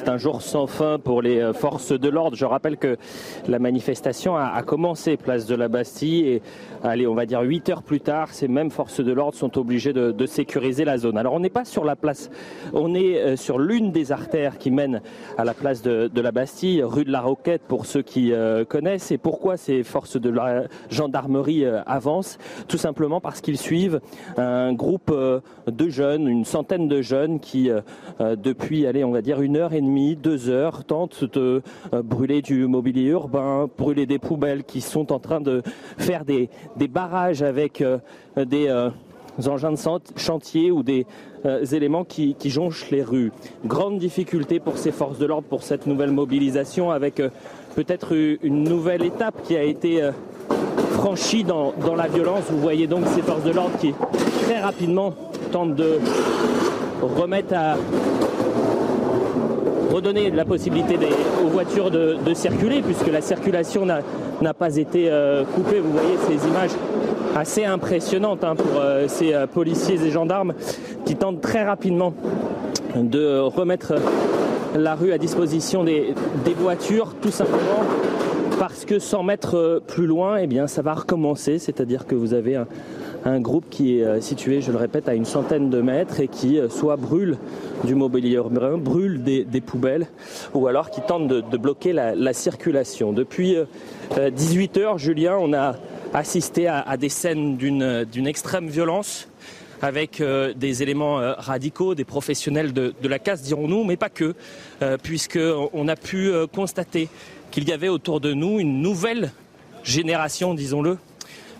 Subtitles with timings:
[0.00, 2.34] C'est un jour sans fin pour les euh, forces de l'ordre.
[2.34, 2.96] Je rappelle que
[3.46, 6.42] la manifestation a, commencé place de la Bastille et
[6.82, 9.92] allez, on va dire 8 heures plus tard, ces mêmes forces de l'ordre sont obligées
[9.92, 11.18] de, sécuriser la zone.
[11.18, 12.30] Alors on n'est pas sur la place,
[12.72, 15.02] on est euh, sur l'une des artères qui mène
[15.36, 19.10] à la place de, la Bastille, rue de la Roquette pour ceux qui euh, connaissent.
[19.10, 22.38] Et pourquoi ces forces de la gendarmerie avancent?
[22.68, 24.00] Tout simplement parce qu'ils suivent
[24.38, 25.14] un groupe
[25.66, 27.70] de jeunes, une centaine de jeunes qui,
[28.18, 32.66] depuis, allez, on va dire une heure et demie, deux heures, tentent de brûler du
[32.66, 35.62] mobilier urbain, brûler des poubelles qui sont en train de
[35.98, 37.98] faire des, des barrages avec euh,
[38.36, 38.90] des euh,
[39.48, 39.78] engins de
[40.16, 41.06] chantier ou des
[41.46, 43.32] euh, éléments qui, jonchent les rues.
[43.64, 47.30] Grande difficulté pour ces forces de l'ordre pour cette nouvelle mobilisation avec euh,
[47.74, 50.12] peut-être une nouvelle étape qui a été euh,
[50.92, 52.44] franchie dans, dans, la violence.
[52.50, 53.94] Vous voyez donc ces forces de l'ordre qui
[54.44, 55.14] très rapidement
[55.52, 55.98] tentent de
[57.02, 57.76] remettre à
[59.90, 60.96] redonner la possibilité
[61.44, 65.80] aux voitures de, circuler puisque la circulation n'a pas été euh, coupée.
[65.80, 66.70] Vous voyez ces images
[67.36, 70.54] assez impressionnantes hein, pour euh, ces euh, policiers et gendarmes
[71.04, 72.14] qui tentent très rapidement
[72.96, 73.94] de remettre
[74.76, 77.82] la rue à disposition des, des voitures tout simplement
[78.58, 82.56] parce que 100 mètres plus loin, eh bien, ça va recommencer, c'est-à-dire que vous avez
[82.56, 82.66] un,
[83.24, 86.28] un groupe qui est euh, situé, je le répète, à une centaine de mètres et
[86.28, 87.38] qui euh, soit brûle
[87.84, 90.06] du mobilier urbain, brûle des, poubelles
[90.54, 93.12] ou alors qui tente de, bloquer la, la, circulation.
[93.12, 95.76] Depuis euh, 18 heures, Julien, on a
[96.14, 99.28] assisté à, des scènes d'une extrême violence
[99.82, 104.34] avec euh, des éléments euh, radicaux, des professionnels de, la casse, dirons-nous, mais pas que,
[104.82, 107.08] euh, puisqu'on a pu euh, constater
[107.50, 109.32] qu'il y avait autour de nous une nouvelle
[109.82, 110.98] génération, disons-le,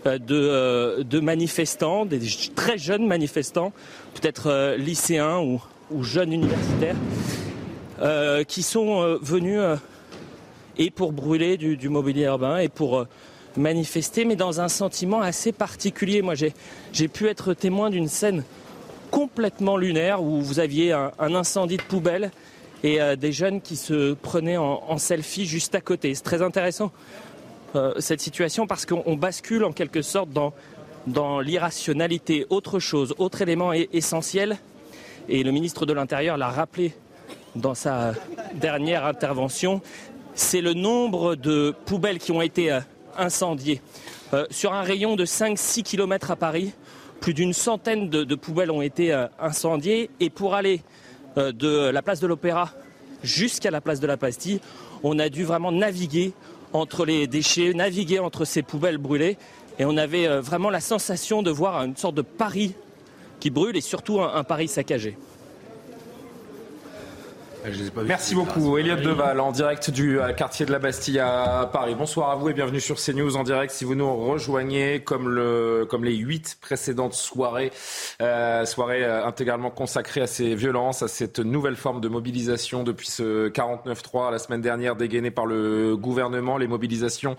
[0.05, 2.19] de, euh, de, manifestants, des
[2.55, 3.71] très jeunes manifestants,
[4.15, 5.61] peut-être euh, lycéens ou,
[6.03, 6.95] jeunes universitaires,
[8.01, 9.59] euh, qui sont venus
[10.77, 13.05] et pour brûler du, mobilier urbain et pour
[13.57, 16.21] manifester, mais dans un sentiment assez particulier.
[16.21, 18.45] Moi, j'ai pu être témoin d'une scène
[19.11, 22.31] complètement lunaire où vous aviez un, incendie de poubelle
[22.83, 26.15] et euh, des jeunes qui se prenaient en, en selfie juste à côté.
[26.15, 26.91] C'est très intéressant
[27.75, 32.45] euh, cette situation parce qu'on bascule en quelque sorte dans, l'irrationalité.
[32.49, 34.57] Autre chose, autre élément essentiel,
[35.29, 36.93] et le ministre de l'Intérieur l'a rappelé
[37.55, 38.13] dans sa
[38.53, 39.81] dernière intervention,
[40.35, 42.81] c'est le nombre de poubelles qui ont été euh,
[43.17, 43.81] incendiées.
[44.33, 46.73] Euh, sur un rayon de 5-6 km à Paris,
[47.21, 50.81] plus d'une centaine de, poubelles ont été incendiées et pour aller
[51.35, 52.71] de la place de l'Opéra
[53.21, 54.59] jusqu'à la place de la Bastille,
[55.03, 56.33] on a dû vraiment naviguer
[56.73, 59.37] entre les déchets, naviguer entre ces poubelles brûlées.
[59.79, 62.75] Et on avait euh, vraiment la sensation de voir une sorte de Paris
[63.39, 65.17] qui brûle et surtout un, un Paris saccagé.
[68.05, 71.93] Merci beaucoup, Elliot Deval, en direct du euh, quartier de la Bastille à Paris.
[71.95, 73.71] Bonsoir à vous et bienvenue sur CNews en direct.
[73.71, 77.71] Si vous nous rejoignez, comme, le, comme les huit précédentes soirées,
[78.21, 83.07] euh, soirées euh, intégralement consacrées à ces violences, à cette nouvelle forme de mobilisation depuis
[83.07, 87.35] ce 49-3 la semaine dernière dégainé par le gouvernement, les mobilisations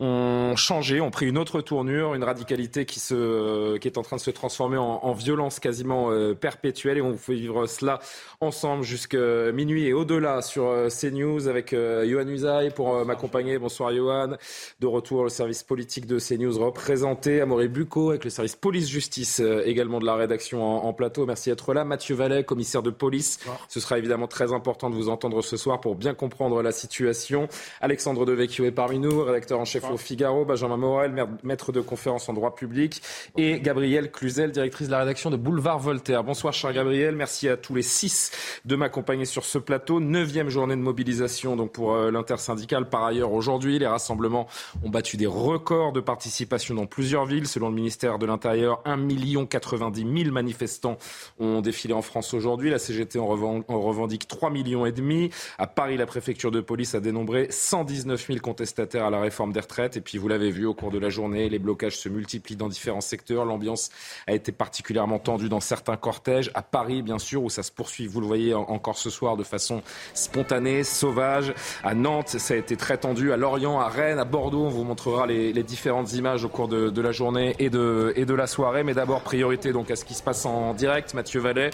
[0.00, 4.16] ont changé, ont pris une autre tournure, une radicalité qui, se, qui est en train
[4.16, 8.00] de se transformer en, en violence quasiment euh, perpétuelle et on vous fait vivre cela
[8.40, 13.58] ensemble jusqu'à minuit et au-delà sur euh, CNews avec euh, Johan Usaï pour euh, m'accompagner.
[13.58, 14.36] Bonsoir Johan.
[14.78, 17.40] De retour le service politique de CNews représenté.
[17.40, 21.26] Amaury Bucco avec le service police-justice également de la rédaction en, en plateau.
[21.26, 21.84] Merci d'être là.
[21.84, 23.38] Mathieu Vallet, commissaire de police.
[23.40, 23.66] Bonsoir.
[23.68, 27.48] Ce sera évidemment très important de vous entendre ce soir pour bien comprendre la situation.
[27.80, 29.94] Alexandre Devecchio est parmi nous, rédacteur en chef Bonsoir.
[29.94, 30.44] au Figaro.
[30.44, 33.02] Benjamin Morel, maître de conférence en droit public.
[33.36, 36.22] Et Gabrielle Cluzel, directrice de la rédaction de Boulevard Voltaire.
[36.22, 37.16] Bonsoir cher Gabriel.
[37.16, 38.27] Merci à tous les six
[38.64, 40.00] de m'accompagner sur ce plateau.
[40.00, 42.88] Neuvième journée de mobilisation donc pour euh, l'intersyndicale.
[42.88, 44.46] Par ailleurs, aujourd'hui, les rassemblements
[44.82, 47.46] ont battu des records de participation dans plusieurs villes.
[47.46, 48.98] Selon le ministère de l'Intérieur, 1
[49.46, 50.98] 90 000 manifestants
[51.38, 52.70] ont défilé en France aujourd'hui.
[52.70, 55.30] La CGT en, revendique 3 millions et demi.
[55.58, 59.60] À Paris, la préfecture de police a dénombré 119 000 contestataires à la réforme des
[59.60, 59.96] retraites.
[59.96, 62.68] Et puis, vous l'avez vu au cours de la journée, les blocages se multiplient dans
[62.68, 63.44] différents secteurs.
[63.44, 63.90] L'ambiance
[64.26, 66.50] a été particulièrement tendue dans certains cortèges.
[66.54, 69.82] À Paris, bien sûr, où ça se poursuit, le voyez encore ce soir, de façon
[70.14, 71.52] spontanée, sauvage.
[71.84, 73.32] À Nantes, ça a été très tendu.
[73.32, 77.00] À Lorient, à Rennes, à Bordeaux, on vous montrera les, différentes images au cours de,
[77.00, 78.84] la journée et de, et de la soirée.
[78.84, 81.14] Mais d'abord, priorité donc à ce qui se passe en direct.
[81.14, 81.70] Mathieu Vallet,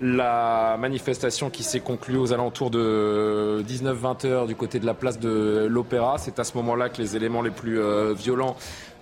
[0.00, 5.18] la manifestation qui s'est conclue aux alentours de 19-20 heures du côté de la place
[5.18, 6.16] de l'Opéra.
[6.18, 8.56] C'est à ce moment-là que les éléments les plus euh, violents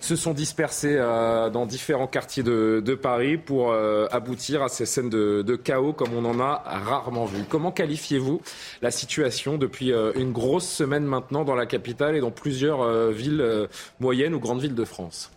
[0.05, 5.09] se sont dispersés euh, dans différents quartiers de, Paris pour euh, aboutir à ces scènes
[5.09, 7.43] de, chaos comme on en a rarement vu.
[7.49, 8.41] Comment qualifiez-vous
[8.83, 13.69] la situation depuis euh, une grosse semaine maintenant dans la capitale et dans plusieurs villes
[13.99, 15.31] moyennes ou grandes villes de France?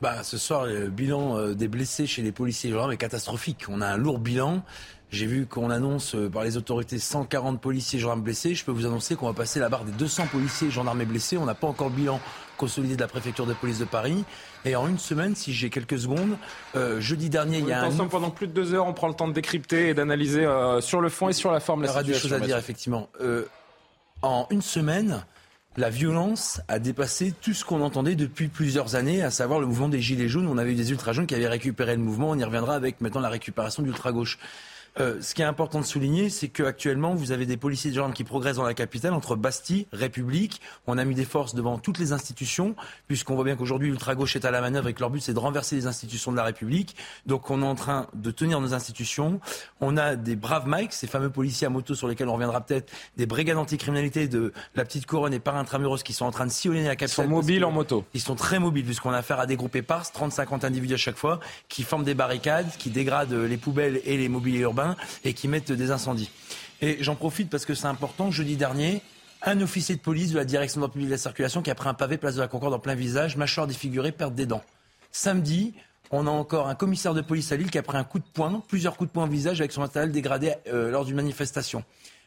[0.00, 3.64] Bah, ce soir, le bilan des blessés chez les policiers et gendarmes est catastrophique.
[3.68, 4.62] On a un lourd bilan.
[5.10, 8.54] J'ai vu qu'on annonce par les autorités 140 policiers et gendarmes blessés.
[8.54, 11.36] Je peux vous annoncer qu'on va passer la barre des 200 policiers et gendarmes blessés.
[11.36, 12.20] On n'a pas encore le bilan
[12.56, 14.24] consolidé de la préfecture de police de Paris.
[14.64, 16.36] Et en une semaine, si j'ai quelques secondes,
[16.76, 17.90] euh, jeudi dernier, il y a un...
[18.06, 21.00] pendant plus de deux heures, on prend le temps de décrypter et d'analyser euh, sur
[21.00, 22.08] le fond et sur la forme la situation.
[22.08, 23.08] Il y aura des choses à dire, effectivement.
[23.20, 23.44] Euh,
[24.22, 25.24] en une semaine,
[25.76, 29.88] la violence a dépassé tout ce qu'on entendait depuis plusieurs années, à savoir le mouvement
[29.88, 30.46] des Gilets jaunes.
[30.46, 32.30] On avait eu des ultra-jaunes qui avaient récupéré le mouvement.
[32.30, 34.38] On y reviendra avec maintenant la récupération d'ultra-gauche.
[35.00, 38.12] Euh, ce qui est important de souligner, c'est qu'actuellement, vous avez des policiers de gendarmes
[38.12, 40.60] qui progressent dans la capitale entre Bastille, République.
[40.86, 42.76] On a mis des forces devant toutes les institutions,
[43.08, 45.38] puisqu'on voit bien qu'aujourd'hui, l'ultra-gauche est à la manœuvre et que leur but, c'est de
[45.38, 46.94] renverser les institutions de la République.
[47.24, 49.40] Donc, on est en train de tenir nos institutions.
[49.80, 52.92] On a des braves Mike, ces fameux policiers à moto sur lesquels on reviendra peut-être,
[53.16, 56.50] des brigades anticriminalité de la petite couronne et par intramuros qui sont en train de
[56.50, 57.26] sillonner la capitale.
[57.26, 58.04] Ils sont mobiles en moto.
[58.12, 61.16] Ils sont très mobiles, puisqu'on a affaire à des groupes épars, 30-50 individus à chaque
[61.16, 64.81] fois, qui forment des barricades, qui dégradent les poubelles et les mobiliers urbains
[65.24, 66.30] et qui mettent des incendies.
[66.80, 68.30] Et j'en profite parce que c'est important.
[68.30, 69.02] Jeudi dernier,
[69.42, 72.16] un officier de police de la direction de la circulation qui a pris un pavé
[72.16, 74.62] place de la Concorde en plein visage, mâchoire défigurée, perte des dents.
[75.10, 75.74] Samedi,
[76.10, 78.24] on a encore un commissaire de police à Lille qui a pris un coup de
[78.32, 81.84] poing, plusieurs coups de poing au visage avec son matériel dégradé euh, lors d'une manifestation.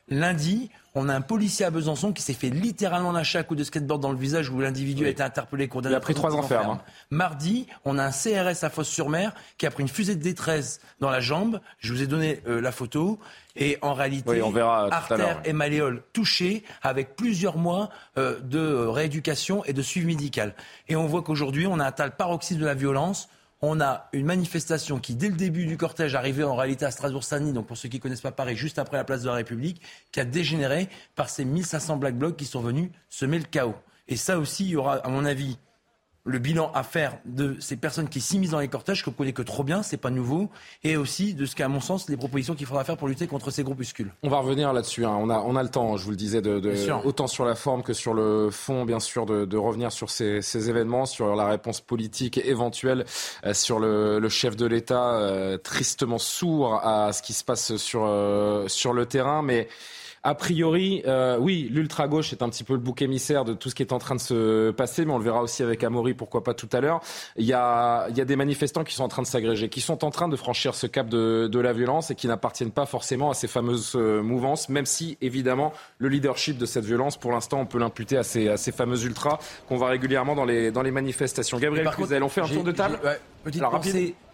[0.07, 3.63] Lundi, on a un policier à Besançon qui s'est fait littéralement lâcher à coup de
[3.63, 5.93] skateboard dans le visage où l'individu a été interpellé, condamné.
[5.93, 6.69] Il a pris trois ans ferme.
[6.71, 6.81] Hein.
[7.09, 11.09] Mardi, on a un CRS à Fosse-sur-Mer qui a pris une fusée de détresse dans
[11.09, 11.59] la jambe.
[11.79, 13.19] Je vous ai donné euh, la photo.
[13.55, 19.65] Et en réalité, on verra artère et malléole touchées avec plusieurs mois euh, de rééducation
[19.65, 20.55] et de suivi médical.
[20.87, 23.27] Et on voit qu'aujourd'hui, on a un tel paroxysme de la violence
[23.67, 27.53] on a une manifestation qui, dès le début du cortège, arrivait en réalité à Strasbourg-Saint-Denis,
[27.53, 29.81] donc pour ceux qui ne connaissent pas Paris, juste après la place de la République,
[30.11, 33.75] qui a dégénéré par ces 1500 Black Blocs qui sont venus semer le chaos.
[34.07, 35.57] Et ça aussi, il y aura, à mon avis,
[36.25, 39.33] le bilan à faire de ces personnes qui s'immiscent dans les cortèges, que vous connaissez
[39.33, 40.49] que trop bien, c'est pas nouveau,
[40.83, 43.51] et aussi de ce qu'à mon sens, les propositions qu'il faudra faire pour lutter contre
[43.51, 44.11] ces groupuscules.
[44.23, 45.05] On va revenir là-dessus.
[45.05, 45.15] Hein.
[45.19, 46.61] On, a, on a le temps, je vous le disais, de,
[47.05, 51.05] autant sur la forme que sur le fond, bien sûr, de, revenir sur ces, événements,
[51.05, 53.05] sur la réponse politique éventuelle,
[53.45, 58.03] euh, sur le, chef de l'État euh, tristement sourd à ce qui se passe sur,
[58.05, 59.67] euh, sur le terrain, mais
[60.25, 63.75] a priori, euh, oui, l'ultra-gauche est un petit peu le bouc émissaire de tout ce
[63.75, 66.43] qui est en train de se passer, mais on le verra aussi avec Amaury, pourquoi
[66.43, 66.99] pas tout à l'heure.
[67.35, 69.81] Il y a, il y a des manifestants qui sont en train de s'agréger, qui
[69.81, 72.87] sont en train de franchir ce cap de, de la violence et qui n'appartiennent pas
[72.87, 77.31] forcément à ces fameuses euh, mouvances, même si, évidemment, le leadership de cette violence, pour
[77.31, 79.37] l'instant, on peut l'imputer à ces, à ces fameuses ultras
[79.69, 81.59] qu'on voit régulièrement dans les, dans les manifestations.
[81.59, 83.79] Gabriel Cluzel, on fait un tour de table ouais, Petite Alors,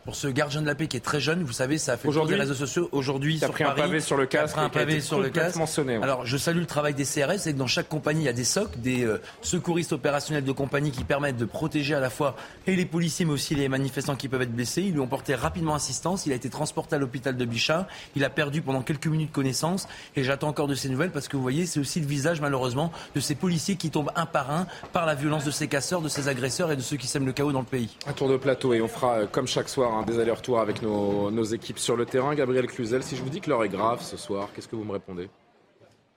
[0.03, 1.44] pour ce gardien de la paix qui est très jeune.
[1.44, 2.89] Vous savez, ça a fait aujourd'hui les réseaux sociaux.
[2.92, 4.57] Aujourd'hui, sur pris un pavé sur le casque.
[4.57, 5.59] un pavé sur le casque.
[6.01, 7.37] Alors, je salue le travail des CRS.
[7.37, 10.52] C'est que dans chaque compagnie, il y a des SOC, des euh, secouristes opérationnels de
[10.52, 12.35] compagnie qui permettent de protéger à la fois
[12.68, 14.81] et les policiers, mais aussi les manifestants qui peuvent être blessés.
[14.81, 16.25] Ils lui ont porté rapidement assistance.
[16.25, 17.87] Il a été transporté à l'hôpital de Bichat.
[18.16, 19.87] Il a perdu pendant quelques minutes connaissance.
[20.16, 22.92] Et j'attends encore de ces nouvelles parce que vous voyez, c'est aussi le visage, malheureusement,
[23.16, 26.09] de ces policiers qui tombent un par un par la violence de ces casseurs, de
[26.09, 27.97] ces agresseurs et de ceux qui sèment le chaos dans le pays.
[28.07, 30.81] Un tour de plateau et on fera, euh, comme chaque soir, des allers-retours avec avec
[30.83, 32.33] nos, équipes sur le terrain.
[32.33, 34.86] Gabriel Cluzel, si je vous dis que l'heure est grave ce soir, qu'est-ce que vous
[34.86, 35.30] me répondez?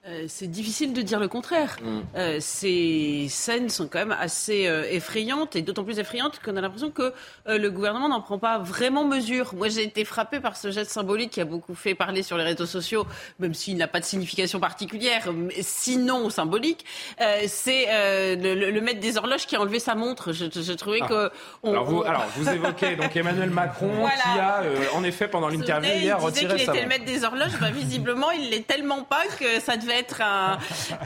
[0.07, 1.77] Euh, c'est difficile de dire le contraire.
[1.81, 1.99] Mm.
[2.15, 6.61] Euh, ces scènes sont quand même assez euh, effrayantes et d'autant plus effrayantes qu'on a
[6.61, 7.13] l'impression que
[7.47, 9.53] le gouvernement n'en prend pas vraiment mesure.
[9.55, 12.43] Moi, j'ai été frappée par ce geste symbolique qui a beaucoup fait parler sur les
[12.43, 13.05] réseaux sociaux,
[13.39, 16.85] même s'il n'a pas de signification particulière, mais sinon symbolique.
[17.47, 17.87] c'est
[18.35, 20.33] le, maître des horloges qui a enlevé sa montre.
[20.33, 21.07] Je, trouvais ah.
[21.07, 21.31] que.
[21.67, 26.19] alors, vous, alors, vous évoquez donc Emmanuel Macron qui a, en effet, pendant l'interview hier,
[26.19, 26.75] retiré sa montre.
[26.75, 27.59] Il était le maître des horloges.
[27.59, 30.57] Bah, visiblement, il l'est tellement pas que ça devait être un,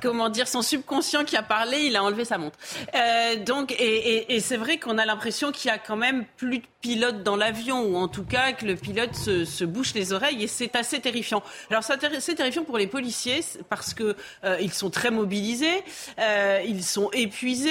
[0.02, 2.58] comment dire, son subconscient qui a parlé, il a enlevé sa montre.
[2.96, 6.60] Euh, donc, et, et c'est vrai qu'on a l'impression qu'il y a quand même plus
[6.60, 10.14] de pilote dans l'avion, ou en tout cas que le pilote se, se bouche les
[10.14, 11.44] oreilles, et c'est assez terrifiant.
[11.70, 15.84] Alors c'est terrifiant pour les policiers parce que euh, ils sont très mobilisés,
[16.20, 17.70] euh, ils sont épuisés,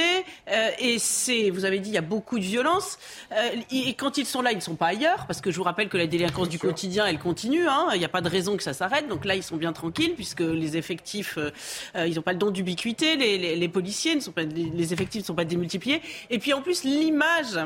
[0.51, 2.99] euh, et c'est, vous avez dit, il y a beaucoup de violence.
[3.71, 5.89] Et quand ils sont là, ils ne sont pas ailleurs, parce que je vous rappelle
[5.89, 7.67] que la délinquance du quotidien, elle continue.
[7.67, 9.09] Hein, il n'y a pas de raison que ça s'arrête.
[9.09, 11.51] Donc là, ils sont bien tranquilles puisque les effectifs, euh,
[12.07, 13.17] ils n'ont pas le don d'ubiquité.
[13.17, 16.01] Les, policiers ne sont pas, les effectifs ne sont pas démultipliés.
[16.31, 17.59] Et puis en plus, l'image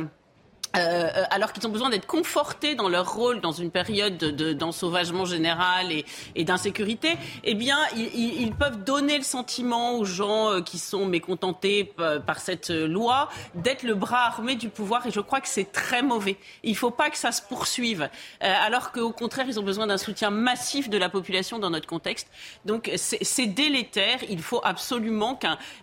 [0.77, 5.25] euh, euh, alors qu'ils ont besoin d'être confortés dans leur rôle dans une période d'ensauvagement
[5.25, 10.61] général et, et d'insécurité, eh bien, ils, ils, peuvent donner le sentiment aux gens euh,
[10.61, 11.93] qui sont mécontentés
[12.27, 15.07] par cette loi d'être le bras armé du pouvoir.
[15.07, 16.37] Et je crois que c'est très mauvais.
[16.63, 18.09] Il ne faut pas que ça se poursuive,
[18.43, 21.87] euh, alors qu'au contraire, ils ont besoin d'un soutien massif de la population dans notre
[21.87, 22.29] contexte.
[22.65, 24.19] Donc, c'est délétère.
[24.29, 25.39] Il faut absolument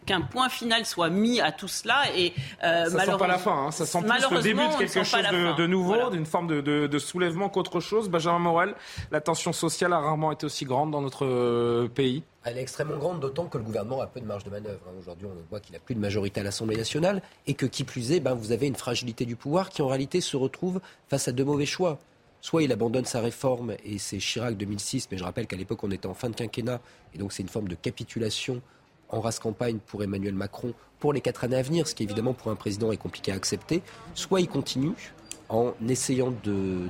[0.06, 2.04] qu'un point final soit mis à tout cela.
[2.16, 3.66] Et euh, ça sent pas la fin.
[3.68, 3.72] Hein.
[3.72, 5.22] Ça sent plus le début quelque chose
[5.58, 8.10] de, nouveau, d'une forme de, soulèvement qu'autre chose.
[8.10, 8.76] Benjamin Morel,
[9.12, 12.98] la tension sociale a rarement été aussi grande dans notre euh, pays elle est extrêmement
[12.98, 14.80] grande, d'autant que le gouvernement a peu de marge de manœuvre.
[14.88, 14.94] Hein.
[14.98, 18.14] Aujourd'hui, on voit qu'il n'a plus de majorité à l'Assemblée nationale et que, qui plus
[18.14, 21.32] est, ben, vous avez une fragilité du pouvoir qui, en réalité, se retrouve face à
[21.34, 22.00] deux mauvais choix.
[22.42, 25.92] Soit il abandonne sa réforme, et c'est Chirac 2006, mais je rappelle qu'à l'époque, on
[25.92, 26.80] était en fin de quinquennat,
[27.14, 28.62] et donc c'est une forme de capitulation
[29.10, 32.34] en race campagne pour Emmanuel Macron pour les quatre années à venir, ce qui évidemment
[32.34, 33.82] pour un président est compliqué à accepter.
[34.14, 34.94] Soit il continue
[35.50, 36.32] en essayant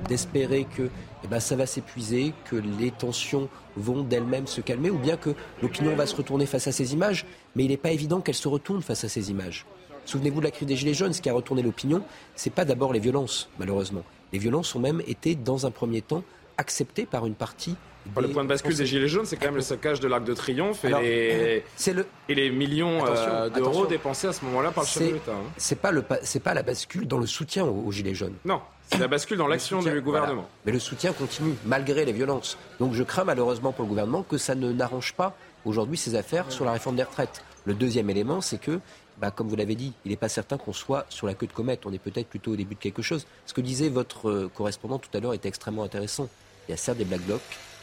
[0.08, 0.90] d'espérer que
[1.24, 5.30] eh ben, ça va s'épuiser, que les tensions vont d'elles-mêmes se calmer, ou bien que
[5.62, 7.24] l'opinion va se retourner face à ces images,
[7.56, 9.64] mais il n'est pas évident qu'elle se retourne face à ces images.
[10.04, 12.02] Souvenez-vous de la crise des Gilets jaunes, ce qui a retourné l'opinion,
[12.36, 14.02] c'est pas d'abord les violences, malheureusement.
[14.32, 16.22] Les violences ont même été, dans un premier temps,
[16.58, 17.76] acceptées par une partie
[18.16, 20.34] le point de bascule des Gilets jaunes, c'est quand même le saccage de l'Arc de
[20.34, 21.92] Triomphe et, les...
[21.92, 22.06] Le...
[22.28, 25.32] et les millions euh, d'euros dépensés à ce moment-là par le chef de l'État.
[25.32, 25.50] Hein.
[25.56, 26.02] C'est pas, le...
[26.02, 28.36] pas la bascule dans le soutien aux, Gilets jaunes.
[28.44, 30.48] Non, c'est la bascule dans l'action du gouvernement.
[30.66, 32.58] Mais le soutien continue, malgré les violences.
[32.78, 36.50] Donc je crains malheureusement pour le gouvernement que ça ne n'arrange pas aujourd'hui ses affaires
[36.50, 37.42] sur la réforme des retraites.
[37.64, 38.80] Le deuxième élément, c'est que,
[39.18, 41.52] bah, comme vous l'avez dit, il n'est pas certain qu'on soit sur la queue de
[41.52, 41.84] comète.
[41.84, 43.26] On est peut-être plutôt au début de quelque chose.
[43.44, 46.28] Ce que disait votre euh, correspondant tout à l'heure était extrêmement intéressant.
[46.68, 47.40] Il y a certes des black blocs,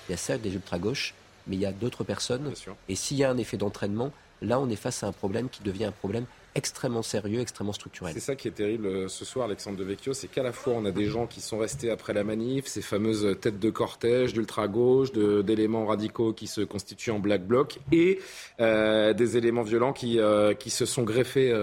[0.08, 1.14] il y a certes des ultra-gauches,
[1.48, 2.54] mais il y a d'autres personnes.
[2.90, 4.12] Et s'il y a un effet d'entraînement,
[4.42, 6.26] là, on est face à un problème qui devient un problème
[6.58, 8.14] extrêmement sérieux, extrêmement structurel.
[8.14, 10.84] C'est ça qui est terrible euh, ce soir, Alexandre Devecchio, c'est qu'à la fois on
[10.86, 15.12] a des gens qui sont restés après la manif, ces fameuses têtes de cortège d'ultra-gauche,
[15.14, 18.20] d'éléments radicaux qui se constituent en black bloc, et
[18.60, 21.54] euh, des éléments violents qui, euh, qui se sont greffés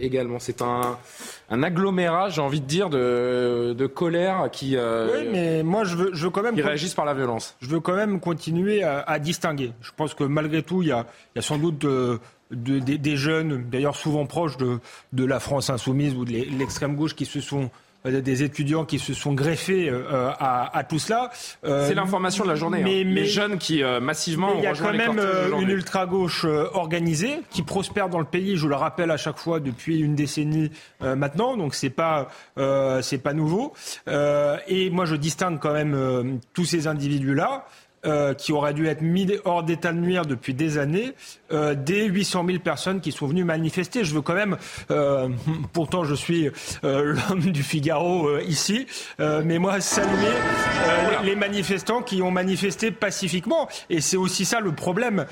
[0.00, 0.38] également.
[0.38, 0.98] C'est un,
[1.50, 6.10] un agglomérat, j'ai envie de dire, de, de colère qui, oui, mais moi je veux,
[6.12, 7.56] je veux quand même réagissent par la violence.
[7.60, 9.72] Je veux quand même continuer à, à distinguer.
[9.80, 11.86] Je pense que malgré tout, il y a, il y a sans doute
[12.50, 14.78] des, jeunes, d'ailleurs souvent proches de,
[15.12, 17.70] de la France insoumise ou de l'extrême gauche, qui se sont
[18.06, 21.30] euh, des étudiants qui se sont greffés euh, à, tout cela.
[21.64, 22.82] Euh, c'est l'information de la journée.
[22.82, 23.14] Mais, hein.
[23.14, 24.54] les jeunes qui massivement.
[24.56, 25.20] Il y a quand même
[25.58, 28.56] une ultra gauche organisée qui prospère dans le pays.
[28.56, 31.56] Je le rappelle à chaque fois depuis une décennie maintenant.
[31.56, 32.28] Donc c'est pas
[33.02, 33.72] c'est pas nouveau.
[34.06, 37.66] et moi je distingue quand même tous ces individus là.
[38.06, 41.14] Euh, qui auraient dû être mis hors d'état de nuire depuis des années,
[41.50, 44.04] euh, des 800 000 personnes qui sont venues manifester.
[44.04, 44.56] Je veux quand même,
[44.92, 45.28] euh,
[45.72, 46.48] pourtant je suis
[46.84, 48.86] euh, l'homme du Figaro ici,
[49.18, 50.28] mais moi saluer
[51.24, 53.68] les, manifestants qui ont manifesté pacifiquement.
[53.90, 55.26] Et c'est aussi ça le problème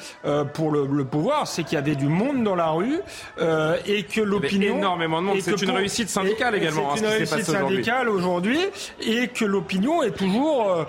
[0.54, 2.98] pour le, le pouvoir, c'est qu'il y avait du monde dans la rue
[3.86, 4.78] et que l'opinion...
[4.78, 5.38] énormément de monde.
[5.40, 6.96] C'est une réussite syndicale également.
[6.96, 8.58] C'est une réussite syndicale aujourd'hui
[9.00, 10.86] et que l'opinion est toujours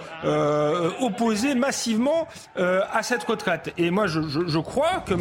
[1.02, 3.74] opposée massivement euh, à cette retraite.
[3.78, 5.16] Et moi, je, crois que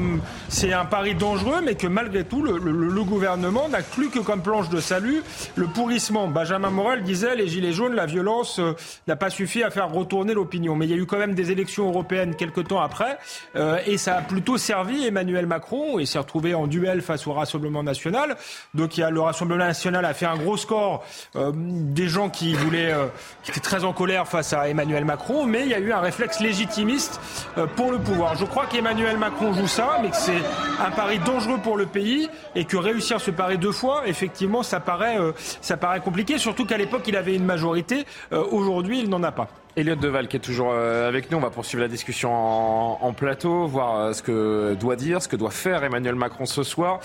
[0.49, 4.43] c'est un pari dangereux, mais que malgré tout, le, le, gouvernement n'a plus que comme
[4.43, 5.23] planche de salut
[5.57, 6.29] le pourrissement.
[6.29, 8.75] Benjamin Morel disait les Gilets jaunes, la violence euh,
[9.09, 10.77] n'a pas suffi à faire retourner l'opinion.
[10.77, 13.19] Mais il y a eu quand même des élections européennes quelques temps après,
[13.57, 17.33] euh, et ça a plutôt servi Emmanuel Macron, et s'est retrouvé en duel face au
[17.33, 18.37] Rassemblement national.
[18.75, 22.55] Donc il y a, le Rassemblement national a fait un gros score des gens qui
[22.55, 22.95] voulaient,
[23.43, 26.01] qui étaient très en colère face à Emmanuel Macron, mais il y a eu un
[26.01, 27.21] réflexe légitimiste
[27.59, 28.37] euh, pour le pouvoir.
[28.37, 30.43] Je crois qu'Emmanuel Macron joue ça, mais que c'est
[30.85, 34.81] un pari dangereux pour le pays et que réussir ce pari deux fois, effectivement, ça
[34.81, 38.05] paraît, euh, ça paraît compliqué, surtout qu'à l'époque, il avait une majorité.
[38.31, 39.49] Aujourd'hui, il n'en a pas.
[39.77, 41.37] Elliot Deval qui est toujours euh, avec nous.
[41.37, 45.37] On va poursuivre la discussion en, plateau, voir euh, ce que doit dire, ce que
[45.37, 47.01] doit faire Emmanuel Macron ce soir.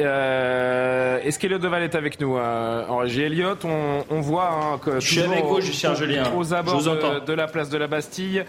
[0.00, 4.98] Euh, Est-ce qu'Eliott Deval est avec nous euh, en régie Elliot, on, voit hein, que
[4.98, 6.32] Je suis avec vous, Julien Julien.
[6.36, 6.82] aux abords
[7.24, 8.44] de, la place de la Bastille,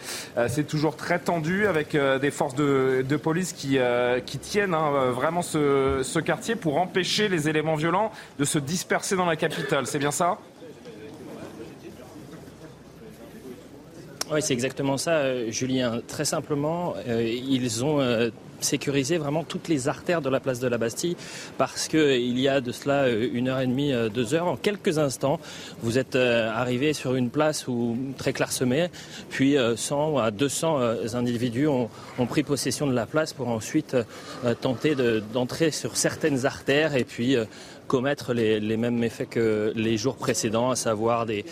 [0.47, 3.77] c'est toujours très tendu avec des forces de, police qui,
[4.25, 9.15] qui tiennent hein, vraiment ce, ce quartier pour empêcher les éléments violents de se disperser
[9.15, 9.85] dans la capitale.
[9.85, 10.39] C'est bien ça?
[14.31, 16.01] Oui, c'est exactement ça, euh, Julien.
[16.07, 20.67] Très simplement, euh, ils ont euh, sécurisé vraiment toutes les artères de la place de
[20.67, 21.17] la Bastille
[21.57, 25.39] parce qu'il y a de cela une heure et demie, deux heures, en quelques instants,
[25.81, 28.89] vous êtes arrivé sur une place où très clairsemée,
[29.29, 30.79] puis 100 à 200
[31.13, 31.89] individus ont,
[32.27, 33.95] pris possession de la place pour ensuite
[34.59, 34.93] tenter
[35.33, 37.38] d'entrer sur certaines artères et puis
[37.89, 41.43] commettre les, mêmes méfaits que les jours précédents, à savoir des,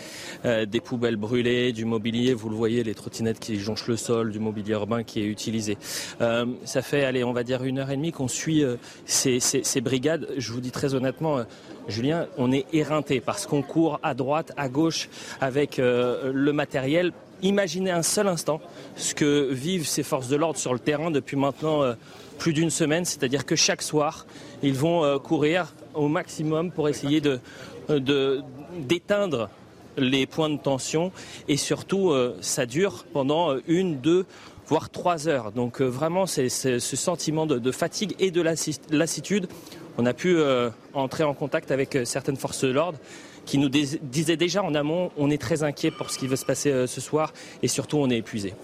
[0.44, 4.30] euh, des poubelles brûlées, du mobilier, vous le voyez, les trottinettes qui jonchent le sol,
[4.30, 5.76] du mobilier urbain qui est utilisé.
[6.20, 9.40] Euh, ça fait, allez, on va dire une heure et demie qu'on suit euh, ces,
[9.40, 10.28] ces, brigades.
[10.38, 11.40] Je vous dis très honnêtement,
[11.88, 15.08] Julien, on est éreinté parce qu'on court à droite, à gauche
[15.40, 18.60] avec le matériel Imaginez un seul instant
[18.96, 21.94] ce que vivent ces forces de l'ordre sur le terrain depuis maintenant
[22.36, 24.26] plus d'une semaine, c'est-à-dire que chaque soir,
[24.64, 27.40] ils vont courir au maximum pour essayer de,
[28.78, 29.50] d'éteindre
[29.98, 31.12] les points de tension
[31.48, 34.26] et surtout euh, ça dure pendant euh, une, deux,
[34.66, 35.52] voire trois heures.
[35.52, 38.42] Donc euh, vraiment c'est, ce sentiment de, fatigue et de
[38.90, 39.48] lassitude.
[40.00, 40.38] On a pu
[40.94, 42.98] entrer en contact avec certaines forces de l'ordre
[43.46, 46.44] qui nous disaient déjà en amont on est très inquiet pour ce qui va se
[46.44, 47.32] passer ce soir
[47.64, 48.54] et surtout on est épuisé.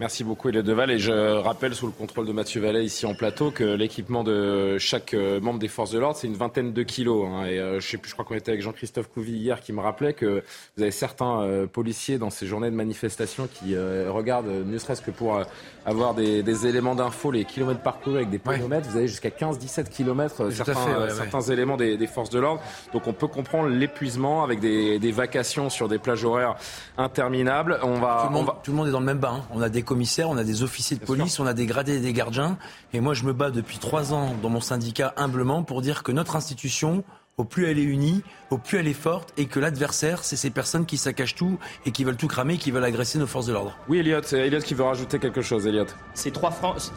[0.00, 0.90] Merci beaucoup, Elie Deval.
[0.90, 4.78] Et je rappelle, sous le contrôle de Mathieu Vallet ici en plateau, que l'équipement de
[4.78, 7.28] chaque euh, membre des forces de l'ordre, c'est une vingtaine de kilos.
[7.28, 7.44] Hein.
[7.44, 9.80] Et euh, je sais plus, je crois qu'on était avec Jean-Christophe Couvi hier qui me
[9.80, 10.42] rappelait que
[10.78, 15.10] vous avez certains euh, policiers dans ces journées de manifestation qui regardent, ne serait-ce que
[15.10, 15.38] pour
[15.84, 18.88] avoir des, éléments d'info, les kilomètres parcourus avec des ponomètres.
[18.88, 22.62] Vous avez jusqu'à 15-17 kilomètres certains, éléments des, forces de l'ordre.
[22.94, 26.56] Donc on peut comprendre l'épuisement avec des, vacations sur des plages horaires
[26.96, 27.78] interminables.
[27.82, 29.42] On va, tout, le monde, tout le monde est dans le même bain.
[29.52, 32.00] On a des commissaires, on a des officiers de police, on a des gradés et
[32.00, 32.58] des gardiens.
[32.92, 36.12] Et moi, je me bats depuis trois ans dans mon syndicat humblement pour dire que
[36.12, 37.02] notre institution,
[37.38, 40.50] au plus elle est unie, au plus elle est forte, et que l'adversaire, c'est ces
[40.50, 43.52] personnes qui saccagent tout et qui veulent tout cramer, qui veulent agresser nos forces de
[43.52, 43.76] l'ordre.
[43.88, 45.86] Oui, Elliot, c'est Elliot qui veut rajouter quelque chose, Elliot.
[46.14, 46.92] C'est trois francs.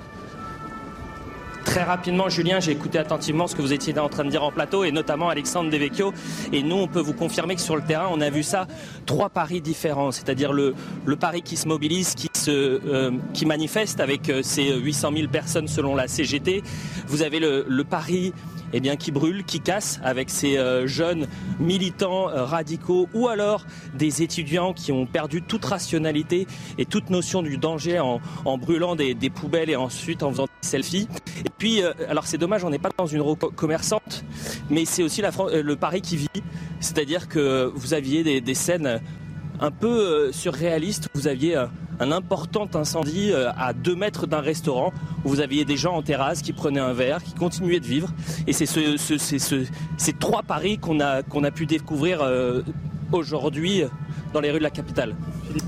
[1.73, 4.51] Très rapidement, Julien, j'ai écouté attentivement ce que vous étiez en train de dire en
[4.51, 6.13] plateau, et notamment Alexandre Devecchio.
[6.51, 8.67] Et nous, on peut vous confirmer que sur le terrain, on a vu ça,
[9.07, 10.11] trois paris différents.
[10.11, 13.09] C'est-à-dire le, le pari qui se mobilise, qui, euh,
[13.47, 16.61] manifeste avec ses 800 000 personnes selon la CGT.
[17.07, 18.33] Vous avez le, le pari
[18.73, 21.27] eh bien, qui brûle, qui casse avec ces euh, jeunes
[21.59, 27.41] militants euh, radicaux ou alors des étudiants qui ont perdu toute rationalité et toute notion
[27.41, 31.07] du danger en, brûlant des, poubelles et ensuite en faisant des selfies.
[31.45, 34.25] Et puis, euh, alors c'est dommage, on n'est pas dans une roue commerçante,
[34.69, 36.27] mais c'est aussi la, le Paris qui vit.
[36.79, 39.01] C'est-à-dire que vous aviez des scènes
[39.59, 41.07] un peu surréalistes.
[41.13, 41.63] Vous aviez
[41.99, 46.01] un important incendie euh, à deux mètres d'un restaurant où vous aviez des gens en
[46.01, 48.09] terrasse qui prenaient un verre, qui continuaient de vivre.
[48.47, 52.61] Et c'est ces trois paris qu'on a, pu découvrir euh,
[53.11, 53.83] aujourd'hui
[54.33, 55.15] dans les rues de la capitale.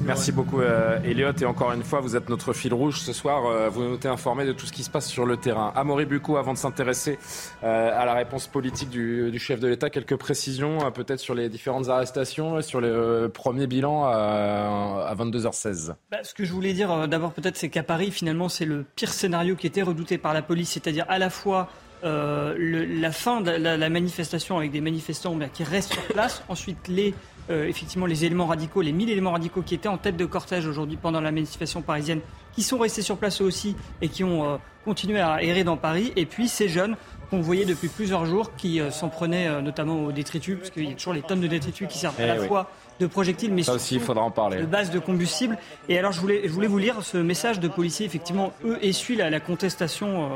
[0.06, 1.32] Merci beaucoup, euh, Elliot.
[1.42, 3.48] Et encore une fois, vous êtes notre fil rouge ce soir.
[3.48, 5.74] Euh, vous nous tenez informé de tout ce qui se passe sur le terrain.
[5.76, 7.18] Amaury Bucco, avant de s'intéresser
[7.64, 11.90] euh, à la réponse politique du, chef de l'État, quelques précisions peut-être sur les différentes
[11.90, 15.96] arrestations, sur le premier bilan à, 22h16.
[16.12, 19.12] Bah, ce que je voulais dire d'abord peut-être, c'est qu'à Paris, finalement, c'est le pire
[19.12, 21.68] scénario qui était redouté par la police, c'est-à-dire à la fois
[22.06, 27.14] la fin de la, manifestation avec des manifestants qui restent sur place, ensuite les
[27.52, 30.66] euh, effectivement les éléments radicaux, les 1000 éléments radicaux qui étaient en tête de cortège
[30.66, 32.22] aujourd'hui pendant la manifestation parisienne,
[32.56, 35.78] qui sont restés sur place eux aussi et qui ont euh, continué à errer dans
[35.78, 36.12] Paris.
[36.16, 36.96] Et puis ces jeunes
[37.30, 40.92] qu'on voyait depuis plusieurs jours qui euh, s'en prenaient notamment aux détritus, parce qu'il y
[40.92, 43.70] a toujours les tonnes de détritus qui servent à la eh fois de projectiles, mais
[43.70, 44.62] aussi, il faudra en parler.
[44.62, 45.58] de base de combustible.
[45.88, 49.18] Et alors je voulais, je voulais vous lire ce message de policiers, effectivement, eux essuient
[49.18, 50.30] la, la contestation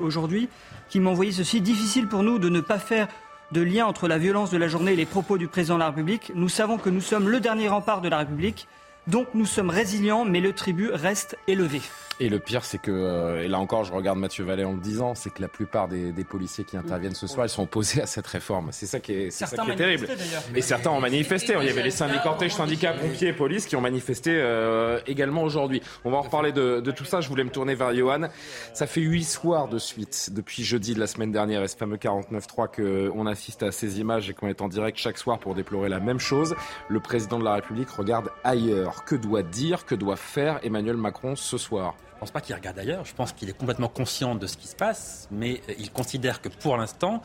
[0.00, 0.48] aujourd'hui,
[0.88, 1.60] qui m'envoyait ceci.
[1.60, 3.08] Difficile pour nous de ne pas faire
[3.52, 5.88] de lien entre la violence de la journée et les propos du président de la
[5.88, 6.32] République.
[6.34, 8.66] Nous savons que nous sommes le dernier rempart de la République.
[9.06, 11.82] Donc nous sommes résilients, mais le tribut reste élevé.
[12.20, 14.80] Et le pire, c'est que, euh, et là encore, je regarde Mathieu Vallet en le
[14.80, 18.02] disant, c'est que la plupart des, des, policiers qui interviennent ce soir, ils sont opposés
[18.02, 18.68] à cette réforme.
[18.70, 20.06] C'est ça qui est, c'est ça qui est terrible.
[20.54, 21.54] Et certains ont manifesté.
[21.60, 25.42] Il y avait les syndicats, cortèges, syndicats, pompiers et police qui ont manifesté euh, également
[25.42, 25.82] aujourd'hui.
[26.04, 27.20] On va en reparler de, de, tout ça.
[27.20, 28.28] Je voulais me tourner vers Johan.
[28.74, 31.96] Ça fait huit soirs de suite, depuis jeudi de la semaine dernière, et ce fameux
[31.96, 35.88] 49.3 qu'on assiste à ces images et qu'on est en direct chaque soir pour déplorer
[35.88, 36.54] la même chose.
[36.88, 39.04] Le président de la République regarde ailleurs.
[39.04, 41.96] Que doit dire, que doit faire Emmanuel Macron ce soir?
[42.24, 43.04] Pense pas qu'il regarde ailleurs.
[43.04, 46.40] Je pense qu'il est complètement conscient de ce qui se passe, mais euh, il considère
[46.40, 47.20] que pour l'instant,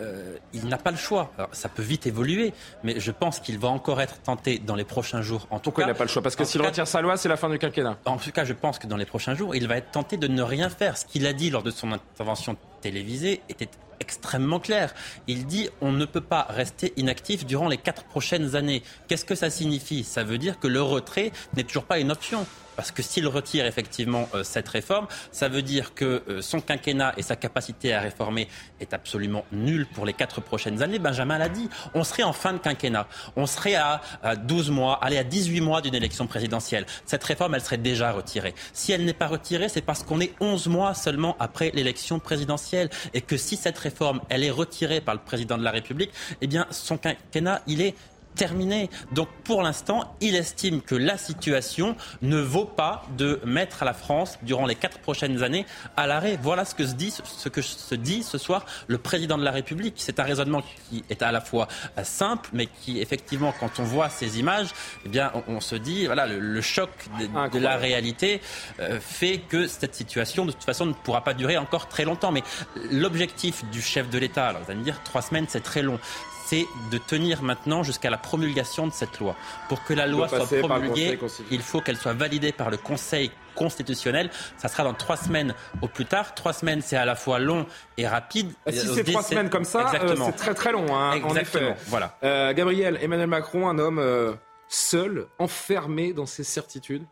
[0.00, 1.32] euh, il n'a pas le choix.
[1.38, 2.52] Alors, ça peut vite évoluer,
[2.82, 5.46] mais je pense qu'il va encore être tenté dans les prochains jours.
[5.48, 6.20] En tout Pourquoi cas, il n'a pas le choix?
[6.20, 7.96] Parce que s'il retire sa loi, c'est la fin du quinquennat.
[8.04, 10.28] En tout cas, je pense que dans les prochains jours, il va être tenté de
[10.28, 10.98] ne rien faire.
[10.98, 14.92] Ce qu'il a dit lors de son intervention télévisée était extrêmement clair.
[15.26, 18.82] Il dit on ne peut pas rester inactif durant les quatre prochaines années.
[19.08, 20.04] Qu'est-ce que ça signifie?
[20.04, 22.46] Ça veut dire que le retrait n'est toujours pas une option.
[22.76, 27.14] Parce que s'il retire effectivement euh, cette réforme, ça veut dire que euh, son quinquennat
[27.16, 28.48] et sa capacité à réformer
[28.80, 30.98] est absolument nulle pour les quatre prochaines années.
[30.98, 33.06] Benjamin l'a dit, on serait en fin de quinquennat.
[33.36, 36.86] On serait à, à 12 mois, allez, à 18 mois d'une élection présidentielle.
[37.06, 38.54] Cette réforme, elle serait déjà retirée.
[38.72, 42.90] Si elle n'est pas retirée, c'est parce qu'on est 11 mois seulement après l'élection présidentielle.
[43.12, 46.10] Et que si cette réforme, elle est retirée par le président de la République,
[46.40, 47.94] eh bien, son quinquennat, il est
[48.34, 48.90] terminé.
[49.12, 54.38] Donc pour l'instant, il estime que la situation ne vaut pas de mettre la France
[54.42, 55.66] durant les quatre prochaines années
[55.96, 56.38] à l'arrêt.
[56.42, 59.50] Voilà ce que se dit ce, que se dit ce soir le président de la
[59.50, 59.94] République.
[59.98, 61.68] C'est un raisonnement qui est à la fois
[62.02, 64.68] simple, mais qui effectivement, quand on voit ces images,
[65.04, 68.40] eh bien, on, se dit voilà le, choc de, la réalité
[68.80, 72.32] euh, fait que cette situation de toute façon ne pourra pas durer encore très longtemps.
[72.32, 72.42] Mais
[72.90, 75.98] l'objectif du chef de l'État, alors vous allez me dire trois semaines, c'est très long
[76.46, 79.36] c'est de tenir maintenant jusqu'à la promulgation de cette loi.
[79.68, 81.18] Pour que la loi soit promulguée,
[81.50, 84.30] il faut qu'elle soit validée par le Conseil constitutionnel.
[84.56, 86.34] Ça sera dans trois semaines au plus tard.
[86.34, 88.52] Trois semaines, c'est à la fois long et rapide.
[88.68, 90.94] Si c'est trois semaines comme ça, euh, c'est très très long.
[90.94, 91.32] Hein, Exactement.
[91.32, 91.76] En effet.
[91.86, 92.18] Voilà.
[92.22, 94.32] Euh, Gabriel, Emmanuel Macron, un homme euh,
[94.68, 97.04] seul, enfermé dans ses certitudes.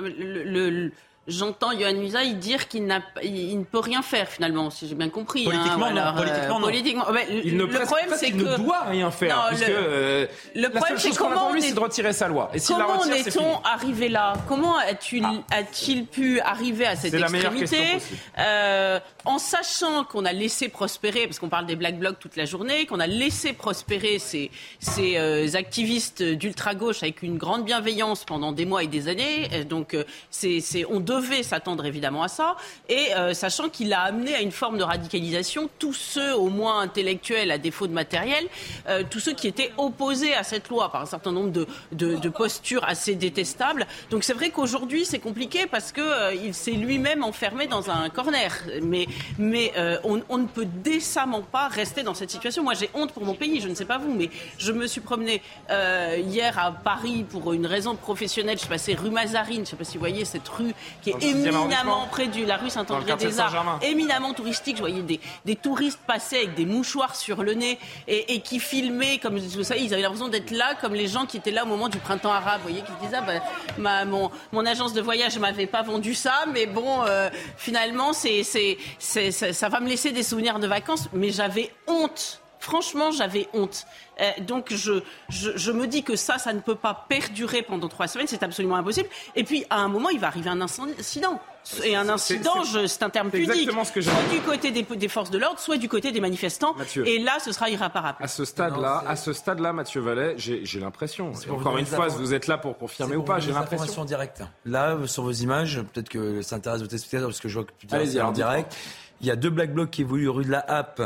[0.00, 0.90] le,
[1.26, 2.82] J'entends Yohann Usaï dire qu'il
[3.22, 5.44] il ne peut rien faire finalement, si j'ai bien compris.
[5.44, 6.16] Politiquement, hein, non.
[6.16, 6.66] Politiquement, non.
[6.66, 7.06] Politiquement,
[7.44, 9.34] il le problème, c'est que ne doit rien faire.
[9.34, 12.50] Non, puisque, le, euh, le problème, c'est comment lui, c'est de retirer sa loi.
[12.52, 14.34] Et comment la retire, est-on arrivé là?
[14.48, 16.12] Comment a-t-il ah.
[16.12, 17.98] pu arriver à cette extrémité?
[18.38, 22.44] euh, en sachant qu'on a laissé prospérer, parce qu'on parle des black blocs toute la
[22.44, 28.24] journée, qu'on a laissé prospérer ces, ces euh, activistes d'ultra gauche avec une grande bienveillance
[28.24, 29.48] pendant des mois et des années.
[29.64, 30.60] Donc, euh, c'est,
[30.90, 32.56] on devait s'attendre évidemment à ça,
[32.88, 36.80] et euh, sachant qu'il a amené à une forme de radicalisation tous ceux, au moins
[36.80, 38.44] intellectuels, à défaut de matériel,
[38.88, 42.28] euh, tous ceux qui étaient opposés à cette loi par un certain nombre de, de,
[42.28, 43.86] postures assez détestables.
[44.10, 48.08] Donc c'est vrai qu'aujourd'hui c'est compliqué parce que euh, il s'est lui-même enfermé dans un
[48.08, 48.52] corner.
[48.82, 49.06] Mais,
[49.38, 49.72] mais
[50.04, 52.62] on, on, ne peut décemment pas rester dans cette situation.
[52.62, 55.00] Moi j'ai honte pour mon pays, je ne sais pas vous, mais je me suis
[55.00, 58.58] promené hier à Paris pour une raison professionnelle.
[58.58, 60.74] Je passé rue Mazarine, je ne sais pas si vous voyez cette rue
[61.04, 64.76] qui est éminemment près de la rue Saint-André-des-Arts, éminemment touristique.
[64.76, 68.58] Je voyais des, des, touristes passer avec des mouchoirs sur le nez et, et qui
[68.58, 71.64] filmaient, comme vous savez, ils avaient l'impression d'être là comme les gens qui étaient là
[71.64, 72.60] au moment du printemps arabe.
[72.62, 73.42] Vous voyez, qui disaient, ah,
[73.78, 78.42] bah, mon, mon, agence de voyage m'avait pas vendu ça, mais bon, euh, finalement, c'est,
[78.42, 81.08] c'est, ça va me laisser des souvenirs de vacances.
[81.12, 83.86] Mais j'avais honte Franchement, j'avais honte.
[84.20, 88.08] Euh, donc je, je, me dis que ça, ça ne peut pas perdurer pendant trois
[88.08, 89.08] semaines, c'est absolument impossible.
[89.36, 91.40] Et puis à un moment, il va arriver un incident.
[91.82, 95.76] Et un incident, c'est un terme pudique, soit du côté des, forces de l'ordre, soit
[95.76, 96.74] du côté des manifestants.
[97.04, 98.18] et là, ce sera irréparable.
[98.20, 101.32] À ce stade-là, à ce stade-là, Mathieu Vallet, j'ai l'impression.
[101.50, 103.40] Encore une fois, vous êtes là pour confirmer ou pas.
[103.40, 104.04] J'ai l'impression.
[104.04, 104.42] directe.
[104.64, 107.72] Là, sur vos images, peut-être que ça intéresse vos téléspectateurs parce que je vois que
[107.78, 108.74] tu en direct.
[109.20, 111.02] Il y a deux black blocs qui évoluent rue de la Happe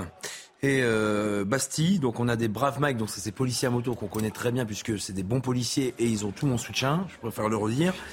[0.62, 1.98] et euh, Bastille.
[1.98, 4.52] Donc on a des braves mecs, donc c'est ces policiers à moto qu'on connaît très
[4.52, 7.06] bien puisque c'est des bons policiers et ils ont tout mon soutien.
[7.08, 7.94] Je préfère le redire.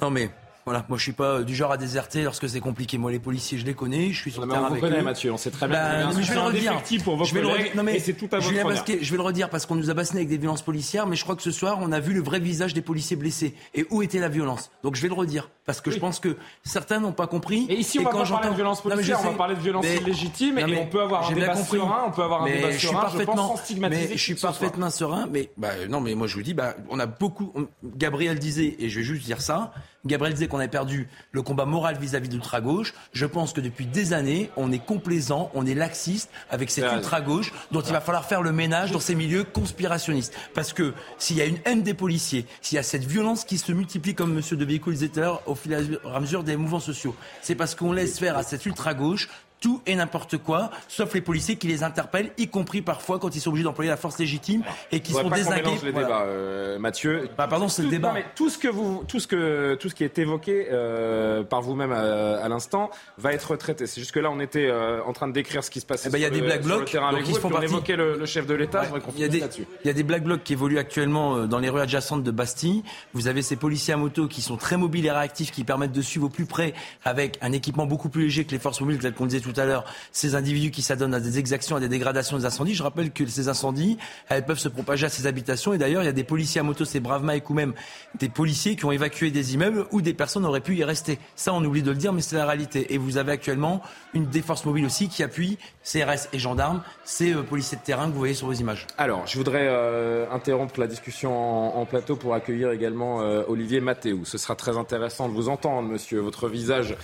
[0.00, 0.30] Non mais
[0.64, 2.98] voilà, moi je suis pas du genre à déserter lorsque c'est compliqué.
[2.98, 5.38] Moi les policiers, je les connais, je suis sur le terrain avec connaît, Mathieu, on
[5.38, 5.78] sait très bien.
[5.78, 6.82] Ben, je vais le redire.
[7.04, 7.72] Pour vos je vais le redire.
[7.74, 9.94] Non mais c'est tout à Julien Basquet, je vais le redire parce qu'on nous a
[9.94, 12.22] bassiné avec des violences policières, mais je crois que ce soir on a vu le
[12.22, 14.70] vrai visage des policiers blessés et où était la violence?
[14.82, 17.66] Donc je vais le redire parce que je pense que certains n'ont pas compris.
[17.68, 20.58] Et ici on va pas parler de violence policière, on va parler de violence illégitime
[20.58, 23.10] et on peut avoir un débat serein, on peut avoir un débat serein.
[23.12, 24.16] Je pense sans stigmatiser.
[24.16, 27.04] Je suis parfaitement serein, mais bah, non mais moi je vous dis, bah on a
[27.04, 27.52] beaucoup.
[27.84, 29.74] Gabriel disait et je vais juste dire ça.
[30.06, 32.94] Gabriel disait qu'on avait perdu le combat moral vis-à-vis de l'ultra-gauche.
[33.12, 37.52] Je pense que depuis des années, on est complaisant, on est laxiste avec cette ultra-gauche
[37.72, 40.34] dont il va falloir faire le ménage dans ces milieux conspirationnistes.
[40.54, 43.58] Parce que s'il y a une haine des policiers, s'il y a cette violence qui
[43.58, 44.56] se multiplie, comme M.
[44.56, 47.14] De Vico disait tout à l'heure, fil et à mesure des mouvements sociaux.
[47.42, 49.28] C'est parce qu'on laisse faire à cette ultra-gauche
[49.60, 53.40] tout et n'importe quoi, sauf les policiers qui les interpellent, y compris parfois quand ils
[53.40, 55.78] sont obligés d'employer la force légitime et qui sont désingués.
[55.84, 57.28] les débats, euh, Mathieu.
[57.36, 58.12] Bah, pardon, c'est le débat.
[58.12, 61.62] mais tout ce que vous, tout ce que, tout ce qui est évoqué euh, par
[61.62, 63.86] vous-même euh, à, l'instant va être traité.
[63.86, 64.70] C'est jusque là, on était
[65.04, 66.08] en train de décrire ce qui se passait.
[66.08, 66.96] Eh ben, il y a des black blocs qui
[67.34, 68.84] font On évoquait le, chef de l'État.
[69.16, 69.38] Il y a des,
[69.84, 72.82] il y a des black blocs qui évoluent actuellement dans les rues adjacentes de Bastille.
[73.14, 76.02] Vous avez ces policiers à moto qui sont très mobiles et réactifs, qui permettent de
[76.02, 79.14] suivre au plus près avec un équipement beaucoup plus léger que les forces mobiles, tel
[79.14, 82.38] qu'on disait tout à l'heure, ces individus qui s'adonnent à des exactions, à des dégradations
[82.38, 82.74] des incendies.
[82.74, 85.72] Je rappelle que ces incendies, elles peuvent se propager à ces habitations.
[85.72, 87.74] Et d'ailleurs, il y a des policiers à moto, ces braves Mike, ou même
[88.18, 91.18] des policiers qui ont évacué des immeubles où des personnes auraient pu y rester.
[91.36, 92.94] Ça, on oublie de le dire, mais c'est la réalité.
[92.94, 93.82] Et vous avez actuellement
[94.14, 95.58] une des forces mobiles aussi qui appuie
[95.90, 98.86] CRS et gendarmes, ces euh, policiers de terrain que vous voyez sur vos images.
[98.98, 104.26] Alors, je voudrais euh, interrompre la discussion en, plateau pour accueillir également euh, Olivier Mathéou.
[104.26, 106.20] Ce sera très intéressant de vous entendre, monsieur.
[106.20, 106.94] Votre visage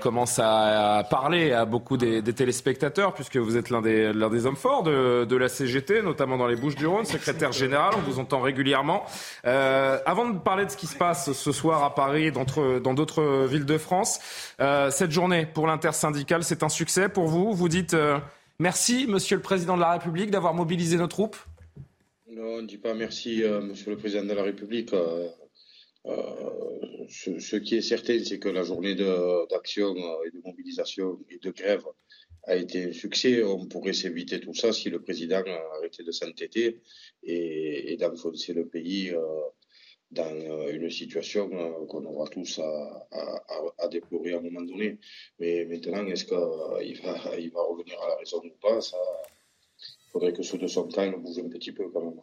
[0.00, 4.84] commence à, parler à beaucoup des, téléspectateurs, puisque vous êtes l'un des, des hommes forts
[4.84, 7.94] de, de, la CGT, notamment dans les Bouches-du-Rhône, secrétaire général.
[7.96, 9.04] On vous entend régulièrement.
[9.42, 13.66] avant de parler de ce qui se passe ce soir à Paris, dans d'autres villes
[13.66, 14.20] de France,
[14.90, 17.52] cette journée pour l'intersyndicale, c'est un succès pour vous?
[17.52, 17.96] Vous dites
[18.58, 21.36] Merci, Monsieur le Président de la République, d'avoir mobilisé nos troupes.
[22.28, 24.92] Non, on ne dit pas merci, euh, Monsieur le Président de la République.
[24.94, 25.28] Euh,
[26.06, 29.94] euh, ce, qui est certain, c'est que la journée d'action
[30.24, 31.84] et de mobilisation et de grève
[32.44, 33.42] a été un succès.
[33.44, 35.42] On pourrait s'éviter tout ça si le président
[35.76, 36.80] arrêtait de s'entêter
[37.22, 39.12] et, et d'enfoncer le pays
[40.12, 41.48] dans une situation
[41.86, 44.98] qu'on aura tous à, déplorer à un moment donné.
[45.38, 46.36] Mais maintenant, est-ce qu'il
[47.02, 48.98] va, il va revenir à la raison ou pas Ça,
[49.78, 52.20] il faudrait que ceux de son camp bouge un petit peu quand même.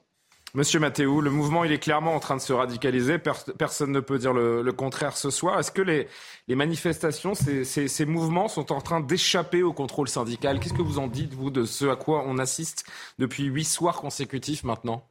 [0.55, 3.17] Monsieur Mathéou, le mouvement il est clairement en train de se radicaliser.
[3.19, 5.59] Personne ne peut dire le, contraire ce soir.
[5.59, 6.07] Est-ce que les,
[6.47, 10.59] les manifestations, ces, ces, mouvements sont en train d'échapper au contrôle syndical?
[10.59, 12.85] Qu'est-ce que vous en dites, vous, de ce à quoi on assiste
[13.19, 15.07] depuis huit soirs consécutifs maintenant?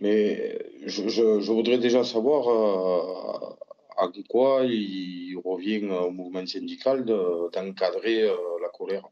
[0.00, 3.56] Mais je, voudrais déjà savoir euh,
[3.96, 9.08] à quoi il revient au mouvement syndical d'encadrer euh, la colère.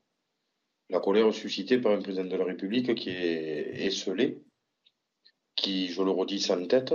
[0.88, 4.38] La colère suscitée par un président de la République qui est esselé,
[5.56, 6.94] qui, je le redis, sans tête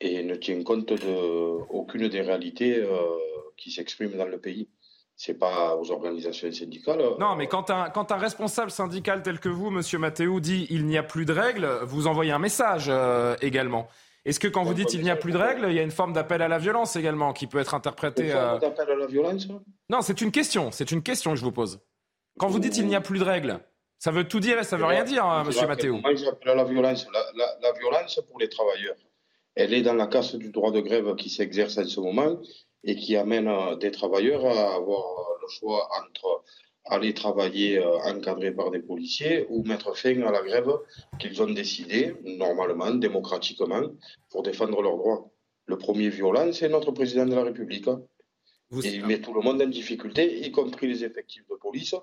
[0.00, 3.18] et ne tient compte d'aucune des réalités euh,
[3.56, 4.68] qui s'expriment dans le pays
[5.16, 7.02] c'est pas aux organisations syndicales.
[7.18, 10.86] Non, mais quand un, quand un responsable syndical tel que vous, Monsieur Mathéou, dit il
[10.86, 13.88] n'y a plus de règles, vous envoyez un message euh, également.
[14.24, 15.90] Est-ce que quand vous dites il n'y a plus de règles, il y a une
[15.90, 18.96] forme d'appel à la violence également qui peut être interprétée Une forme euh, d'appel à
[18.96, 19.48] la violence
[19.88, 20.70] Non, c'est une question.
[20.72, 21.80] C'est une question que je vous pose.
[22.38, 23.60] Quand vous dites il n'y a plus de règles,
[23.98, 25.66] ça veut tout dire et ça veut rien dire, hein, Monsieur.
[25.66, 27.06] Moi, j'appelle à la violence.
[27.34, 28.96] la violence pour les travailleurs,
[29.54, 32.38] elle est dans la casse du droit de grève qui s'exerce en ce moment
[32.84, 36.44] et qui amène euh, des travailleurs à avoir euh, le choix entre
[36.86, 40.70] aller travailler euh, encadré par des policiers ou mettre fin à la grève
[41.18, 43.84] qu'ils ont décidé, normalement, démocratiquement,
[44.30, 45.30] pour défendre leurs droits.
[45.66, 47.88] Le premier violent, c'est notre président de la République.
[47.88, 51.94] et il met tout le monde en difficulté, y compris les effectifs de police,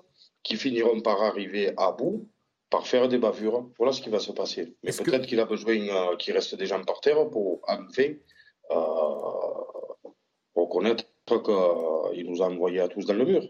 [0.42, 2.28] qui finiront par arriver à bout,
[2.68, 3.70] par faire des bavures.
[3.78, 4.74] Voilà ce qui va se passer.
[4.82, 8.14] Mais peut-être qu'il a besoin qu'il reste des gens par terre pour enfin
[10.54, 13.42] reconnaître qu'il nous a envoyés à tous dans le mur.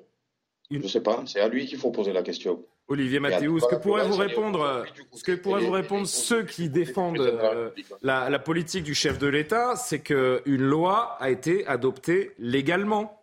[0.71, 2.65] Je ne sais pas, c'est à lui qu'il faut poser la question.
[2.89, 7.21] Olivier Mathéou, ce que pourraient vous répondre, ce que pourraient vous répondre ceux qui défendent
[7.21, 7.71] euh,
[8.03, 13.23] la, politique du chef de l'État, c'est qu'une loi a été adoptée légalement.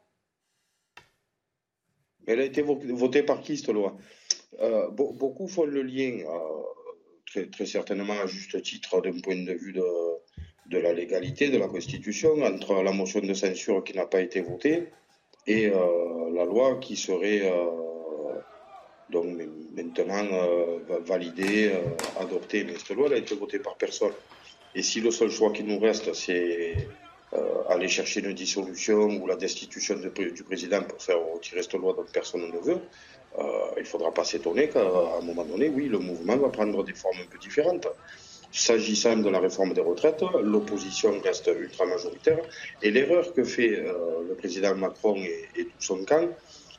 [2.26, 3.98] Elle a été votée par qui cette loi?
[4.62, 6.38] Euh, Beaucoup font le lien, euh,
[7.26, 9.84] très, très, certainement à juste titre d'un point de vue de,
[10.69, 14.41] de la légalité de la Constitution entre la motion de censure qui n'a pas été
[14.41, 14.89] votée
[15.47, 17.65] et euh, la loi qui serait euh,
[19.10, 19.25] donc
[19.75, 21.71] maintenant euh, validée,
[22.19, 22.63] adoptée.
[22.63, 24.13] Mais cette loi elle a été votée par personne.
[24.75, 26.75] Et si le seul choix qui nous reste, c'est
[27.69, 32.05] aller chercher une dissolution ou la destitution du président pour faire retirer cette loi dont
[32.12, 32.79] personne ne veut,
[33.77, 36.93] il ne faudra pas s'étonner qu'à un moment donné, oui, le mouvement va prendre des
[36.93, 37.88] formes un peu différentes.
[38.52, 42.40] S'agissant de la réforme des retraites, l'opposition reste ultra majoritaire.
[42.82, 43.94] Et l'erreur que fait euh,
[44.28, 46.28] le président Macron et, tout son camp,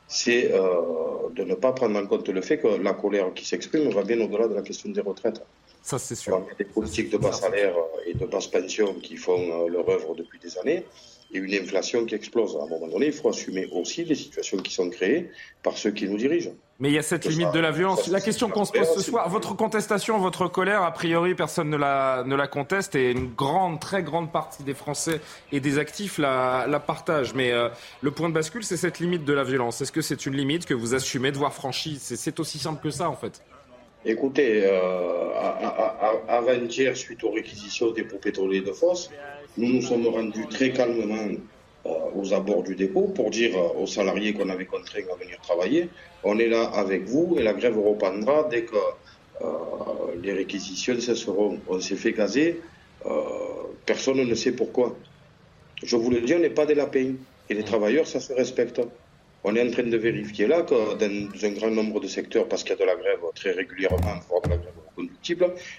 [0.07, 3.89] c'est euh, de ne pas prendre en compte le fait que la colère qui s'exprime
[3.89, 5.41] va bien au-delà de la question des retraites.
[5.81, 6.43] Ça, c'est sûr.
[6.45, 7.73] Il y a des politiques de bas salaire
[8.05, 10.85] et de basse pension qui font euh, leur œuvre depuis des années.
[11.33, 12.57] et une inflation qui explose.
[12.57, 15.31] À un moment donné, il faut assumer aussi les situations qui sont créées
[15.63, 16.53] par ceux qui nous dirigent.
[16.81, 18.07] Mais il y a cette limite de la violence.
[18.07, 21.77] La question qu'on se pose ce soir, votre contestation, votre colère, a priori, personne ne
[21.77, 26.17] la, ne la conteste et une grande, très grande partie des Français et des actifs
[26.17, 27.35] la, la partagent.
[27.35, 27.69] Mais euh,
[28.01, 29.79] le point de bascule, c'est cette limite de la violence.
[29.81, 32.89] Est-ce que c'est une limite que vous assumez de voir franchie C'est aussi simple que
[32.89, 33.43] ça, en fait.
[34.03, 35.29] Écoutez, euh,
[36.27, 39.11] avant-hier, suite aux réquisitions des dépôts pétroliers de force,
[39.55, 41.27] nous nous sommes rendus très calmement
[41.85, 45.89] aux abords du dépôt pour dire aux salariés qu'on avait contraints à venir travailler,
[46.23, 49.45] on est là avec vous et la grève reprendra dès que euh,
[50.21, 51.59] les réquisitions cesseront.
[51.67, 52.61] On s'est fait gazer,
[53.85, 54.95] personne ne sait pourquoi.
[55.83, 57.13] Je vous le dis, on n'est pas des lapins.
[57.49, 58.79] Et les travailleurs, ça se respecte.
[59.43, 62.63] On est en train de vérifier là que dans un grand nombre de secteurs, parce
[62.63, 65.07] qu'il y a de la grève très régulièrement, voire de la grève il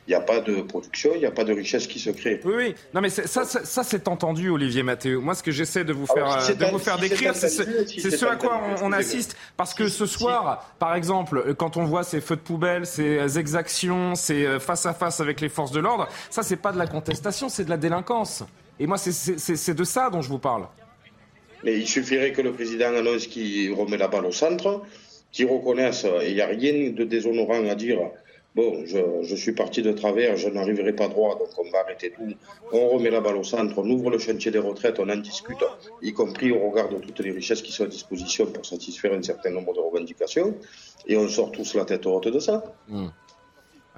[0.08, 2.40] n'y a pas de production, il n'y a pas de richesse qui se crée.
[2.44, 2.74] Oui, oui.
[2.94, 5.20] Non, mais ça, ça, c'est entendu, Olivier Mathéo.
[5.20, 8.36] Moi, ce que j'essaie de vous faire, ah de vous faire décrire, c'est ce, à
[8.36, 9.36] quoi on, assiste.
[9.56, 14.14] Parce que ce soir, par exemple, quand on voit ces feux de poubelle, ces exactions,
[14.14, 16.86] ces euh, face à face avec les forces de l'ordre, ça, c'est pas de la
[16.86, 18.44] contestation, c'est de la délinquance.
[18.80, 20.66] Et moi, c'est de ça dont je vous parle.
[21.64, 24.82] Mais il suffirait que le président annonce qu'il remet la balle au centre,
[25.30, 27.98] qu'il reconnaisse, et il n'y a rien de déshonorant à dire.
[28.54, 32.34] Bon, je, suis parti de travers, je n'arriverai pas droit, donc on va arrêter tout.
[32.70, 35.64] On remet la balle au centre, on ouvre le chantier des retraites, on en discute,
[36.02, 39.22] y compris au regard de toutes les richesses qui sont à disposition pour satisfaire un
[39.22, 40.54] certain nombre de revendications,
[41.06, 42.62] et on sort tous la tête haute de ça.
[42.88, 43.08] Hmm.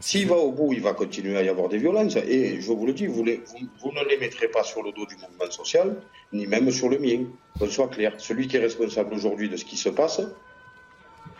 [0.00, 2.16] S'il va au bout, il va continuer à y avoir des violences.
[2.16, 5.50] Et je vous le dis, vous, ne les mettrez pas sur le dos du mouvement
[5.50, 5.96] social,
[6.32, 7.24] ni même sur le mien.
[7.58, 8.12] Qu'on soit clair.
[8.18, 10.20] Celui qui est responsable aujourd'hui de ce qui se passe,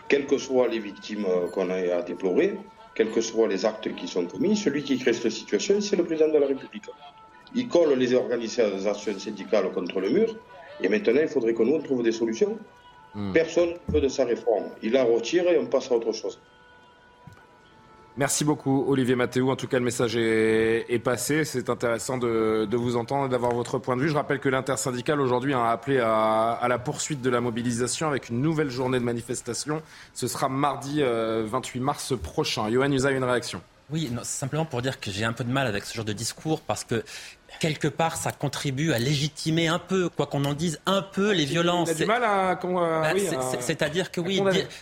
[0.07, 2.53] quelles que soient les victimes euh, qu'on a à déplorer,
[2.95, 6.05] quels que soient les actes qui sont commis, celui qui crée cette situation, c'est le
[6.05, 6.85] président de la République.
[7.53, 10.35] Il colle les organisations syndicales contre le mur,
[10.79, 12.57] et maintenant, il faudrait que nous, on trouve des solutions.
[13.13, 13.31] Hmm.
[13.33, 14.71] Personne ne veut de sa réforme.
[14.81, 16.41] Il la retire et on passe à autre chose.
[18.17, 19.51] Merci beaucoup, Olivier Mathéou.
[19.51, 21.43] En tout cas, le message est, passé.
[21.43, 24.09] C'est intéressant de, vous entendre et d'avoir votre point de vue.
[24.09, 28.41] Je rappelle que l'intersyndicale aujourd'hui a appelé à, la poursuite de la mobilisation avec une
[28.41, 29.81] nouvelle journée de manifestation.
[30.13, 32.69] Ce sera mardi 28 euh, mars prochain.
[32.69, 35.67] Johan, vous avez une réaction oui, simplement pour dire que j'ai un peu de mal
[35.67, 37.03] avec ce genre de discours parce que
[37.59, 41.45] quelque part, ça contribue à légitimer un peu, quoi qu'on en dise, un peu les
[41.45, 41.89] violences.
[41.89, 42.55] Il a du mal à.
[42.55, 43.13] Bah,
[43.59, 44.41] c'est-à-dire que oui,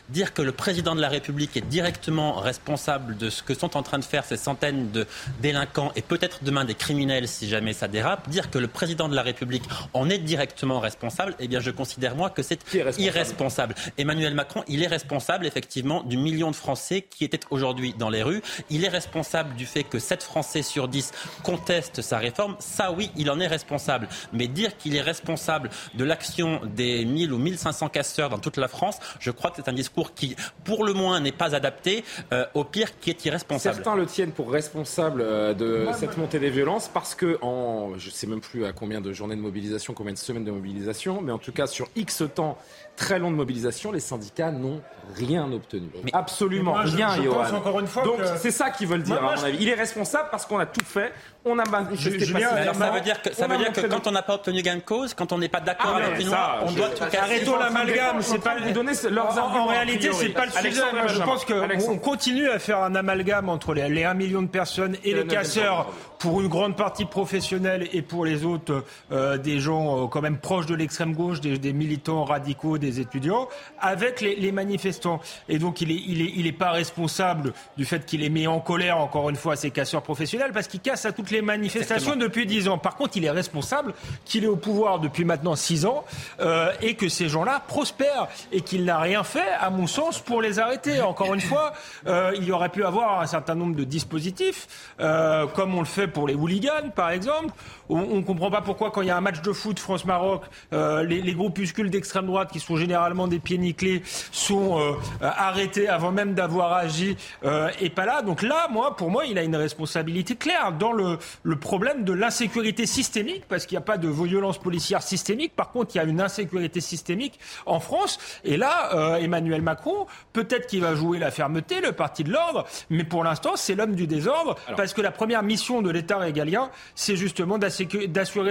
[0.09, 3.83] dire, que le président de la République est directement responsable de ce que sont en
[3.83, 5.07] train de faire ces centaines de
[5.41, 9.15] délinquants et peut-être demain des criminels si jamais ça dérape, dire que le président de
[9.15, 12.59] la République en est directement responsable, eh bien, je considère moi que c'est
[12.97, 13.75] irresponsable.
[13.97, 18.23] Emmanuel Macron, il est responsable effectivement du million de Français qui étaient aujourd'hui dans les
[18.23, 18.41] rues.
[18.69, 21.11] Il est responsable du fait que 7 Français sur 10
[21.43, 24.07] contestent sa réforme ça oui, il en est responsable.
[24.31, 28.67] Mais dire qu'il est responsable de l'action des 1000 ou 1500 casseurs dans toute la
[28.67, 32.45] France, je crois que c'est un discours qui, pour le moins, n'est pas adapté, euh,
[32.53, 33.75] au pire, qui est irresponsable.
[33.75, 38.07] Certains le tiennent pour responsable euh, de cette montée des violences parce que, en, je
[38.07, 41.21] ne sais même plus à combien de journées de mobilisation, combien de semaines de mobilisation,
[41.21, 42.57] mais en tout cas sur X temps
[42.95, 44.81] très longue mobilisation, les syndicats n'ont
[45.15, 45.89] rien obtenu.
[46.03, 49.35] Mais Absolument rien, je Pense encore une fois Donc c'est ça qu'ils veulent dire, à
[49.35, 49.57] mon avis.
[49.59, 51.11] Il est responsable parce qu'on a tout fait.
[51.45, 54.35] On a Alors, ça veut dire que, ça veut dire que quand on n'a pas
[54.35, 57.03] obtenu gain de cause, quand on n'est pas d'accord ah, avec ça, on doit tout
[57.03, 58.21] Arrêtons l'amalgame.
[58.21, 60.81] C'est pas donner leurs en, en réalité, c'est pas le sujet.
[61.07, 64.95] Je pense qu'on continue à faire un amalgame entre les, les 1 million de personnes
[65.03, 65.91] et les casseurs
[66.23, 70.37] pour une grande partie professionnelle et pour les autres euh, des gens euh, quand même
[70.37, 75.19] proches de l'extrême gauche, des, des militants radicaux, des étudiants, avec les, manifestants.
[75.49, 78.47] Et donc il est, il est, il est pas responsable du fait qu'il est mis
[78.47, 82.15] en colère encore une fois ces casseurs professionnels parce qu'il casse à toutes les manifestations
[82.15, 82.77] depuis dix ans.
[82.77, 86.05] Par contre, il est responsable qu'il est au pouvoir depuis maintenant six ans
[86.39, 90.41] euh, et que ces gens-là prospèrent et qu'il n'a rien fait, à mon sens, pour
[90.41, 91.01] les arrêter.
[91.01, 91.73] Encore une fois,
[92.07, 95.85] euh, il y aurait pu avoir un certain nombre de dispositifs, euh, comme on le
[95.85, 97.53] fait pour les hooligans, par exemple.
[97.89, 101.21] On ne comprend pas pourquoi, quand il y a un match de foot France-Maroc, les,
[101.21, 106.33] les groupuscules d'extrême droite qui sont généralement des pieds nickelés, sont euh, arrêtés avant même
[106.33, 108.21] d'avoir agi euh, et pas là.
[108.21, 112.13] Donc là, moi, pour moi, il a une responsabilité claire dans le, le problème de
[112.13, 115.53] l'insécurité systémique, parce qu'il n'y a pas de violence policière systémique.
[115.55, 118.17] Par contre, il y a une insécurité systémique en France.
[118.45, 122.65] Et là, euh, Emmanuel Macron, peut-être qu'il va jouer la fermeté, le parti de l'ordre,
[122.89, 126.69] mais pour l'instant, c'est l'homme du désordre, parce que la première mission de l'État régalien,
[126.95, 127.72] c'est justement d'assurer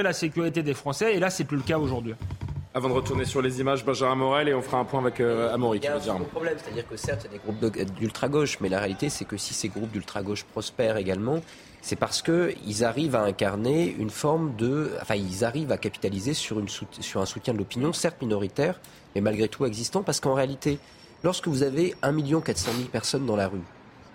[0.03, 1.15] la sécurité des Français.
[1.15, 2.15] Et là, c'est plus le cas aujourd'hui.
[2.75, 5.53] Avant de retourner sur les images, Benjamin Morel, et on fera un point avec euh,
[5.53, 5.79] Amaury.
[5.79, 8.71] Il y a un problème, c'est-à-dire que certes, il y a des groupes d'ultra-gauche, mais
[8.71, 11.43] la réalité, c'est que si ces groupes d'ultra-gauche prospèrent également,
[11.83, 14.93] c'est parce qu'ils arrivent à incarner une forme de.
[15.03, 18.81] Enfin, ils arrivent à capitaliser sur, une, sur un soutien de l'opinion, certes minoritaire,
[19.15, 20.79] mais malgré tout existant, parce qu'en réalité,
[21.25, 23.61] lorsque vous avez 1 400 000 personnes dans la rue,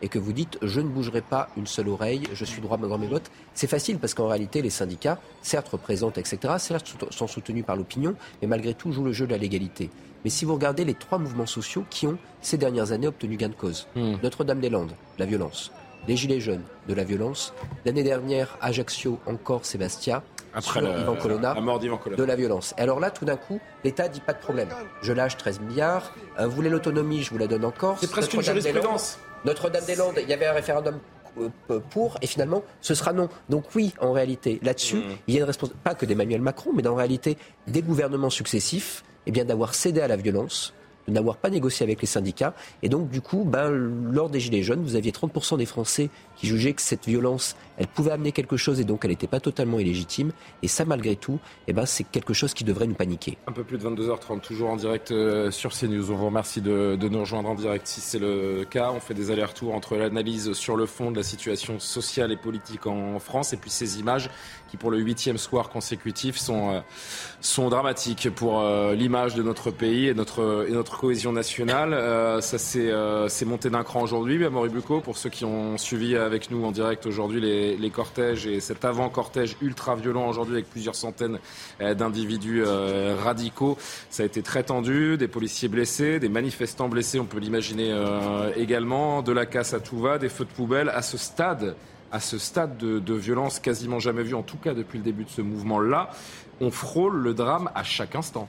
[0.02, 2.98] et que vous dites je ne bougerai pas une seule oreille, je suis droit dans
[2.98, 7.66] mes bottes, c'est facile parce qu'en réalité les syndicats, certes représentent, etc., certes sont soutenus
[7.66, 9.90] par l'opinion, mais malgré tout jouent le jeu de la légalité.
[10.24, 13.50] Mais si vous regardez les trois mouvements sociaux qui ont ces dernières années obtenu gain
[13.50, 14.16] de cause, hmm.
[14.24, 15.72] Notre-Dame-des-Landes, la violence,
[16.08, 17.54] les Gilets jaunes, de la violence,
[17.86, 22.74] l'année dernière Ajaccio, encore Sébastien, après la, Colonna, mort de la violence.
[22.78, 24.70] Et alors là, tout d'un coup, l'État dit pas de problème.
[25.02, 27.98] Je lâche 13 milliards, euh, vous voulez l'autonomie, je vous la donne encore.
[28.00, 29.20] C'est presque une jurisprudence.
[29.46, 31.00] Notre-Dame-des-Landes, il y avait un référendum
[31.40, 33.30] euh, pour, et finalement, ce sera non.
[33.50, 35.18] Donc oui, en réalité, là-dessus, mmh.
[35.28, 37.38] il y a une responsabilité, pas que d'Emmanuel Macron, mais en réalité,
[37.68, 40.74] des gouvernements successifs, eh bien, d'avoir cédé à la violence,
[41.08, 42.54] de n'avoir pas négocié avec les syndicats.
[42.82, 46.48] Et donc, du coup, ben, lors des Gilets jaunes, vous aviez 30% des Français qui
[46.48, 49.80] jugeaient que cette violence, elle pouvait amener quelque chose et donc elle n'était pas totalement
[49.80, 50.32] illégitime.
[50.62, 53.38] Et ça, malgré tout, eh ben, c'est quelque chose qui devrait nous paniquer.
[53.48, 56.12] Un peu plus de 22h30, toujours en direct euh, sur CNews.
[56.12, 58.92] On vous remercie de, nous rejoindre en direct si c'est le cas.
[58.92, 62.88] On fait des allers-retours entre l'analyse sur le fond de la situation sociale et politique
[62.88, 64.30] en France et puis ces images
[64.68, 66.80] qui, pour le huitième soir consécutif, sont, euh,
[67.42, 71.94] sont dramatiques pour euh, l'image de notre pays et notre, et notre cohésion nationale.
[71.94, 76.52] Euh, ça s'est monté d'un cran aujourd'hui, Maurice Bucco, pour ceux qui ont suivi avec
[76.52, 81.40] nous en direct aujourd'hui les, cortèges et cet avant-cortège ultra violent aujourd'hui avec plusieurs centaines
[81.80, 83.78] d'individus radicaux.
[84.10, 87.96] Ça a été très tendu, des policiers blessés, des manifestants blessés, on peut l'imaginer
[88.56, 90.90] également, de la casse à tout va, des feux de poubelle.
[90.90, 91.76] À ce stade,
[92.12, 95.30] à ce stade de, violence quasiment jamais vu, en tout cas depuis le début de
[95.30, 96.12] ce mouvement-là.
[96.60, 98.48] On frôle le drame à chaque instant.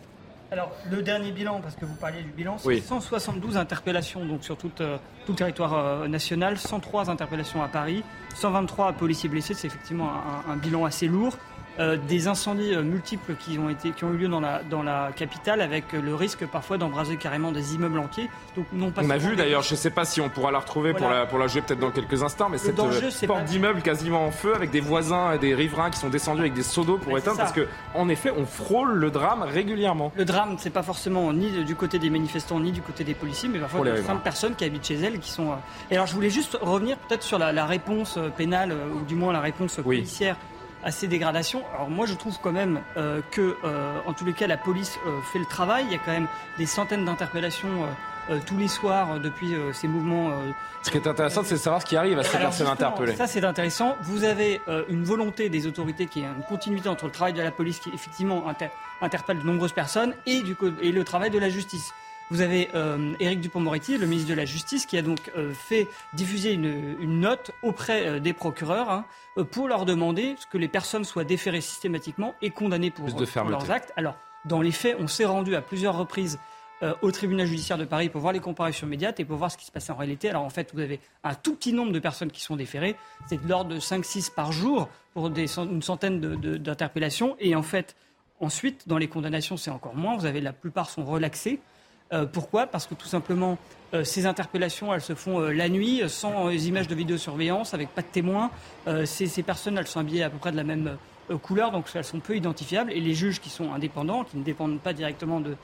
[0.50, 4.56] Alors, le dernier bilan, parce que vous parliez du bilan, c'est 172 interpellations donc sur
[4.56, 4.96] tout, euh,
[5.26, 8.02] tout le territoire euh, national, 103 interpellations à Paris,
[8.34, 10.10] 123 policiers blessés, c'est effectivement
[10.48, 11.36] un, bilan assez lourd.
[11.80, 14.82] Euh, des incendies euh, multiples qui ont, été, qui ont eu lieu dans la, dans
[14.82, 18.28] la capitale avec euh, le risque parfois d'embraser carrément des immeubles entiers.
[18.56, 20.58] Donc, non pas on a vu d'ailleurs, je ne sais pas si on pourra la
[20.58, 24.26] retrouver pour, la, pour la jouer peut-être dans quelques instants, mais cette porte d'immeuble quasiment
[24.26, 26.98] en feu avec des voisins et des riverains qui sont descendus avec des seaux d'eau
[26.98, 30.10] pour éteindre parce qu'en effet on frôle le drame régulièrement.
[30.16, 33.48] Le drame c'est pas forcément ni du côté des manifestants ni du côté des policiers
[33.48, 35.52] mais parfois des de personnes qui habitent chez elles qui sont...
[35.90, 39.40] Et alors je voulais juste revenir peut-être sur la, réponse pénale ou du moins la
[39.40, 40.36] réponse policière
[40.84, 41.62] à ces dégradations.
[41.74, 44.98] Alors moi je trouve quand même euh, que, euh, en tous les cas, la police
[45.06, 45.84] euh, fait le travail.
[45.88, 47.86] Il y a quand même des centaines d'interpellations
[48.44, 50.30] tous les soirs depuis ces mouvements.
[50.82, 53.16] ce qui est intéressant, c'est de savoir ce qui arrive à ces personnes interpellées.
[53.16, 53.96] Ça c'est intéressant.
[54.02, 54.60] Vous avez
[54.90, 57.88] une volonté des autorités qui est une continuité entre le travail de la police qui
[57.88, 58.44] effectivement
[59.00, 61.94] interpelle de nombreuses personnes et, du, et le travail de la justice.
[62.30, 65.86] Vous avez euh, Éric Dupont-Moretti, le ministre de la Justice, qui a donc euh, fait
[66.12, 69.04] diffuser une, note auprès euh, des procureurs hein,
[69.50, 73.92] pour leur demander que les personnes soient déférées systématiquement et condamnées pour, leurs actes.
[73.96, 76.38] Alors, dans les faits, on s'est rendu à plusieurs reprises
[77.02, 79.64] au tribunal judiciaire de Paris pour voir les comparaisons immédiates et pour voir ce qui
[79.64, 80.30] se passait en réalité.
[80.30, 82.94] Alors en fait, vous avez un tout petit nombre de personnes qui sont déférées.
[83.28, 87.34] C'est de l'ordre de 5-6 par jour pour des, une centaine d'interpellations.
[87.40, 87.96] et en fait,
[88.38, 90.16] ensuite, dans les condamnations, c'est encore moins.
[90.16, 91.58] Vous avez la plupart sont relaxés.
[92.12, 92.66] Euh, pourquoi?
[92.66, 93.58] Parce que tout simplement,
[93.94, 98.02] euh, ces interpellations, elles se font euh, la nuit, sans images de vidéosurveillance, avec pas
[98.02, 98.50] de témoins.
[99.04, 100.96] Ces, personnes, elles sont habillées à peu près de la même
[101.42, 102.90] couleur, donc elles sont peu identifiables.
[102.92, 105.56] Et les juges qui sont indépendants, qui ne dépendent pas directement de,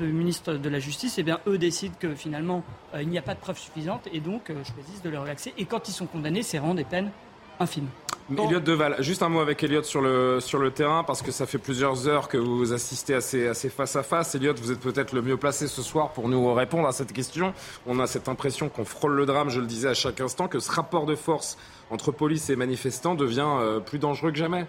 [0.00, 2.62] ministre de la Justice, eh bien, eux décident que finalement,
[2.98, 5.52] il n'y a pas de preuves suffisantes et donc choisissent de les relaxer.
[5.58, 7.10] Et quand ils sont condamnés, c'est vraiment des peines
[7.58, 7.88] infimes.
[8.30, 11.44] Elliot Deval, juste un mot avec Elliot sur le, sur le terrain, parce que ça
[11.44, 14.34] fait plusieurs heures que vous assistez à ces, à ces face-à-face.
[14.34, 17.52] Elliot, vous êtes peut-être le mieux placé ce soir pour nous répondre à cette question.
[17.86, 20.60] On a cette impression qu'on frôle le drame, je le disais à chaque instant, que
[20.60, 21.58] ce rapport de force
[21.90, 24.66] entre police et manifestants devient euh, plus dangereux que jamais.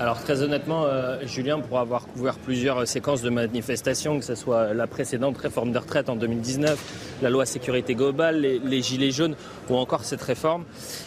[0.00, 4.34] Alors très honnêtement, euh, Julien, pour avoir couvert plusieurs euh, séquences de manifestations, que ce
[4.34, 9.36] soit la précédente réforme des retraites en 2019, la loi sécurité globale, les, gilets jaunes
[9.70, 10.64] ou encore cette réforme,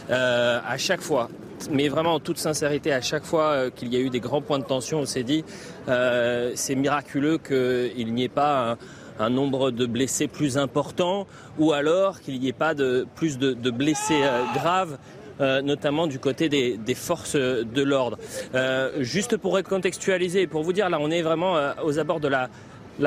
[0.09, 1.27] euh, à chaque fois,
[1.69, 4.59] mais vraiment en toute sincérité, à chaque fois qu'il y a eu des grands points
[4.59, 5.43] de tension, on s'est dit,
[5.87, 8.77] c'est miraculeux qu'il n'y ait pas
[9.19, 11.27] un, nombre de blessés plus important
[11.59, 14.21] ou alors qu'il n'y ait pas de, plus de, de blessés
[14.53, 14.97] graves
[15.39, 18.17] euh, notamment du côté des, forces de l'ordre.
[18.55, 22.19] Euh, juste pour recontextualiser et pour vous dire, là on est vraiment euh, aux abords
[22.19, 22.49] de la,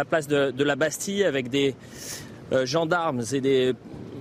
[0.05, 1.74] place de, la Bastille avec des
[2.64, 3.74] gendarmes et des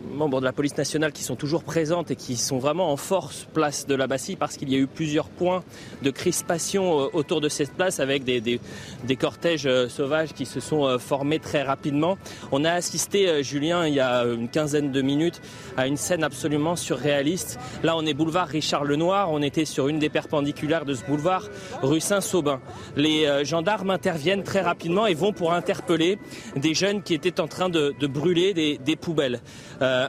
[0.10, 3.48] membres de la police nationale qui sont toujours présentes et qui sont vraiment en force
[3.54, 5.64] place de la Bastille parce qu'il y a eu plusieurs points
[6.02, 10.60] de crispation euh, autour de cette place avec des, des, cortèges euh, sauvages qui se
[10.60, 12.18] sont euh, formés très rapidement.
[12.52, 15.42] On a assisté, Julien, il y a une quinzaine de minutes
[15.78, 17.60] à une scène absolument surréaliste.
[17.84, 21.48] Là, on est boulevard Richard Lenoir, on était sur une des perpendiculaires de ce boulevard,
[21.82, 22.60] rue Saint-Saubin.
[22.96, 26.18] Les gendarmes interviennent très rapidement et vont pour interpeller
[26.56, 29.42] des jeunes qui étaient en train de, brûler des, poubelles.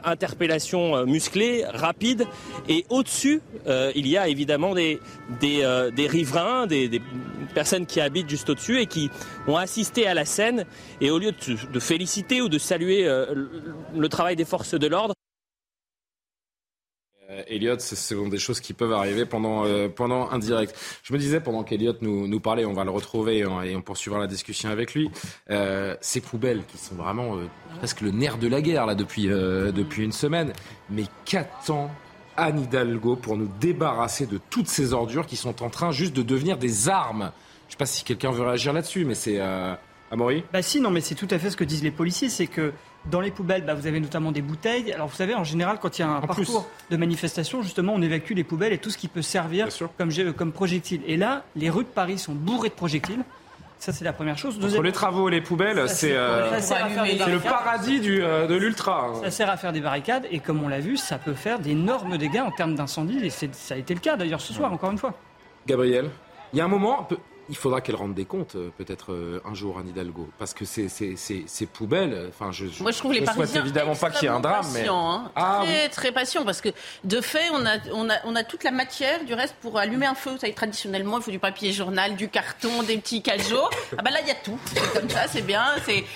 [0.03, 2.25] Interpellation euh, musclée, rapide,
[2.69, 4.99] et au-dessus, euh, il y a évidemment des,
[5.39, 7.01] des, euh, riverains, des,
[7.53, 9.09] personnes qui habitent juste au-dessus et qui
[9.47, 10.65] ont assisté à la scène,
[11.01, 11.33] et au lieu
[11.73, 15.30] de, féliciter ou de saluer le travail des forces de l'ordre, euh,
[17.47, 20.75] Elliot, ce sont des choses qui peuvent arriver pendant, euh, pendant un direct.
[21.03, 24.19] Je me disais, pendant qu'Elliot nous, nous parlait, on va le retrouver et on, poursuivra
[24.19, 25.09] la discussion avec lui,
[25.49, 27.47] euh, ces poubelles qui sont vraiment euh,
[27.79, 30.53] presque le nerf de la guerre là depuis, euh, depuis une semaine.
[30.89, 31.91] Mais qu'attend
[32.37, 36.21] Anne Hidalgo pour nous débarrasser de toutes ces ordures qui sont en train juste de
[36.21, 37.31] devenir des armes?
[37.67, 39.39] Je ne sais pas si quelqu'un veut réagir là-dessus, mais c'est...
[39.39, 39.73] Euh...
[40.11, 40.43] Amaury?
[40.51, 42.73] Bah si, non, mais c'est tout à fait ce que disent les policiers, c'est que
[43.05, 44.91] dans les poubelles, bah, vous avez notamment des bouteilles.
[44.93, 47.93] Alors vous savez, en général, quand il y a un En parcours de manifestation, justement,
[47.95, 49.67] on évacue les poubelles et tout ce qui peut servir
[50.37, 51.01] comme, projectile.
[51.07, 53.23] Et là, les rues de Paris sont bourrées de projectiles.
[53.79, 54.53] Ça, c'est la première chose.
[54.57, 56.75] Entre Deuxième- les travaux et les poubelles, c'est euh, c'est
[57.31, 59.07] le paradis du, euh, de l'ultra.
[59.07, 59.13] hein.
[59.23, 62.19] Ça sert à faire des barricades et comme on l'a vu, ça peut faire d'énormes
[62.19, 63.17] dégâts en termes d'incendie.
[63.23, 65.15] Et c'est- ça a été le cas d'ailleurs ce soir, encore une fois.
[65.65, 66.11] Gabriel,
[66.53, 67.07] il y a un moment,
[67.51, 70.29] il faudra qu'elle rende des comptes, euh, peut-être euh, un jour, Anne Hidalgo.
[70.39, 73.31] Parce que ces, ces, ces, ces poubelles, enfin, je, je, Moi, je trouve les je
[73.31, 74.79] souhaite évidemment pas qu'il y ait un drame, mais.
[74.79, 75.31] patients, hein.
[75.35, 76.69] Ah très, très patients, parce que
[77.03, 80.05] de fait, on a, on, a, on a toute la matière du reste pour allumer
[80.05, 80.31] un feu.
[80.31, 83.69] Vous savez, traditionnellement, il faut du papier journal, du carton, des petits cajots.
[83.97, 84.57] Ah ben là, il y a tout.
[84.73, 85.65] C'est comme ça, c'est bien,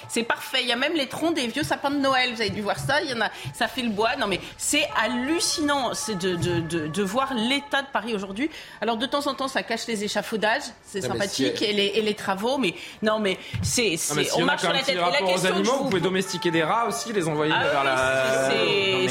[0.07, 0.59] c'est, parfait.
[0.61, 2.33] Il y a même les troncs des vieux sapins de Noël.
[2.33, 3.01] Vous avez dû voir ça.
[3.01, 4.15] Il y en a, ça fait le bois.
[4.15, 8.49] Non, mais c'est hallucinant c'est de, de, de, de voir l'état de Paris aujourd'hui.
[8.81, 10.63] Alors, de temps en temps, ça cache les échafaudages.
[10.85, 12.57] C'est Non, si- Et, les, et les travaux.
[12.57, 14.95] Mais non, mais c'est, s'il y on marche sur la tête.
[14.95, 17.83] Et la aux animaux, vous vous pouvez domestiquer des rats aussi, les envoyer ah vers
[17.83, 18.49] la.
[18.49, 19.05] mais-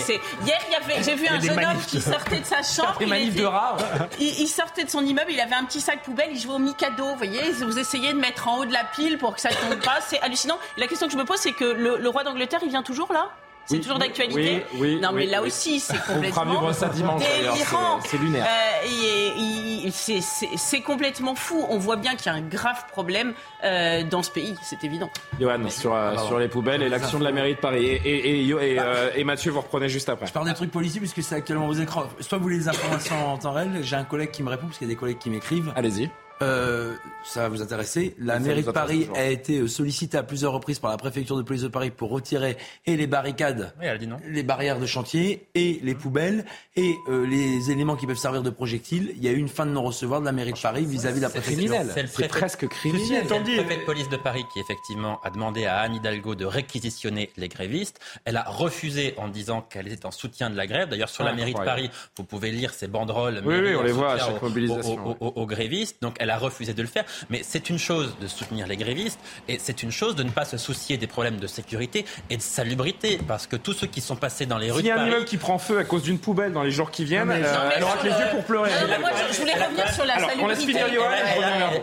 [0.44, 0.58] Hier,
[1.02, 2.98] j'ai vu un jeune homme qui sortait de sa chambre.
[2.98, 3.76] Des il manifs de rats.
[4.20, 7.04] il, sortait de son immeuble, il avait un petit sac poubelle, il jouait au Mikado.
[7.06, 9.80] Vous voyez, vous essayez de mettre en haut de la pile pour que ça tombe
[9.82, 9.98] pas.
[10.06, 10.58] C'est hallucinant.
[10.76, 13.12] La question que je me pose, c'est que le, le roi d'Angleterre, il vient toujours
[13.12, 13.30] là?
[13.66, 15.48] C'est Oui, toujours d'actualité oui, oui, Non, mais là oui.
[15.48, 18.00] aussi, c'est complètement ça dimanche, délirant.
[18.04, 18.46] c'est- lunaire.
[18.46, 21.64] Euh, c'est- complètement fou.
[21.68, 23.32] On voit bien qu'il y a un grave problème
[23.64, 25.10] euh, dans ce pays, c'est évident.
[25.40, 27.86] Johan, sur, euh, sur les poubelles et l'action de la mairie de Paris.
[27.86, 30.26] Et, et, et, Yo- et, euh, et Mathieu, vous reprenez juste après.
[30.26, 32.04] Je parle des trucs policiers puisque c'est actuellement aux écrans.
[32.20, 34.78] Soit vous voulez les informations en temps réel, j'ai un collègue qui me répond parce
[34.78, 35.72] qu'il y a des collègues qui m'écrivent.
[35.76, 36.10] Allez-y.
[36.42, 38.14] Euh, ça va vous intéresser.
[38.18, 39.16] La Ça mairie de Paris toujours.
[39.16, 42.10] a été euh, sollicitée à plusieurs reprises par la préfecture de police de Paris pour
[42.10, 42.56] retirer
[42.86, 44.16] et les barricades, Oui, elle dit non.
[44.28, 46.44] les barrières de chantier et les poubelles
[46.76, 49.12] et euh, les éléments qui peuvent servir de projectiles.
[49.16, 51.22] Il y a eu une fin de non-recevoir de la mairie de Paris vis-à-vis de
[51.22, 51.72] la préfecture.
[52.08, 53.24] C'est presque criminel.
[53.28, 56.44] C'est le préfet de police de Paris qui effectivement a demandé à Anne Hidalgo de
[56.44, 58.00] réquisitionner les grévistes.
[58.24, 60.88] Elle a refusé en disant qu'elle était en soutien de la grève.
[60.88, 61.88] D'ailleurs, sur la Ah, mairie de incroyable.
[61.88, 63.40] Paris, vous pouvez lire ces banderoles.
[63.44, 66.02] Oui, mairie oui, on les voit à chaque aux- mobilisation, aux- aux- aux- aux grévistes.
[66.02, 67.04] Donc, elle a refusé de le faire.
[67.30, 70.44] Mais c'est une chose de soutenir les grévistes et c'est une chose de ne pas
[70.44, 73.18] se soucier des problèmes de sécurité et de salubrité.
[73.28, 75.24] Parce que tous ceux qui sont passés dans les rues S'il y a un immeuble
[75.26, 77.54] qui prend feu à cause d'une poubelle dans les jours qui viennent, Non, mais- euh,
[77.54, 78.70] Non, elle aura que les le- yeux pour pleurer.
[78.70, 80.80] Non, non, moi, je, je voulais revenir sur la Alors, on laisse salubrité.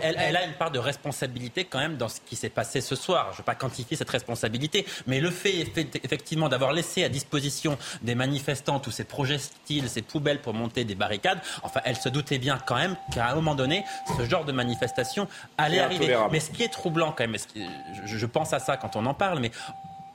[0.01, 3.27] Elle, a une part de responsabilité quand même dans ce qui s'est passé ce soir.
[3.29, 7.09] Je ne veux pas quantifier cette responsabilité, mais le fait effe- effectivement d'avoir laissé à
[7.09, 12.09] disposition des manifestants tous ces projectiles, ces poubelles pour monter des barricades, enfin, elle se
[12.09, 13.83] doutait bien quand même qu'à un moment donné,
[14.17, 15.27] ce genre de manifestation
[15.57, 16.17] allait arriver.
[16.31, 17.37] Mais ce qui est troublant quand même,
[18.05, 19.51] je, pense à ça quand on en parle, mais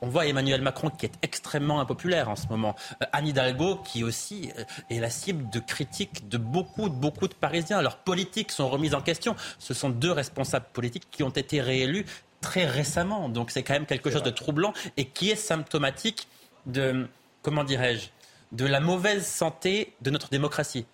[0.01, 2.75] on voit Emmanuel Macron qui est extrêmement impopulaire en ce moment.
[3.01, 7.27] Euh, Anne Hidalgo qui aussi euh, est la cible de critiques de beaucoup, de beaucoup
[7.27, 7.81] de Parisiens.
[7.81, 9.35] Leurs politiques sont remises en question.
[9.57, 12.05] Ce sont deux responsables politiques qui ont été réélus
[12.41, 13.29] très récemment.
[13.29, 16.27] Donc c'est quand même quelque chose de troublant et qui est symptomatique
[16.67, 17.07] de,
[17.41, 18.09] comment dirais-je,
[18.51, 20.85] de la mauvaise santé de notre démocratie.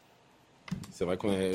[0.92, 1.54] C'est vrai qu'on est.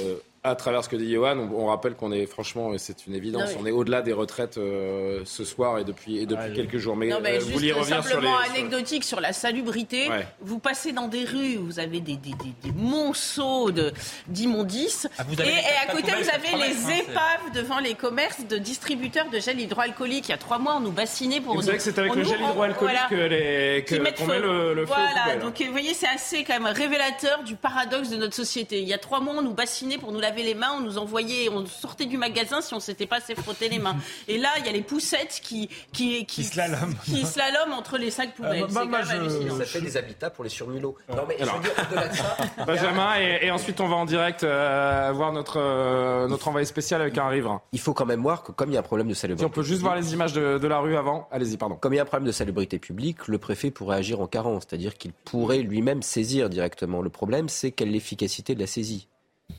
[0.49, 3.15] à travers ce que dit Johan, on, on rappelle qu'on est, franchement, et c'est une
[3.15, 6.79] évidence, Non, on est au-delà des retraites euh, ce soir et depuis, et depuis quelques
[6.79, 6.97] jours.
[6.97, 8.29] Mais, Non, mais euh, juste vous revenir sur les.
[8.51, 10.09] anecdotique sur la salubrité.
[10.09, 10.27] Ouais.
[10.41, 13.93] Vous passez dans des rues, vous avez des, des, des, des monceaux de-
[14.27, 15.09] d'immondices.
[15.19, 19.29] Ah, et, et à côté, vous avez les hein, épaves devant les commerces de distributeurs
[19.31, 20.29] de gel hydroalcoolique.
[20.29, 22.25] Il y a trois mois, on nous bassinait pour vous savez que c'est avec le
[22.25, 25.41] gel hydroalcoolique voilà, que les- que- qu'on met le, le feu Voilà, poubelles.
[25.41, 28.81] donc vous voyez, c'est assez quand même révélateur du paradoxe de notre société.
[28.81, 30.81] Il y a trois mois, on nous bassinait pour nous laver laver les mains, on
[30.81, 33.97] nous envoyait, on sortait du magasin si on s'était pas assez frotté les mains.
[34.29, 36.95] Et là, il y a les poussettes qui qui qui, slalom.
[37.05, 38.65] qui slalom entre les sacs poubelles.
[38.65, 39.57] Euh, je- hallucinant.
[39.59, 40.97] Ça fait des habitats pour les surmulots.
[41.09, 41.57] Non, mais je Alors.
[41.57, 42.37] veux dire, au-delà de ça,
[42.67, 47.01] Benjamin, et, et ensuite on va en direct euh, voir notre, euh, notre envoyé spécial
[47.01, 47.61] avec un riverain.
[47.73, 49.47] il faut quand même voir que comme il y a un problème de Si salubrité,
[49.47, 51.29] on peut juste voir les images de, de la rue avant.
[51.31, 51.77] Allez-y, pardon.
[51.77, 54.65] comme il y a un problème de salubrité publique, le préfet pourrait agir en carence,
[54.69, 57.03] c'est-à-dire qu'il pourrait lui-même saisir directement.
[57.03, 59.09] Le problème, c'est quelle est l'efficacité de la saisie.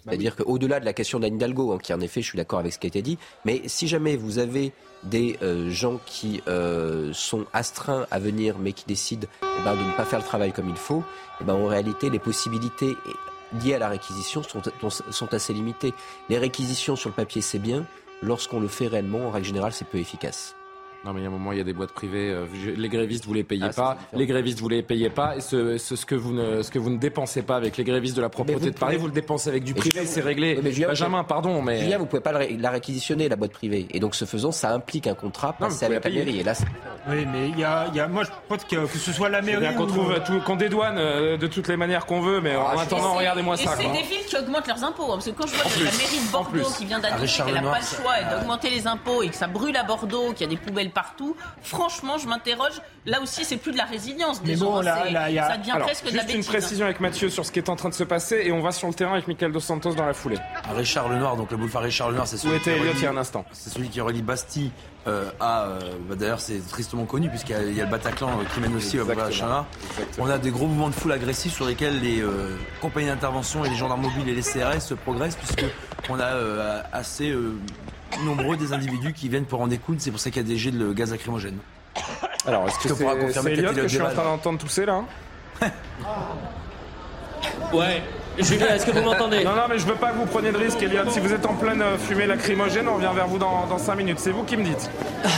[0.05, 2.73] C'est-à-dire qu'au-delà de la question d'Anne Hidalgo, hein, qui en effet, je suis d'accord avec
[2.73, 4.71] ce qui a été dit, mais si jamais vous avez
[5.03, 9.81] des euh, gens qui euh, sont astreints à venir, mais qui décident eh ben, de
[9.81, 11.03] ne pas faire le travail comme il faut,
[11.41, 12.95] eh ben, en réalité, les possibilités
[13.63, 15.93] liées à la réquisition sont, sont assez limitées.
[16.29, 17.85] Les réquisitions sur le papier, c'est bien.
[18.21, 20.55] Lorsqu'on le fait réellement, en règle générale, c'est peu efficace.
[21.05, 22.29] Non, mais il y a un moment, il y a des boîtes privées.
[22.29, 22.45] euh,
[22.75, 23.97] Les grévistes, vous les payez Ah, pas.
[24.13, 25.37] Les grévistes, vous les payez pas.
[25.37, 27.85] Et ce, ce, ce que vous ne, ce que vous ne dépensez pas avec les
[27.85, 30.55] grévistes de la propreté de Paris, pouvez- vous le dépensez avec du privé, c'est réglé.
[30.57, 31.79] Oui, mais Julien, Benjamin, pardon, mais.
[31.79, 33.87] Julien, vous pouvez pas la ré- la réquisitionner, la boîte privée.
[33.91, 36.39] Et donc, ce faisant, ça implique un contrat Non, passé avec la mairie.
[36.41, 36.65] Et là, c'est-
[37.09, 39.29] Oui, mais il y a, il y a- moi je pense que, que ce soit
[39.29, 42.65] la mairie qu'on ou qu'on dédouane euh, de toutes les manières qu'on veut, mais en
[42.75, 43.73] Ah, attendant, regardez-moi ça.
[43.79, 45.03] Et c'est des villes qui augmentent leurs impôts.
[45.05, 47.41] hein, parce que quand je vois que la mairie de Bordeaux qui vient Ah, d'annoncer
[47.43, 50.33] qu'elle n'a pas le choix et d'augmenter les impôts et que ça brûle à Bordeaux,
[50.33, 52.81] qu'il y a des poubelles partout, franchement, je m'interroge.
[53.05, 54.71] Là aussi, c'est plus de la résilience des Mais gens.
[54.71, 56.35] bon, là- c'est- là, il y a- Ça devient Alors, presque de la bêtise.
[56.35, 58.61] une précision avec Mathieu sur ce qui est en train de se passer et on
[58.61, 60.37] va sur le terrain avec Michael Dos Santos dans la foulée.
[60.69, 63.01] À Richard Lenoir, donc le boulevard Richard Lenoir, c'est Où celui, était qui Elliot il
[63.01, 64.71] y a relie- un instant c'est celui qui relie Bastille
[65.07, 65.63] euh, à.
[65.63, 68.43] euh, bah, D'ailleurs, c'est tristement connu, puisqu'il y, a- il y a le Bataclan euh,
[68.53, 69.27] qui mène aussi au boulevard.
[69.27, 69.65] Richard.
[70.19, 73.69] On a des gros mouvements de foule agressifs sur lesquels les euh, compagnies d'intervention et
[73.69, 75.65] les gendarmes mobiles et les CRS progressent, puisque
[76.09, 77.55] on a euh, assez euh,
[78.23, 79.97] nombreux des individus qui viennent pour en écoute.
[79.99, 81.57] C'est pour ça qu'il y a des jets de gaz lacrymogène.
[82.45, 85.03] Alors, est-ce que pourras c'est que Elliot que je suis en train d'entendre tousser là
[87.73, 88.01] Ouais.
[88.37, 89.43] Julien, est-ce que vous m'entendez?
[89.43, 91.09] Non, non, mais je veux pas que vous preniez de risque, Elliot.
[91.09, 93.95] Si vous êtes en pleine euh, fumée lacrymogène, on revient vers vous dans, dans 5
[93.95, 94.19] minutes.
[94.19, 94.89] C'est vous qui me dites.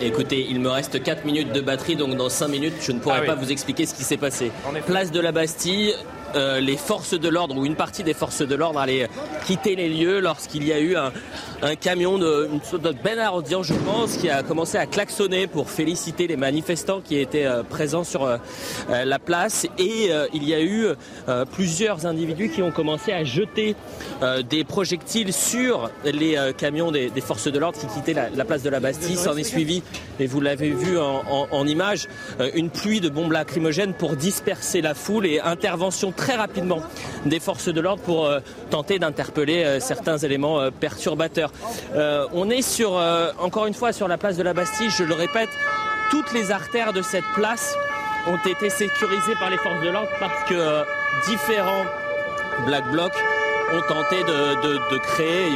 [0.00, 3.18] Écoutez, il me reste 4 minutes de batterie, donc dans 5 minutes, je ne pourrai
[3.18, 3.26] Ah oui.
[3.28, 4.50] pas vous expliquer ce qui s'est passé.
[4.86, 5.94] Place de la Bastille,
[6.34, 9.08] euh, les forces de l'ordre, ou une partie des forces de l'ordre, allaient
[9.46, 12.60] quitter les lieux lorsqu'il y a eu un, camion, de, une
[13.02, 13.18] Ben
[13.62, 18.04] je pense, qui a commencé à klaxonner pour féliciter les manifestants qui étaient euh, présents
[18.04, 18.38] sur euh,
[18.88, 19.66] la place.
[19.78, 20.86] Et il y a eu
[21.52, 23.74] plusieurs individus qui ont commencé à jeter
[24.48, 28.70] des projectiles sur les camions des, forces de l'ordre qui quittaient la, la place de
[28.70, 29.16] la Bastille.
[29.16, 29.82] S'en est suivi,
[30.20, 32.08] et vous l'avez vu en, en, image,
[32.54, 36.80] une pluie de bombes lacrymogènes pour disperser la foule et intervention très rapidement
[37.26, 41.52] des forces de l'ordre pour euh, tenter d'interpeller euh, certains éléments euh, perturbateurs.
[42.34, 42.92] On est sur,
[43.40, 45.48] encore une fois, sur la place de la Bastille, je le répète,
[46.10, 47.74] toutes les artères de cette place
[48.26, 50.84] ont été sécurisées par les forces de l'ordre parce que
[51.28, 51.84] différents
[52.66, 53.18] Black Blocs
[53.72, 55.46] ont tenté de, créer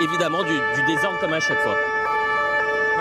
[0.00, 1.95] évidemment du désordre comme à chaque fois.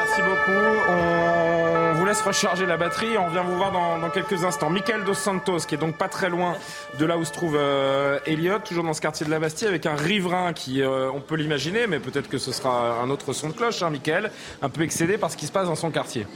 [0.07, 0.51] Merci beaucoup.
[0.87, 3.17] On vous laisse recharger la batterie.
[3.17, 4.69] On revient vous voir dans, dans quelques instants.
[4.69, 6.57] Michael Dos Santos, qui est donc pas très loin
[6.99, 9.87] de là où se trouve euh, Elliot, toujours dans ce quartier de la Bastille, avec
[9.87, 13.49] un riverain qui, euh, on peut l'imaginer, mais peut-être que ce sera un autre son
[13.49, 14.29] de cloche, hein, Michael,
[14.61, 16.27] un peu excédé par ce qui se passe dans son quartier.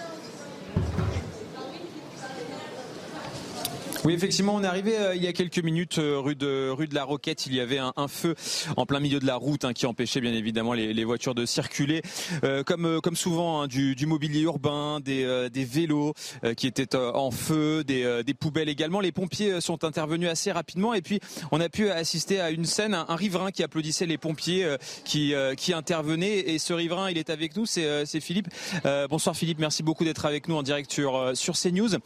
[4.05, 6.87] Oui, effectivement, on est arrivé euh, il y a quelques minutes euh, rue de rue
[6.87, 7.45] de la Roquette.
[7.47, 8.33] Il y avait un, un feu
[8.77, 11.45] en plein milieu de la route hein, qui empêchait bien évidemment les, les voitures de
[11.45, 12.01] circuler.
[12.45, 16.13] Euh, comme euh, comme souvent, hein, du, du mobilier urbain, des, euh, des vélos
[16.45, 19.01] euh, qui étaient en feu, des, des poubelles également.
[19.01, 21.19] Les pompiers sont intervenus assez rapidement et puis
[21.51, 24.65] on a pu assister à une scène, un, riverain qui applaudissait les pompiers
[25.03, 28.47] qui qui intervenaient et ce riverain, il est avec nous, c'est Philippe.
[29.09, 31.97] Bonsoir Philippe, merci beaucoup d'être avec nous en direct sur sur CNews.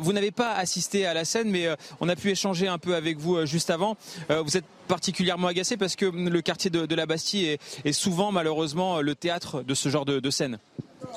[0.00, 2.94] Vous n'avez pas assisté à la scène, mais euh, on a pu échanger un peu
[2.94, 3.96] avec vous euh, juste avant.
[4.30, 8.32] Euh, vous êtes particulièrement agacé parce que hum, le quartier de, la Bastille est, souvent
[8.32, 10.58] malheureusement le théâtre de ce genre de, scène.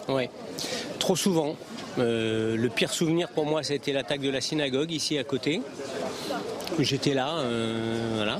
[0.08, 0.30] Oui,
[1.00, 1.56] trop souvent.
[1.98, 5.62] Le pire souvenir pour moi, c'était l'attaque de la synagogue ici à côté.
[6.80, 7.44] J'étais là,
[8.16, 8.40] voilà.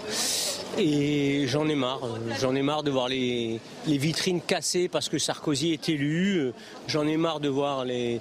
[0.78, 2.02] Et j'en ai marre.
[2.42, 6.52] J'en ai marre de voir les, vitrines cassées parce que Sarkozy est élu.
[6.88, 8.20] J'en ai marre de voir les,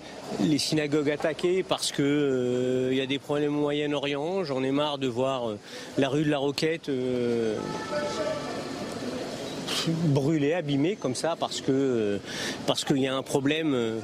[0.58, 4.44] synagogues attaquées parce que euh, y a des problèmes au Moyen-Orient.
[4.44, 5.58] J'en ai marre de voir euh,
[5.96, 6.88] la rue de la Roquette.
[6.90, 7.56] euh,
[10.04, 11.62] brûlé, abîmé comme ça parce
[12.66, 14.00] parce qu'il y a un problème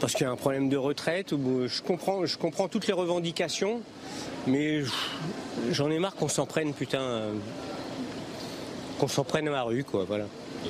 [0.00, 1.30] parce qu'il y a un problème de retraite.
[1.30, 3.82] Je comprends, je comprends toutes les revendications,
[4.46, 4.82] mais
[5.70, 7.32] j'en ai marre qu'on s'en prenne putain, euh,
[8.98, 10.04] qu'on s'en prenne à la rue quoi.
[10.04, 10.24] Voilà.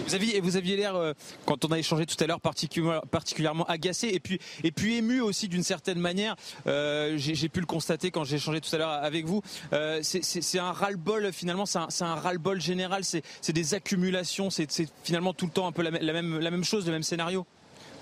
[0.06, 1.14] Vous aviez, vous aviez l'air, euh,
[1.46, 4.20] quand on a échangé tout à l'heure, particulièrement agacé et
[4.70, 6.36] puis, ému aussi d'une certaine manière.
[6.68, 9.42] Euh, j'ai pu le constater quand j'ai échangé tout à l'heure avec vous.
[10.02, 14.68] C'est un ras-le-bol finalement, c'est un, un ras-le-bol général, c'est des accumulations, c'est
[15.02, 17.44] finalement tout le temps un peu la même chose, le même scénario.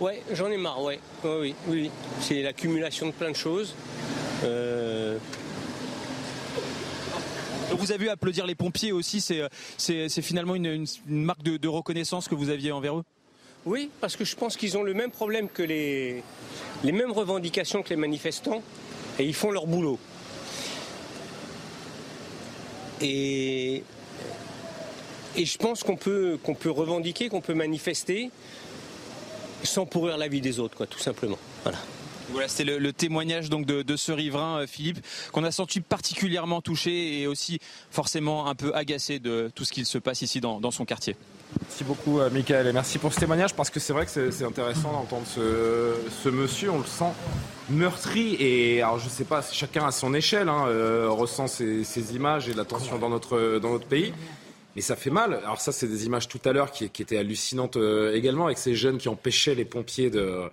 [0.00, 1.00] Ouais, j'en ai marre, ouais.
[1.24, 1.90] oui, oui.
[2.20, 3.74] C'est l'accumulation de plein de choses.
[4.44, 5.18] Euh,
[7.72, 12.48] vous avez vu applaudir les pompiers aussi, c'est finalement une, marque de, reconnaissance que vous
[12.48, 13.04] aviez envers eux?
[13.66, 16.22] Oui, parce que je pense qu'ils ont le même problème que les,
[16.84, 18.62] les mêmes revendications que les manifestants,
[19.18, 19.98] et ils font leur boulot.
[23.00, 23.82] Et,
[25.36, 28.30] et je pense qu'on peut, qu'on peut revendiquer, qu'on peut manifester
[29.62, 31.38] sans pourrir la vie des autres, quoi, tout simplement.
[31.62, 31.78] Voilà.
[32.30, 37.20] Voilà, c'était le, témoignage donc de, ce riverain, euh, Philippe, qu'on a senti particulièrement touché
[37.20, 37.58] et aussi
[37.90, 41.16] forcément un peu agacé de tout ce qu'il se passe ici dans, son quartier.
[41.62, 44.44] Merci beaucoup, euh, Michael, et merci pour ce témoignage parce que c'est vrai que c'est
[44.44, 47.12] intéressant d'entendre ce, monsieur, on le sent
[47.70, 52.14] meurtri et alors je sais pas, chacun à son échelle hein, euh, ressent ces, ces,
[52.14, 54.12] images et la tension dans notre, dans notre pays.
[54.78, 55.34] Mais ça fait mal.
[55.34, 58.76] Alors ça, c'est des images tout à l'heure qui, étaient hallucinantes euh, également, avec ces
[58.76, 60.52] jeunes qui empêchaient les pompiers de,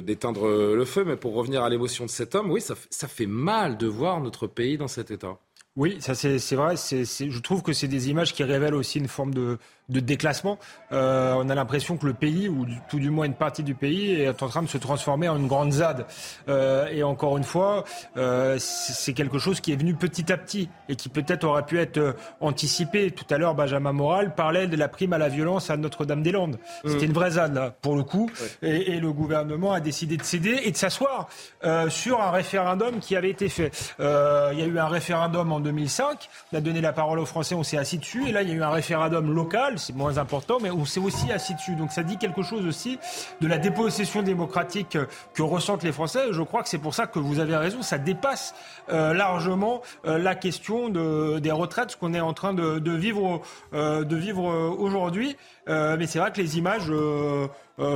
[0.00, 1.04] d'éteindre le feu.
[1.04, 2.74] Mais pour revenir à l'émotion de cet homme, oui, ça,
[3.08, 5.36] fait mal de voir notre pays dans cet état.
[5.76, 6.76] Oui, ça c'est vrai.
[6.76, 9.58] Je trouve que c'est des images qui révèlent aussi une forme de,
[9.88, 10.58] de déclassement.
[10.92, 14.12] Euh, on a l'impression que le pays, ou tout du moins une partie du pays,
[14.12, 16.06] est en train de se transformer en une grande ZAD.
[16.48, 17.84] Euh, et encore une fois,
[18.16, 21.78] euh, c'est quelque chose qui est venu petit à petit et qui peut-être aurait pu
[21.78, 23.10] être euh, anticipé.
[23.10, 26.58] Tout à l'heure, Benjamin Moral parlait de la prime à la violence à Notre-Dame-des-Landes.
[26.84, 26.88] Mmh.
[26.88, 28.30] C'était une vraie ZAD, là, pour le coup.
[28.62, 31.28] Et, et, le gouvernement a décidé de céder et de s'asseoir
[31.64, 33.70] euh, sur un référendum qui avait été fait.
[34.00, 36.28] Euh, il y a eu un référendum en 2005.
[36.52, 38.28] On a donné la parole aux Français, on s'est assis dessus.
[38.28, 41.00] Et là, il y a eu un référendum local c'est moins important, mais on s'est
[41.00, 41.74] aussi assis dessus.
[41.74, 42.98] Donc ça dit quelque chose aussi
[43.40, 44.98] de la dépossession démocratique
[45.34, 46.32] que ressentent les Français.
[46.32, 48.54] Je crois que c'est pour ça que vous avez raison, ça dépasse
[48.88, 53.42] euh, largement euh, la question de, des retraites, ce qu'on est en train de, vivre,
[53.74, 54.44] euh, vivre
[54.78, 55.36] aujourd'hui.
[55.66, 56.92] mais c'est vrai que les images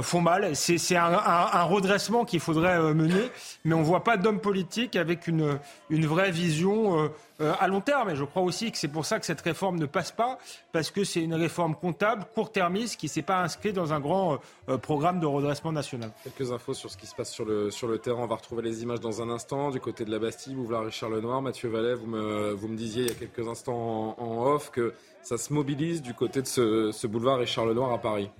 [0.02, 0.56] font mal.
[0.56, 3.30] C'est un, redressement qu'il faudrait mener,
[3.64, 5.58] mais on voit pas d'homme politique avec une
[5.90, 7.10] vraie vision
[7.40, 8.10] euh, à long terme.
[8.10, 10.38] Et je crois aussi que c'est pour ça que cette réforme ne passe pas,
[10.72, 14.40] parce que c'est une réforme comptable, court-termiste, qui ne s'est pas inscrite dans un grand
[14.68, 16.10] euh, programme de redressement national.
[16.24, 18.22] Quelques infos sur ce qui se passe sur le, sur le terrain.
[18.22, 19.70] On va retrouver les images dans un instant.
[19.70, 23.02] Du côté de la Bastille, Bouvard Richard Lenoir, Mathieu Vallet, vous me, vous me disiez
[23.02, 26.92] il y a quelques instants en, off que ça se mobilise du côté de ce,
[26.92, 28.30] ce boulevard Richard Lenoir à Paris.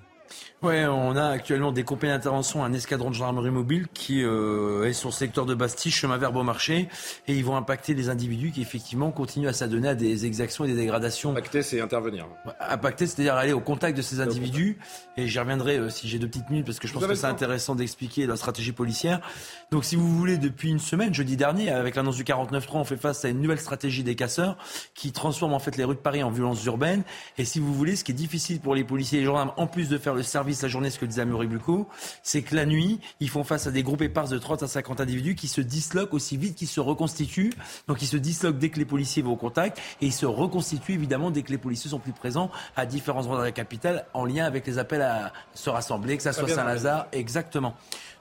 [0.63, 4.93] Ouais, on a actuellement des compagnies d'intervention, un escadron de gendarmerie mobile qui euh, est
[4.93, 6.89] sur le secteur de Bastille, chemin vers Beaumarchais,
[7.27, 10.69] et ils vont impacter les individus qui effectivement continuent à s'adonner à des exactions et
[10.69, 11.31] des dégradations.
[11.31, 12.27] Impacter, c'est intervenir.
[12.61, 14.77] Impacter, c'est-à-dire aller au contact de ces individus,
[15.17, 17.27] et j'y reviendrai euh, si j'ai deux petites minutes parce que je pense que c'est
[17.27, 19.23] intéressant d'expliquer la stratégie policière.
[19.71, 22.99] Donc, si vous voulez, depuis une semaine, jeudi dernier, avec l'annonce du 49.3, on fait
[22.99, 24.59] face à une nouvelle stratégie des casseurs
[24.95, 27.03] qui transforme en fait les rues de Paris en violences urbaines.
[27.39, 29.67] Et si vous voulez, ce qui est difficile pour les policiers et les gendarmes, en
[29.67, 31.89] plus de faire le service la journée, ce que disait Amaury Bucco,
[32.23, 35.01] c'est que la nuit, ils font face à des groupes éparses de 30 à 50
[35.01, 37.53] individus qui se disloquent aussi vite qu'ils se reconstituent.
[37.89, 40.95] Donc ils se disloquent dès que les policiers vont au contact et ils se reconstituent
[40.95, 44.25] évidemment dès que les policiers sont plus présents à différents endroits de la capitale en
[44.25, 47.75] lien avec les appels à se rassembler, que ça soit Saint-Lazare, exactement.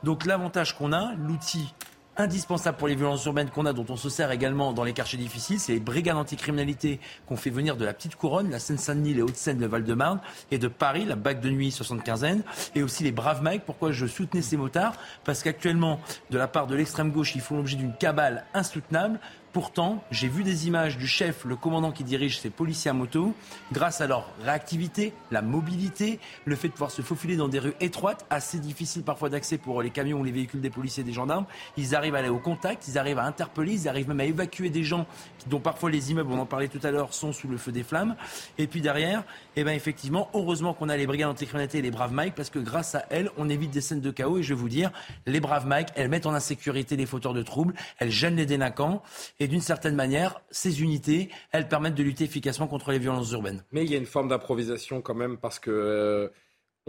[0.03, 1.73] Donc l'avantage qu'on a, l'outil
[2.19, 5.17] indispensable pour les violences urbaines qu'on a, dont on se sert également dans les quartiers
[5.17, 9.21] difficiles, c'est les brigades anticriminalité qu'on fait venir de la Petite Couronne, la Seine-Saint-Denis, les
[9.21, 10.19] Hauts-de-Seine, le Val-de-Marne,
[10.51, 12.41] et de Paris, la bague de nuit 75e,
[12.75, 13.63] et aussi les Braves Mike.
[13.65, 14.95] Pourquoi je soutenais ces motards?
[15.23, 19.19] Parce qu'actuellement, de la part de l'extrême gauche, ils font l'objet d'une cabale insoutenable
[19.51, 23.33] Pourtant, j'ai vu des images du chef, le commandant qui dirige ces policiers à moto,
[23.71, 27.73] grâce à leur réactivité, la mobilité, le fait de pouvoir se faufiler dans des rues
[27.79, 31.13] étroites, assez difficiles parfois d'accès pour les camions ou les véhicules des policiers et des
[31.13, 31.45] gendarmes.
[31.77, 34.69] Ils arrivent à aller au contact, ils arrivent à interpeller, ils arrivent même à évacuer
[34.69, 35.07] des gens
[35.47, 37.83] dont parfois les immeubles, on en parlait tout à l'heure, sont sous le feu des
[37.83, 38.15] flammes.
[38.59, 39.23] Et puis derrière,
[39.59, 42.59] eh ben effectivement, heureusement qu'on a les brigades anticriminalité et les braves Mike, parce que
[42.59, 44.37] grâce à elles, on évite des scènes de chaos.
[44.37, 44.91] Et je vais vous dire,
[45.25, 49.01] les braves Mike, elles mettent en insécurité les fauteurs de troubles, elles gênent les délinquants.
[49.39, 53.63] Et d'une certaine manière, ces unités, elles permettent de lutter efficacement contre les violences urbaines.
[53.71, 56.29] Mais il y a une forme d'improvisation quand même parce que euh,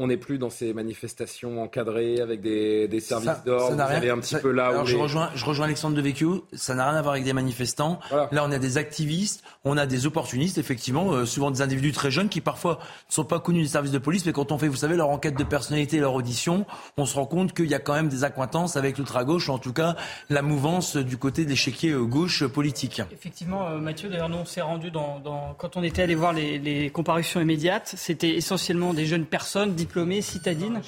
[0.00, 3.74] on n'est plus dans ces manifestations encadrées avec des, des services d'ordre.
[3.74, 6.46] Vous allez un petit peu là alors où je, les- rejoins, je rejoins Alexandre Devecchio.
[6.52, 8.00] Ça n'a rien à voir avec des manifestants.
[8.10, 12.10] Là, on a des activistes, on a des opportunistes, effectivement, euh, souvent des individus très
[12.10, 12.78] jeunes qui parfois
[13.08, 15.10] ne sont pas connus des services de police, mais quand on fait, vous savez, leur
[15.10, 18.24] enquête de personnalité, leur audition, on se rend compte qu'il y a quand même des
[18.24, 19.96] accointances avec l'ultra-gauche, ou en tout cas
[20.30, 23.02] la mouvance du côté de l'échiquier euh, gauche politique.
[23.12, 26.32] Effectivement, euh, Mathieu, d'ailleurs, nous, on s'est rendu dans, dans- quand on était allé voir
[26.32, 30.80] les, les comparutions immédiates, c'était essentiellement des jeunes personnes diplômées, citadines,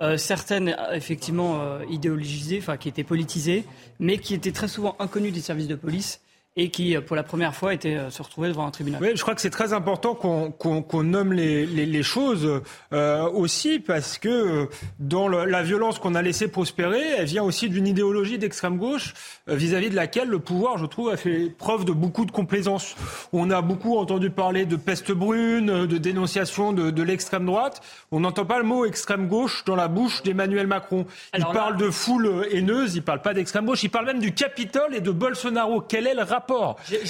[0.00, 3.66] euh, certaines effectivement euh, idéologisées, enfin qui étaient politisées,
[4.00, 6.20] mais qui étaient très souvent inconnues des services de police
[6.58, 8.98] et qui, euh, pour la première fois, étaient euh, se retrouvaient devant un tribunal.
[9.02, 12.62] Oui, je crois que c'est très important qu'on qu'on- qu'on nomme les, les- les choses
[12.94, 14.66] euh, aussi parce que euh,
[14.98, 19.12] dans le- la violence qu'on a laissé prospérer, elle vient aussi d'une idéologie d'extrême gauche
[19.50, 22.96] euh, vis-à-vis de laquelle le pouvoir, je trouve, a fait preuve de beaucoup de complaisance.
[23.34, 27.82] On a beaucoup entendu parler de peste brune, de dénonciation de, de l'extrême droite.
[28.12, 31.04] On n'entend pas le mot extrême gauche dans la bouche d'Emmanuel Macron.
[31.34, 34.20] Il Alors là- parle de foule haineuse, il parle pas d'extrême gauche, il parle même
[34.20, 35.82] du Capitole et de Bolsonaro.
[35.82, 36.45] Quel est le rapport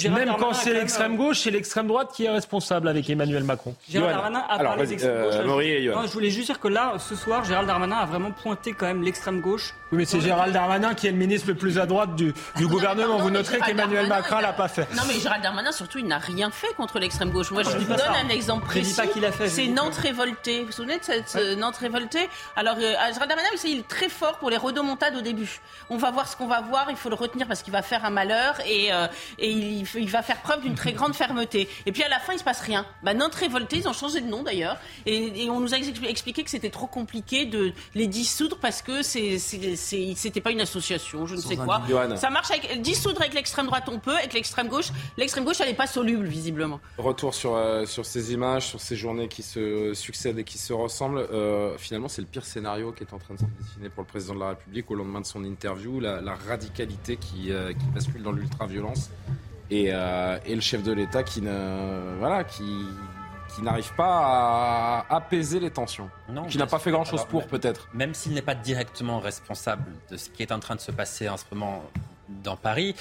[0.09, 3.75] Même quand c'est l'extrême euh, gautre, c'est l'extrême droite qui est responsable avec Emmanuel Macron.
[3.89, 4.13] Gérald.
[4.15, 5.65] Darmanin a Alors, parlé d'extrême euh, gauche.
[5.83, 6.01] Johan.
[6.01, 8.85] Non, je voulais juste dire que là, ce soir, Gérald Darmanin a vraiment pointé quand
[8.85, 9.73] même l'extrême gauche.
[9.91, 12.67] Oui, mais c'est Gérald Darmanin qui est le ministre le plus à droite du, du
[12.67, 13.07] gouvernement.
[13.15, 14.87] pardon, Vous noterez qu'Emmanuel Macron l'a pas fait.
[14.95, 17.51] Non, mais Gérald Darmanin, surtout, il n'a rien fait contre l'extrême gauche.
[17.51, 18.13] Moi, je je vous donne ça.
[18.25, 18.99] un exemple précis.
[19.47, 20.61] C'est Nantes révoltée.
[20.61, 22.27] Vous vous souvenez de cette euh, Nantes révoltée?
[22.55, 25.59] Alors, euh, Gérald Darmanin, il est très fort pour les rodomontades au début.
[25.89, 26.87] On va voir ce qu'on va voir.
[26.89, 29.07] Il faut le retenir parce qu'il va faire un malheur et, euh,
[29.39, 31.67] et il, il va faire preuve d'une très grande fermeté.
[31.85, 32.85] Et puis, à la fin, il se passe rien.
[33.03, 34.77] Bah, Nantes révoltée, ils ont changé de nom d'ailleurs.
[35.05, 38.81] Et, et on nous a ex- expliqué que c'était trop compliqué de les dissoudre parce
[38.81, 41.81] que c'était pas une association, je ne sais quoi.
[42.15, 44.89] Ça marche avec dissoudre avec l'extrême droite, on peut, avec l'extrême gauche.
[45.17, 46.79] L'extrême gauche, elle n'est pas soluble, visiblement.
[46.97, 50.73] Retour sur, euh, sur ces images, sur ces journées qui se succèdent et qui se
[50.73, 51.27] ressemblent.
[51.31, 54.07] Euh, finalement, c'est le pire scénario qui est en train de se dessiner pour le
[54.07, 57.85] président de la République au lendemain de son interview, la, la radicalité qui, euh, qui
[57.93, 59.09] bascule dans l'ultra-violence
[59.69, 62.85] et, euh, et le chef de l'État qui ne voilà qui
[63.55, 67.89] qui n'arrive pas à apaiser les tensions, Non, qui n'a pas fait grand-chose pour peut-être.
[67.93, 71.27] Même s'il n'est pas directement responsable de ce qui est en train de se passer
[71.29, 71.83] en ce moment
[72.43, 72.93] dans Paris,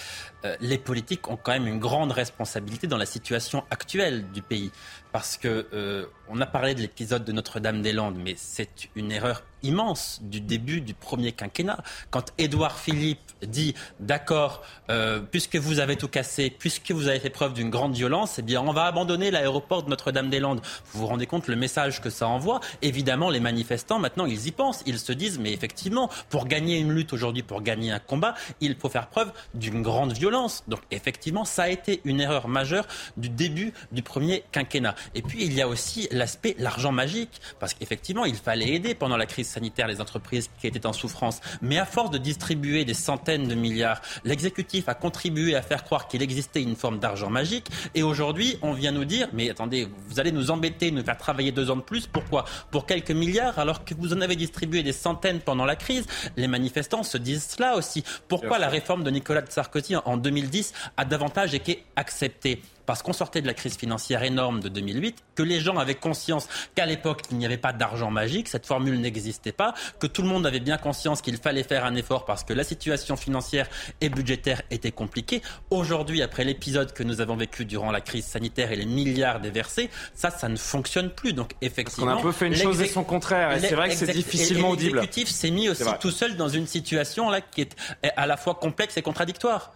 [0.45, 4.71] euh, les politiques ont quand même une grande responsabilité dans la situation actuelle du pays.
[5.13, 10.21] Parce que euh, on a parlé de l'épisode de Notre-Dame-des-Landes, mais c'est une erreur immense
[10.23, 11.83] du début du premier quinquennat.
[12.11, 17.31] Quand Édouard Philippe dit d'accord, euh, puisque vous avez tout cassé, puisque vous avez fait
[17.31, 20.61] preuve d'une grande violence, eh bien on va abandonner l'aéroport de Notre-Dame-des-Landes.
[20.93, 22.61] Vous vous rendez compte le message que ça envoie?
[22.83, 26.93] Évidemment, les manifestants maintenant ils y pensent, ils se disent mais effectivement pour gagner une
[26.93, 30.65] lutte aujourd'hui, pour gagner un combat, il faut faire preuve d'une grande violence.
[30.69, 34.95] Donc effectivement, ça a été une erreur majeure du début du premier quinquennat.
[35.15, 39.17] Et puis il y a aussi l'aspect l'argent magique, parce qu'effectivement il fallait aider pendant
[39.17, 41.41] la crise sanitaire les entreprises qui étaient en souffrance.
[41.61, 46.07] Mais à force de distribuer des centaines de milliards, l'exécutif a contribué à faire croire
[46.07, 47.67] qu'il existait une forme d'argent magique.
[47.95, 51.51] Et aujourd'hui, on vient nous dire, mais attendez, vous allez nous embêter, nous faire travailler
[51.51, 52.07] deux ans de plus.
[52.07, 52.45] Pourquoi?
[52.71, 56.07] Pour quelques milliards, alors que vous en avez distribué des centaines pendant la crise.
[56.37, 58.05] Les manifestants se disent cela aussi.
[58.29, 62.63] Pourquoi la réforme de Nicolas Sarkozy en 2010 a davantage été acceptée?
[62.87, 66.49] Parce qu'on sortait de la crise financière énorme de 2008, que les gens avaient conscience
[66.75, 70.29] qu'à l'époque, il n'y avait pas d'argent magique, cette formule n'existait pas, que tout le
[70.29, 73.69] monde avait bien conscience qu'il fallait faire un effort parce que la situation financière
[74.01, 75.43] et budgétaire était compliquée.
[75.71, 79.91] Aujourd'hui, après l'épisode que nous avons vécu durant la crise sanitaire et les milliards déversés,
[80.15, 81.33] ça, ça ne fonctionne plus.
[81.33, 82.13] Donc, On effectivement.
[82.13, 84.71] a un peu fait une chose et son contraire, et c'est vrai que c'est difficilement
[84.71, 85.01] audible.
[85.01, 87.77] L'exécutif s'est mis aussi tout seul dans une situation là qui est
[88.17, 89.73] à la fois complexe et contradictoire.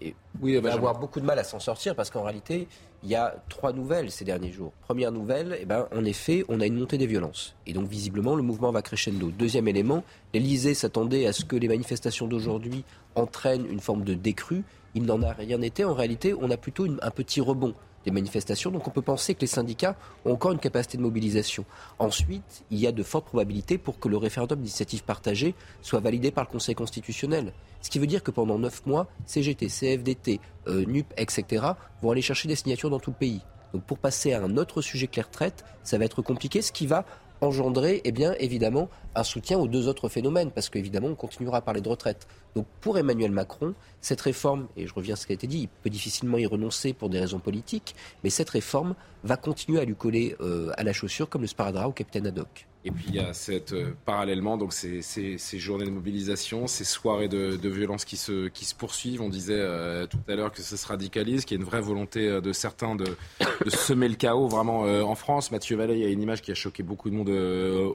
[0.00, 0.76] Et Oui, il va Benjamin.
[0.78, 2.68] avoir beaucoup de mal à s'en sortir parce qu'en réalité,
[3.02, 4.72] il y a trois nouvelles ces derniers jours.
[4.82, 7.54] Première nouvelle, eh ben, en effet, on a une montée des violences.
[7.66, 9.30] Et donc, visiblement, le mouvement va crescendo.
[9.30, 12.84] Deuxième élément, l'Elysée s'attendait à ce que les manifestations d'aujourd'hui
[13.14, 14.64] entraînent une forme de décrue.
[14.94, 15.84] Il n'en a rien été.
[15.84, 17.72] En réalité, on a plutôt une- un petit rebond
[18.06, 18.70] des manifestations.
[18.70, 21.66] Donc, on peut penser que les syndicats ont encore une capacité de mobilisation.
[21.98, 26.30] Ensuite, il y a de fortes probabilités pour que le référendum d'initiative partagée soit validé
[26.30, 27.52] par le Conseil constitutionnel.
[27.82, 31.66] Ce qui veut dire que pendant neuf mois, CGT, CFDT, euh, NUP, etc.,
[32.00, 33.42] vont aller chercher des signatures dans tout le pays.
[33.74, 36.72] Donc pour passer à un autre sujet que les retraites, ça va être compliqué, ce
[36.72, 37.04] qui va
[37.40, 41.60] engendrer, eh bien, évidemment, un soutien aux deux autres phénomènes, parce qu'évidemment, on continuera à
[41.60, 42.26] parler de retraite.
[42.54, 45.58] Donc pour Emmanuel Macron, cette réforme, et je reviens à ce qui a été dit,
[45.60, 49.84] il peut difficilement y renoncer pour des raisons politiques, mais cette réforme va continuer à
[49.84, 52.66] lui coller euh, à la chaussure comme le sparadrap au capitaine Haddock.
[52.86, 56.84] Et puis il y a cette, euh, parallèlement donc ces, ces, journées de mobilisation, ces
[56.84, 59.20] soirées de, de violence qui se, qui se poursuivent.
[59.22, 61.80] On disait euh, tout à l'heure que ça se radicalise, qu'il y a une vraie
[61.80, 63.16] volonté euh, de certains de,
[63.64, 65.50] de semer le chaos vraiment en France.
[65.50, 67.30] Mathieu Vallée, il y a une image qui a choqué beaucoup de monde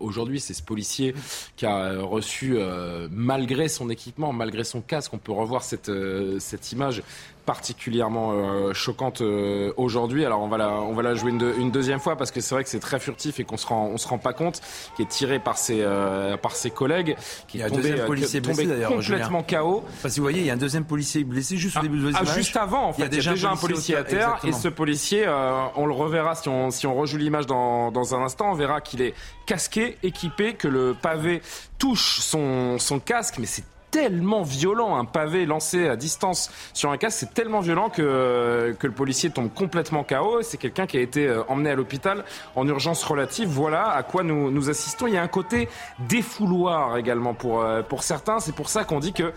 [0.02, 0.42] aujourd'hui.
[0.42, 1.16] C'est ce policier
[1.56, 2.58] qui a reçu,
[3.10, 5.92] malgré son équipement, malgré son casque, on peut revoir cette,
[6.40, 7.02] cette image
[7.46, 10.26] particulièrement euh, choquante euh, aujourd'hui.
[10.26, 12.56] Alors on va la, on va la jouer une, une deuxième fois parce que c'est
[12.56, 14.62] vrai que c'est très furtif et qu'on se rend, on se rend pas compte,
[14.96, 17.16] qui est tiré par ses, euh, par ses collègues,
[17.48, 19.84] qui a un tombé, policier blessé complètement KO.
[20.02, 22.12] Parce que vous voyez, il y a un deuxième policier blessé juste au début de
[22.16, 24.68] ah, Juste avant, en fait, il y a déjà, un, policier, à terre et ce
[24.68, 25.28] policier,
[25.76, 28.82] on le reverra si on, si on rejoue l'image dans, dans un instant, on verra
[28.82, 29.14] qu'il est
[29.46, 31.42] casqué, équipé, que le pavé
[31.78, 36.98] touche son, son casque, mais c'est tellement violent, un pavé lancé à distance sur un
[36.98, 40.42] casque, c'est tellement violent que, que le policier tombe complètement KO.
[40.42, 42.24] C'est quelqu'un qui a été euh, emmené à l'hôpital
[42.56, 43.50] en urgence relative.
[43.50, 45.08] Voilà à quoi nous, nous assistons.
[45.08, 45.68] Il y a un côté
[46.08, 48.40] défouloir également pour, euh, pour certains.
[48.40, 49.34] C'est pour ça qu'on dit que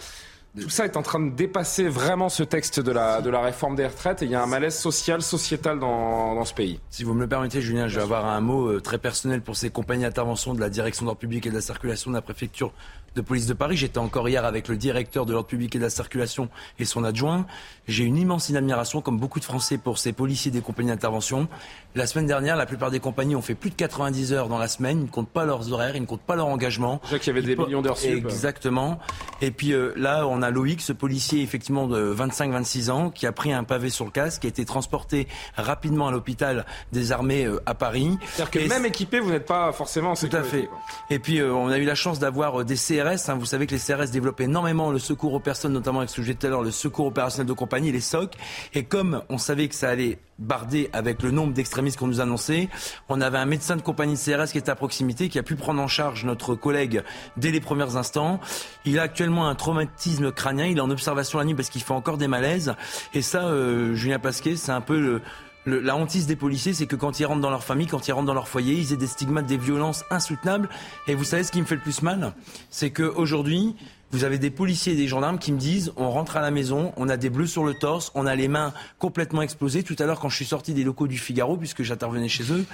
[0.61, 3.74] tout ça est en train de dépasser vraiment ce texte de la, de la réforme
[3.74, 6.78] des retraites et il y a un malaise social, sociétal dans, dans ce pays.
[6.90, 9.57] Si vous me le permettez, Julien, je vais avoir un mot euh, très personnel pour
[9.57, 12.72] ces compagnies d'intervention de la direction d'ordre public et de la circulation de la préfecture
[13.14, 13.76] de police de Paris.
[13.76, 16.48] J'étais encore hier avec le directeur de l'ordre public et de la circulation
[16.78, 17.46] et son adjoint.
[17.86, 21.48] J'ai une immense admiration, comme beaucoup de Français, pour ces policiers des compagnies d'intervention.
[21.94, 24.68] La semaine dernière, la plupart des compagnies ont fait plus de 90 heures dans la
[24.68, 25.00] semaine.
[25.00, 27.00] Ils ne comptent pas leurs horaires, ils ne comptent pas leur engagement.
[27.04, 28.98] C'est qu'il y avait des millions d'heures Exactement.
[29.40, 33.32] Et puis euh, là, on a Loïc, ce policier effectivement de 25-26 ans, qui a
[33.32, 37.44] pris un pavé sur le casque, qui a été transporté rapidement à l'hôpital des armées
[37.44, 38.18] euh, à Paris.
[38.32, 40.68] C'est-à-dire que même équipé, vous n'êtes pas forcément en Tout à fait.
[41.10, 43.34] Et puis euh, on a eu la chance d'avoir des CRS Hein.
[43.34, 46.34] Vous savez que les CRS développent énormément le secours aux personnes, notamment avec ce disais
[46.34, 48.32] tout à l'heure, le secours opérationnel de compagnie, les SOC.
[48.72, 52.68] Et comme on savait que ça allait barder avec le nombre d'extrémistes qu'on nous annonçait,
[53.09, 55.80] on avait un médecin de compagnie CRS qui était à proximité, qui a pu prendre
[55.80, 57.02] en charge notre collègue
[57.36, 58.40] dès les premiers instants.
[58.84, 61.92] Il a actuellement un traumatisme crânien, il est en observation la nuit parce qu'il fait
[61.92, 62.74] encore des malaises.
[63.12, 65.22] Et ça, euh, Julien Pasquet, c'est un peu le,
[65.66, 68.26] la hantise des policiers, c'est que quand ils rentrent dans leur famille, quand ils rentrent
[68.26, 70.68] dans leur foyer, ils aient des stigmates, des violences insoutenables.
[71.06, 72.34] Et vous savez ce qui me fait le plus mal?
[72.70, 73.76] C'est qu'aujourd'hui,
[74.14, 76.92] vous avez des policiers et des gendarmes qui me disent on rentre à la maison,
[76.96, 79.82] on a des bleus sur le torse, on a les mains complètement explosées.
[79.82, 82.64] Tout à l'heure, quand je suis sorti des locaux du Figaro, puisque j'intervenais chez eux,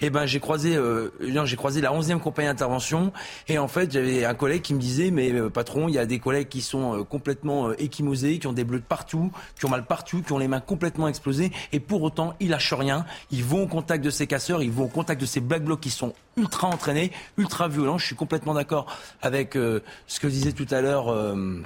[0.00, 1.10] eh ben j'ai croisé, euh,
[1.56, 3.12] croisé la 11e compagnie d'intervention.
[3.46, 6.04] Et en fait, j'avais un collègue qui me disait mais euh, patron, il y a
[6.04, 9.70] des collègues qui sont euh, complètement échymosés, qui ont des bleus de partout, qui ont
[9.70, 11.52] mal partout, qui ont les mains complètement explosées.
[11.70, 13.06] Et pour autant, ils lâchent rien.
[13.30, 15.80] Ils vont au contact de ces casseurs, ils vont au contact de ces black blocs
[15.80, 17.98] qui sont ultra entraînés, ultra violents.
[17.98, 18.86] Je suis complètement d'accord
[19.22, 21.62] avec ce que disait tout à l'heure euh,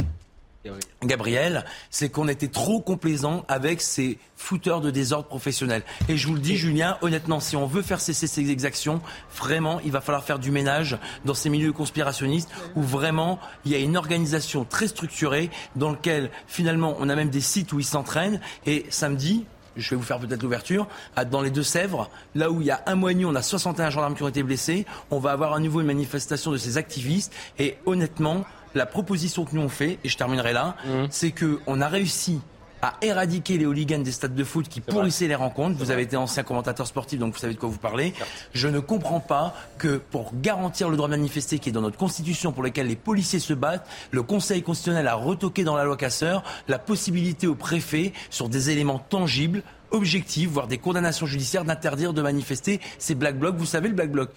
[1.02, 5.82] Gabriel, c'est qu'on était trop complaisant avec ces fouteurs de désordre professionnel.
[6.08, 9.00] Et je vous le dis, Julien, honnêtement, si on veut faire cesser ces exactions,
[9.34, 13.74] vraiment, il va falloir faire du ménage dans ces milieux conspirationnistes où vraiment il y
[13.74, 17.84] a une organisation très structurée dans lequel finalement on a même des sites où ils
[17.84, 18.40] s'entraînent.
[18.66, 19.44] Et samedi,
[19.76, 20.86] je vais vous faire peut-être l'ouverture,
[21.30, 24.14] dans les Deux-Sèvres, là où il y a un mois et on a 61 gendarmes
[24.14, 27.78] qui ont été blessés, on va avoir à nouveau une manifestation de ces activistes, et
[27.86, 28.44] honnêtement,
[28.74, 30.90] la proposition que nous on fait, et je terminerai là, mmh.
[31.10, 32.40] c'est qu'on a réussi
[32.82, 35.78] à éradiquer les hooligans des stades de foot qui pourrissaient les rencontres.
[35.78, 38.12] Vous avez été ancien commentateur sportif, donc vous savez de quoi vous parlez.
[38.52, 41.96] Je ne comprends pas que pour garantir le droit de manifester qui est dans notre
[41.96, 45.96] constitution pour lequel les policiers se battent, le Conseil constitutionnel a retoqué dans la loi
[45.96, 49.62] Casseur la possibilité au préfet, sur des éléments tangibles,
[49.92, 53.56] objectifs, voire des condamnations judiciaires, d'interdire de manifester ces black blocs.
[53.56, 54.30] Vous savez, le black bloc,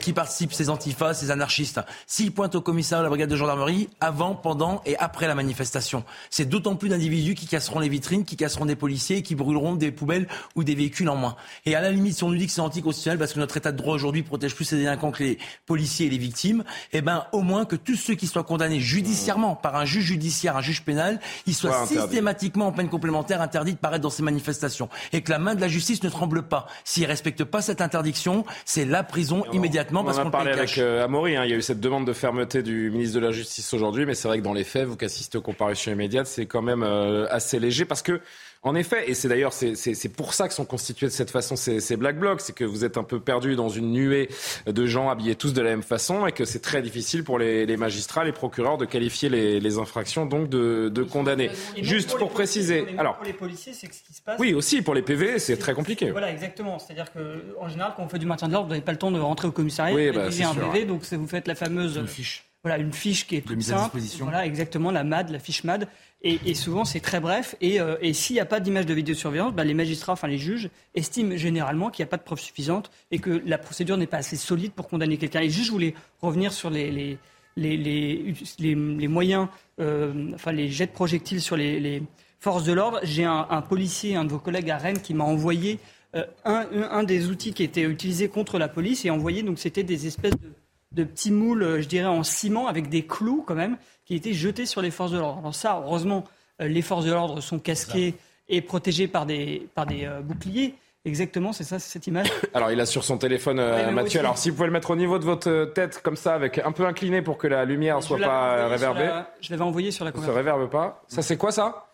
[0.00, 3.88] qui participent, ces antifas, ces anarchistes, s'ils pointent au commissariat de la brigade de gendarmerie
[4.00, 6.04] avant, pendant et après la manifestation.
[6.30, 9.90] C'est d'autant plus d'individus qui casseront les vitrines, qui casseront des policiers, qui brûleront des
[9.90, 11.36] poubelles ou des véhicules en moins.
[11.64, 13.72] Et à la limite, si on nous dit que c'est anticonstitutionnel parce que notre état
[13.72, 16.62] de droit aujourd'hui protège plus les délinquants que les policiers et les victimes,
[16.92, 20.56] eh ben, au moins que tous ceux qui soient condamnés judiciairement par un juge judiciaire,
[20.56, 24.88] un juge pénal, ils soient systématiquement en peine complémentaire interdits de paraître dans ces manifestations.
[25.12, 26.66] Et que la main de la justice ne tremble pas.
[26.84, 31.04] S'ils respectent pas cette interdiction, c'est la prison immédiatement parce qu'on a parlé avec euh,
[31.04, 31.36] Amaury.
[31.36, 31.44] Hein.
[31.44, 34.14] il y a eu cette demande de fermeté du ministre de la Justice aujourd'hui, mais
[34.14, 36.82] c'est vrai que dans les faits, vous qui assistez aux comparutions immédiates, c'est quand même
[36.82, 38.20] euh, assez léger parce que
[38.66, 41.78] en effet, et c'est d'ailleurs c'est pour ça que sont constitués de cette façon ces,
[41.78, 44.28] ces black blocs, c'est que vous êtes un peu perdu dans une nuée
[44.66, 47.64] de gens habillés tous de la même façon et que c'est très difficile pour les,
[47.64, 51.48] les, magistrats, les procureurs de qualifier les, les infractions, donc de, de condamner.
[51.80, 54.40] Juste pour, préciser, alors pour les policiers, c'est ce qui se passe.
[54.40, 56.10] Oui, aussi pour les PV, c'est très compliqué.
[56.10, 56.80] Voilà, exactement.
[56.80, 59.12] C'est-à-dire qu'en général, quand on fait du maintien de l'ordre, vous n'avez pas le temps
[59.12, 62.82] de rentrer au commissariat, oui, bah, un PV, donc vous faites la fameuse fiche voilà,
[62.82, 63.96] une fiche qui est toute mise à simple.
[63.96, 64.24] disposition.
[64.26, 65.86] Voilà, exactement, la MAD, la fiche MAD.
[66.22, 67.54] Et, et souvent, c'est très bref.
[67.60, 70.38] Et, euh, et s'il n'y a pas d'image de vidéosurveillance, bah, les magistrats, enfin les
[70.38, 74.06] juges, estiment généralement qu'il n'y a pas de preuves suffisantes et que la procédure n'est
[74.08, 75.40] pas assez solide pour condamner quelqu'un.
[75.42, 77.18] Et juste, je voulais revenir sur les, les,
[77.56, 79.46] les, les, les- les moyens,
[79.80, 82.02] euh, enfin les jets de projectiles sur les,
[82.40, 82.98] forces de l'ordre.
[83.02, 85.78] J'ai un, un policier, un de vos collègues à Rennes, qui m'a envoyé
[86.14, 89.58] euh, un, un- un des outils qui était utilisé contre la police et envoyé, donc
[89.58, 90.52] c'était des espèces de,
[90.92, 94.32] de petits moules, euh, je dirais, en ciment avec des clous quand même, qui étaient
[94.32, 95.38] jetés sur les forces de l'ordre.
[95.40, 96.24] Alors ça, heureusement,
[96.62, 98.14] euh, les forces de l'ordre sont casquées
[98.48, 100.74] et protégées par des, par des euh, boucliers.
[101.04, 102.26] Exactement, c'est ça, c'est cette image.
[102.54, 104.06] Alors, il a sur son téléphone, euh, Mathieu.
[104.06, 104.18] aussi.
[104.18, 106.58] Alors, si vous pouvez le mettre au niveau de votre euh, tête, comme ça, avec
[106.58, 109.04] un peu incliné pour que la lumière ne soit pas euh, réverbée.
[109.06, 110.36] la- Je l'avais envoyé sur la Ça se conversation.
[110.52, 111.04] réverbe pas.
[111.06, 111.86] Ça, c'est quoi ça?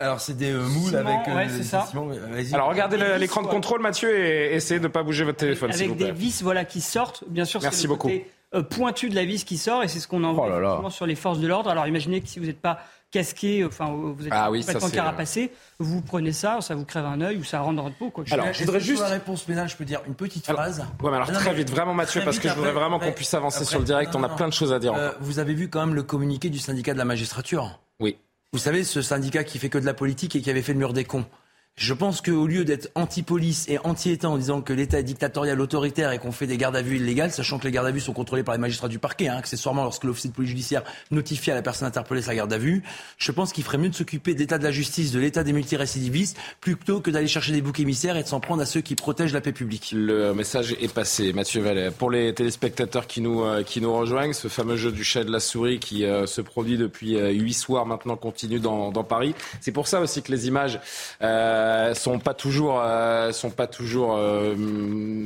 [0.00, 1.34] Alors, c'est des euh, moules Ciment, avec.
[1.34, 1.88] ouais, c'est des ça.
[1.94, 2.42] euh.
[2.54, 5.70] Alors, regardez Des l'écran de contrôle, Mathieu, et essayez de ne pas bouger votre téléphone,
[5.72, 6.12] s'il avec vous des plaît.
[6.14, 7.22] vis voilà, qui sortent.
[7.28, 8.08] Bien sûr, Merci beaucoup.
[8.08, 8.30] côté euh,
[8.62, 10.66] pointu de la vis qui sort et c'est ce qu'on envoie Oh là là.
[10.68, 11.70] effectivement sur les forces de l'ordre.
[11.70, 12.78] Alors imaginez que si vous n'êtes pas
[13.12, 17.20] casqué, enfin vous êtes Ah oui, complètement carapacé, vous prenez ça, ça vous crève un
[17.20, 18.10] œil ou ça rentre dans votre peau.
[18.10, 18.24] Quoi.
[18.30, 20.80] Alors, je voudrais juste- la réponse pénale, je peux dire une petite Alors, phrase.
[21.02, 23.32] Ouais, mais alors Non, très vite, vraiment Mathieu, parce que je voudrais vraiment qu'on puisse
[23.34, 24.12] avancer après- sur le direct.
[24.12, 24.92] non, On a plein de choses à dire.
[24.94, 27.78] Euh, vous avez vu quand même le communiqué du syndicat de la magistrature?
[28.00, 28.18] Oui.
[28.52, 30.78] Vous savez, ce syndicat qui fait que de la politique et qui avait fait le
[30.78, 31.24] mur des cons.
[31.78, 36.10] Je pense qu'au lieu d'être anti-police et anti-État en disant que l'État est dictatorial, autoritaire
[36.10, 38.14] et qu'on fait des gardes à vue illégales, sachant que les gardes à vue sont
[38.14, 41.54] contrôlés par les magistrats du parquet, hein, accessoirement lorsque l'officier de police judiciaire notifie à
[41.54, 42.82] la personne interpellée sa garde à vue,
[43.18, 45.52] je pense qu'il ferait mieux de s'occuper de l'état de la justice, de l'état des
[45.52, 48.94] multirécidivistes, plutôt que d'aller chercher des boucs émissaires et de s'en prendre à ceux qui
[48.94, 49.92] protègent la paix publique.
[49.94, 51.90] Le message est passé, Mathieu Vallet.
[51.90, 55.30] Pour les téléspectateurs qui nous, euh, qui nous rejoignent, ce fameux jeu du chat de
[55.30, 59.34] la souris qui euh, se produit depuis euh, huit soirs maintenant continue dans, Paris.
[59.60, 60.80] C'est pour ça aussi que les images
[61.94, 64.54] sont pas toujours, euh, sont pas toujours euh,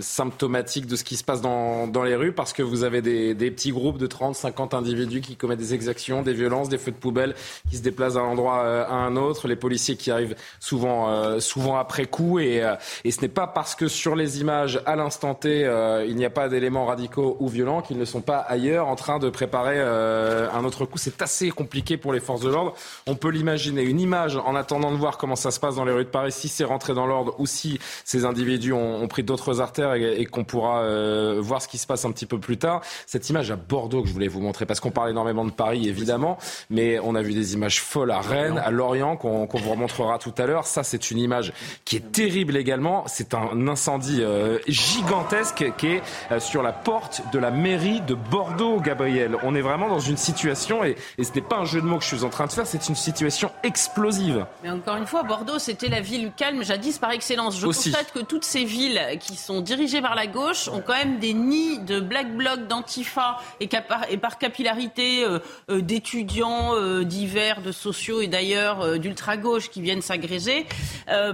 [0.01, 3.35] symptomatiques de ce qui se passe dans, dans les rues parce que vous avez des,
[3.35, 6.93] des petits groupes de 30, 50 individus qui commettent des exactions, des violences, des feux
[6.93, 7.35] de poubelle,
[7.71, 11.41] qui se déplacent d'un endroit euh, à un autre, les policiers qui arrivent souvent, euh,
[11.41, 12.75] souvent après coup et, euh,
[13.05, 16.25] et ce n'est pas parce que sur les images à l'instant T euh, il n'y
[16.25, 19.77] a pas d'éléments radicaux ou violents qu'ils ne sont pas ailleurs en train de préparer
[19.79, 20.99] euh, un autre coup.
[20.99, 22.75] C'est assez compliqué pour les forces de l'ordre.
[23.07, 23.83] On peut l'imaginer.
[23.83, 26.30] Une image en attendant de voir comment ça se passe dans les rues de Paris,
[26.31, 30.21] si c'est rentré dans l'ordre ou si ces individus ont, ont pris d'autres artères et,
[30.21, 32.81] et qu'on pourra euh, voir ce qui se passe un petit peu plus tard.
[33.07, 35.89] Cette image à Bordeaux que je voulais vous montrer parce qu'on parle énormément de Paris
[35.89, 39.71] évidemment, mais on a vu des images folles à Rennes, à Lorient qu'on qu'on vous
[39.71, 40.67] remontrera tout à l'heure.
[40.67, 41.53] Ça c'est une image
[41.85, 43.05] qui est terrible également.
[43.07, 48.15] C'est un incendie euh, gigantesque qui est euh, sur la porte de la mairie de
[48.15, 49.37] Bordeaux, Gabriel.
[49.43, 51.99] On est vraiment dans une situation et, et ce n'est pas un jeu de mots
[51.99, 54.47] que je suis en train de faire, c'est une situation explosive.
[54.63, 57.59] Mais encore une fois, Bordeaux, c'était la ville calme jadis par excellence.
[57.59, 57.91] Je Aussi.
[57.91, 61.33] constate que toutes ces villes qui sont dirigées par la gauche ont quand même des
[61.33, 65.39] nids de black blocs, d'antifa et, par capillarité euh,
[65.71, 70.67] euh, d'étudiants euh, divers, de sociaux et d'ailleurs d'ultra-gauche qui viennent s'agréger,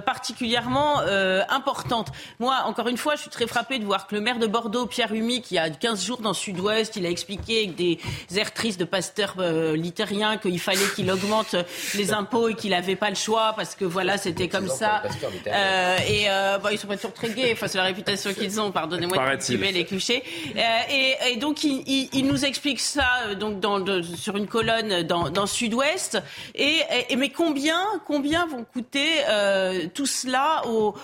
[0.04, 2.08] particulièrement euh, importante.
[2.38, 4.86] Moi, encore une fois, je suis très frappée de voir que le maire de Bordeaux,
[4.86, 7.98] Pierre Humi, qui a 15 jours dans Sud-Ouest, il a expliqué avec des
[8.34, 9.36] airs tristes de pasteur
[9.74, 11.54] littérien qu'il fallait qu'il augmente
[11.94, 14.75] les impôts et qu'il n'avait pas le choix parce que voilà, c'était comme ça.
[15.52, 18.60] Euh, et euh, bon, ils sont pas toujours très gays, enfin c'est la réputation qu'ils
[18.60, 20.22] ont, pardonnez-moi de les clichés.
[20.56, 20.60] Euh,
[20.90, 25.02] et, et donc il, il- il nous explique ça donc dans, de- sur une colonne
[25.02, 26.18] dans, dans Sud-Ouest.
[26.54, 29.08] Et, et- mais combien combien vont coûter
[29.94, 30.94] tout cela aux,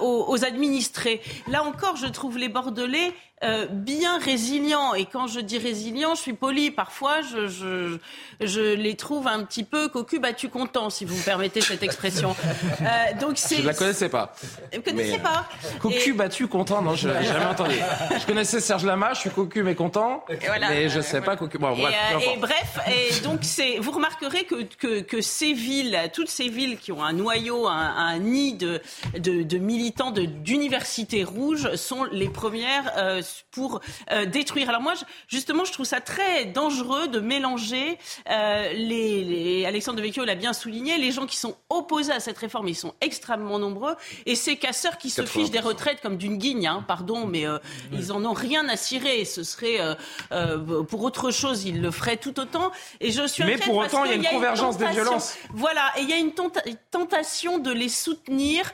[0.00, 1.20] aux, aux administrés?
[1.48, 3.12] Là encore, je trouve les Bordelais
[3.44, 4.94] euh, bien résilients.
[4.94, 6.70] Et quand je dis résilients, je suis poli.
[6.70, 7.98] Parfois, je, je,
[8.40, 12.34] je les trouve un petit peu cocu battu content, si vous me permettez cette expression.
[12.80, 13.56] Euh, donc c'est.
[13.56, 14.34] Je ne la connaissais pas.
[14.74, 15.46] Vous connaissez Mais- pas
[15.80, 17.74] Cocu Et- battu content, non, je n'ai jamais entendu.
[18.20, 20.68] Je connaissais Serge Lama, je suis cocu mais content, voilà.
[20.70, 21.58] mais je sais pas cocu.
[21.58, 25.52] Bon, Et, bref, euh, et bref, et donc c'est, vous remarquerez que, que, que ces
[25.54, 28.80] villes, toutes ces villes qui ont un noyau, un, un nid de,
[29.18, 33.80] de, de militants d'universités rouges sont les premières euh, pour
[34.12, 34.68] euh, détruire.
[34.68, 37.98] Alors moi, je- justement, je trouve ça très dangereux de mélanger
[38.30, 42.38] euh, les, les- Alexandre Devecchio l'a bien souligné, les gens qui sont opposés à cette
[42.38, 43.94] réforme, ils sont extrêmement nombreux,
[44.26, 45.26] et ces casseurs qui se 80%.
[45.26, 47.58] fichent des retraites comme d'une guigne, hein, pardon, mais euh,
[47.92, 49.24] ils en ont rien à cirer.
[49.24, 49.94] Ce serait euh,
[50.32, 52.70] euh, pour autre chose, ils le feraient tout autant.
[53.00, 55.36] Et je suis Mais pour autant, il y a une convergence des violences.
[55.50, 58.72] Voilà, et il y a une tenta- tentation de les soutenir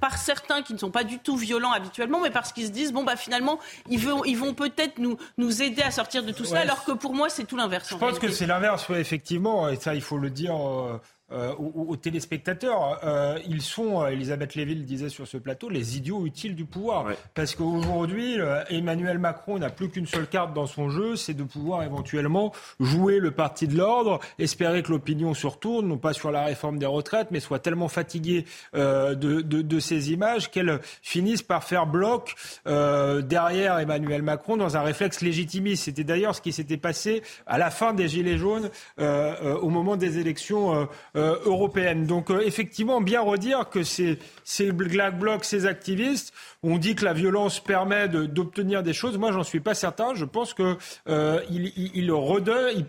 [0.00, 2.92] par certains qui ne sont pas du tout violents habituellement, mais parce qu'ils se disent
[2.92, 3.55] bon bah finalement
[3.88, 6.60] ils vont ils vont peut-être nous nous aider à sortir de tout ça, Ouais.
[6.60, 7.88] alors que pour moi c'est tout l'inverse.
[7.90, 10.54] Je pense que c'est l'inverse, ouais, effectivement, et ça, il faut le dire.
[10.56, 10.98] euh,
[11.32, 13.00] euh, aux, téléspectateurs.
[13.02, 16.64] Euh, ils sont, euh, Elisabeth Lévy le disait sur ce plateau, les idiots utiles du
[16.64, 17.06] pouvoir.
[17.34, 18.36] Parce qu'aujourd'hui,
[18.70, 23.18] Emmanuel Macron n'a plus qu'une seule carte dans son jeu, c'est de pouvoir éventuellement jouer
[23.18, 26.86] le parti de l'ordre, espérer que l'opinion se retourne, non pas sur la réforme des
[26.86, 32.36] retraites, mais soit tellement fatiguée de, de, de, ces images qu'elle finisse par faire bloc
[32.64, 35.84] derrière Emmanuel Macron dans un réflexe légitimiste.
[35.84, 40.18] C'était d'ailleurs ce qui s'était passé à la fin des Gilets jaunes, au moment des
[40.18, 42.06] élections euh, européenne.
[42.06, 46.32] Donc euh, effectivement, bien redire que ces, ces Black Blocs, ces activistes,
[46.66, 49.16] on dit que la violence permet d'obtenir des choses.
[49.18, 50.14] Moi, j'en suis pas certain.
[50.14, 50.76] Je pense que
[51.08, 52.10] euh, ils, ils,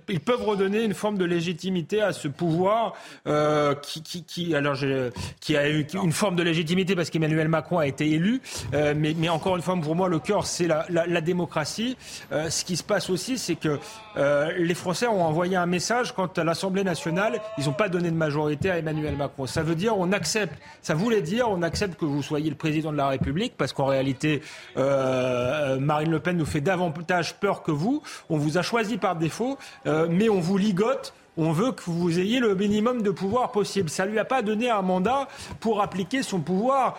[0.08, 2.94] ils, peuvent redonner une forme de légitimité à ce pouvoir
[3.28, 4.78] euh, qui, qui, qui, alors
[5.40, 8.42] qui a eu une forme de légitimité parce qu'Emmanuel Macron a été élu.
[8.74, 11.98] Euh, mais, mais, encore une fois, pour moi, le cœur, c'est la, la, la, démocratie.
[12.32, 13.80] Ce qui se passe aussi, c'est que
[14.58, 18.16] les Français ont envoyé un message quand à l'Assemblée nationale, ils n'ont pas donné de
[18.18, 19.46] majorité à Emmanuel Macron.
[19.46, 20.54] Ça veut dire, on accepte.
[20.82, 23.86] Ça voulait dire, on accepte que vous soyez le président de la République parce qu'en
[23.86, 24.42] réalité,
[24.78, 28.02] euh, Marine Le Pen nous fait davantage peur que vous.
[28.30, 32.20] On vous a choisi par défaut, euh, mais on vous ligote on veut que vous
[32.20, 33.90] ayez le minimum de pouvoir possible.
[33.90, 35.28] Ça ne lui a pas donné un mandat
[35.60, 36.98] pour appliquer son pouvoir,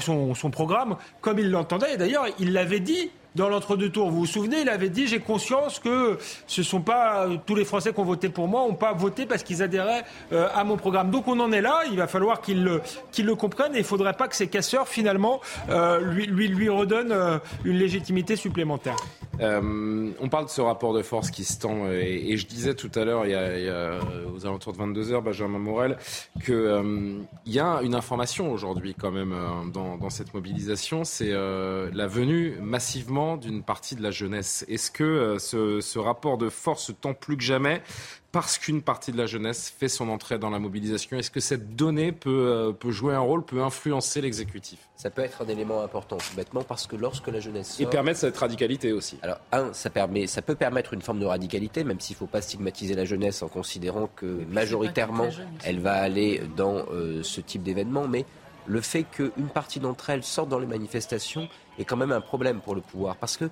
[0.00, 1.96] son, son programme, comme il l'entendait.
[1.96, 4.10] D'ailleurs, il l'avait dit dans l'entre-deux tours.
[4.10, 7.92] Vous vous souvenez, il avait dit j'ai conscience que ce sont pas tous les Français
[7.92, 11.10] qui ont voté pour moi, n'ont pas voté parce qu'ils adhéraient euh, à mon programme.
[11.10, 11.82] Donc on en est là.
[11.90, 12.80] Il va falloir qu'ils le,
[13.18, 16.68] le comprennent et il ne faudrait pas que ces casseurs finalement euh, lui, lui, lui
[16.68, 18.96] redonnent euh, une légitimité supplémentaire.
[19.38, 23.04] on parle de ce rapport de force qui se tend et, je disais tout à
[23.04, 23.98] l'heure, il, y a,
[24.34, 25.98] aux alentours de 22 h Benjamin Morel,
[26.44, 29.34] qu'il y a une information aujourd'hui quand même
[29.72, 34.64] dans cette mobilisation, c'est la venue massivement d'une partie de la jeunesse.
[34.68, 37.82] Est-ce que euh, ce, rapport de force tend plus que jamais
[38.30, 41.16] parce qu'une partie de la jeunesse fait son entrée dans la mobilisation?
[41.16, 44.78] Est-ce que cette donnée peut, euh, peut jouer un rôle, peut influencer l'exécutif?
[44.94, 47.80] Ça peut être un élément important, tout bêtement, parce que lorsque la jeunesse.
[47.80, 49.18] Et permettre cette radicalité aussi.
[49.22, 52.26] Alors, un, ça, permet, ça peut permettre une forme de radicalité, même s'il ne faut
[52.26, 55.28] pas stigmatiser la jeunesse en considérant que majoritairement,
[55.64, 58.24] elle va aller dans euh, ce type d'événement, mais
[58.66, 61.48] le fait qu'une partie d'entre elles sortent dans les manifestations
[61.78, 63.16] est quand même un problème pour le pouvoir.
[63.16, 63.50] Parce que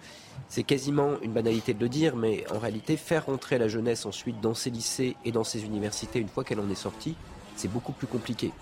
[0.48, 4.40] c'est quasiment une banalité de le dire, mais en réalité, faire rentrer la jeunesse ensuite
[4.40, 7.16] dans ses lycées et dans ses universités une fois qu'elle en est sortie,
[7.56, 8.52] c'est beaucoup plus compliqué.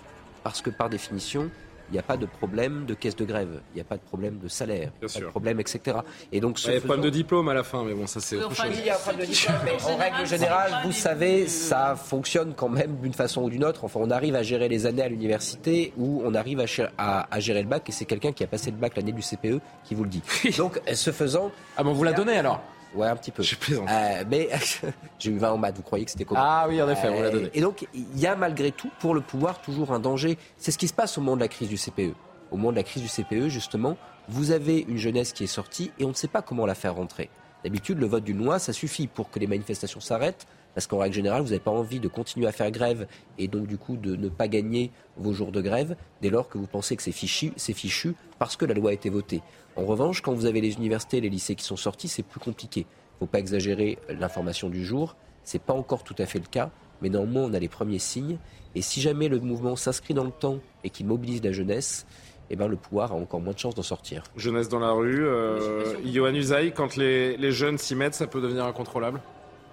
[0.43, 1.49] Parce que par définition,
[1.89, 4.01] il n'y a pas de problème de caisse de grève, il n'y a pas de
[4.01, 5.97] problème de salaire, pas de problème, etc.
[6.31, 8.37] Et donc, il y a problème de diplôme à la fin, mais bon, ça c'est
[8.37, 8.65] autre chose.
[8.71, 12.53] Il y a un problème de diplôme, mais en règle générale, vous savez, ça fonctionne
[12.55, 13.83] quand même d'une façon ou d'une autre.
[13.83, 16.63] Enfin, on arrive à gérer les années à l'université ou on arrive
[16.97, 19.21] à, à, gérer le bac, et c'est quelqu'un qui a passé le bac l'année du
[19.21, 20.23] CPE qui vous le dit.
[20.57, 21.51] Donc, ce faisant...
[21.77, 22.61] Ah bon, vous la donnez alors?
[22.95, 23.43] Ouais, un petit peu.
[23.43, 23.89] Je plaisante.
[23.89, 24.49] Euh, mais
[25.19, 27.21] j'ai eu 20 en maths, vous croyez que c'était comment Ah oui, en effet, on
[27.21, 27.49] l'a donné.
[27.53, 30.37] Et donc, il y a malgré tout, pour le pouvoir, toujours un danger.
[30.57, 32.13] C'est ce qui se passe au moment de la crise du CPE.
[32.51, 33.97] Au moment de la crise du CPE, justement,
[34.29, 36.95] vous avez une jeunesse qui est sortie et on ne sait pas comment la faire
[36.95, 37.29] rentrer.
[37.63, 41.15] D'habitude, le vote d'une loi, ça suffit pour que les manifestations s'arrêtent, parce qu'en règle
[41.15, 43.07] générale, vous n'avez pas envie de continuer à faire grève
[43.37, 46.57] et donc du coup de ne pas gagner vos jours de grève dès lors que
[46.57, 49.41] vous pensez que c'est fichu, c'est fichu parce que la loi a été votée.
[49.75, 52.39] En revanche, quand vous avez les universités et les lycées qui sont sortis, c'est plus
[52.39, 52.85] compliqué
[53.23, 55.15] faut pas exagérer l'information du jour.
[55.43, 56.71] C'est pas encore tout à fait le cas,
[57.01, 58.37] mais néanmoins, on a les premiers signes.
[58.75, 62.05] Et si jamais le mouvement s'inscrit dans le temps et qu'il mobilise la jeunesse,
[62.49, 64.23] eh ben, le pouvoir a encore moins de chances d'en sortir.
[64.35, 68.41] Jeunesse dans la rue, euh, Yohann Usaï, quand les, les jeunes s'y mettent, ça peut
[68.41, 69.21] devenir incontrôlable?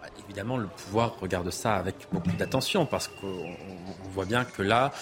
[0.00, 3.56] Bah, Évidemment, le pouvoir regarde ça avec beaucoup d'attention parce qu'on
[4.12, 4.92] voit bien que là,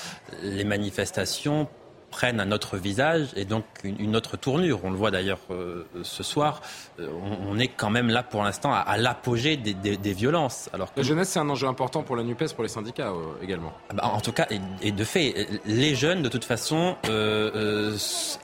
[0.43, 1.69] les manifestations
[2.11, 4.81] prennent un autre visage et donc une, autre tournure.
[4.85, 6.63] On le voit d'ailleurs euh, ce soir.
[6.99, 7.09] Euh,
[7.47, 10.69] on, est quand même là pour l'instant à, l'apogée des, violences.
[10.73, 13.73] Alors La jeunesse, c'est un enjeu important pour la NUPES, pour les syndicats euh, également.
[13.91, 14.47] Ah bah, en tout cas,
[14.83, 16.97] et, de fait, les jeunes, de toute façon,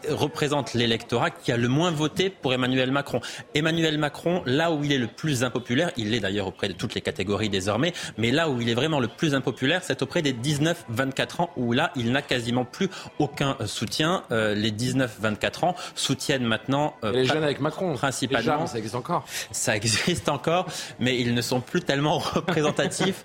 [0.09, 3.21] représentent l'électorat qui a le moins voté pour Emmanuel Macron.
[3.55, 6.95] Emmanuel Macron, là où il est le plus impopulaire, il l'est d'ailleurs auprès de toutes
[6.95, 10.33] les catégories désormais, mais là où il est vraiment le plus impopulaire, c'est auprès des
[10.33, 12.89] 19-24 ans, où là, il n'a quasiment plus
[13.19, 14.25] aucun soutien.
[14.31, 16.95] Euh, les 19-24 ans soutiennent maintenant.
[17.05, 17.95] Euh, les jeunes avec Macron.
[17.95, 18.67] Principalement.
[18.67, 19.25] ça existe encore.
[19.51, 20.67] Ça existe encore,
[20.99, 23.25] mais ils ne sont plus tellement représentatifs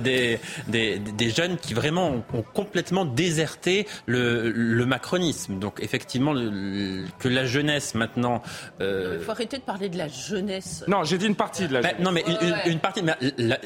[0.00, 5.58] des, des, des, jeunes qui vraiment ont, complètement déserté le, le, macronisme.
[5.58, 8.42] Donc effectivement, que la jeunesse maintenant...
[8.80, 9.16] Euh...
[9.18, 10.84] Il faut arrêter de parler de la jeunesse.
[10.88, 12.04] Non, j'ai dit une partie de la bah, jeunesse.
[12.04, 13.02] non, mais une, une partie...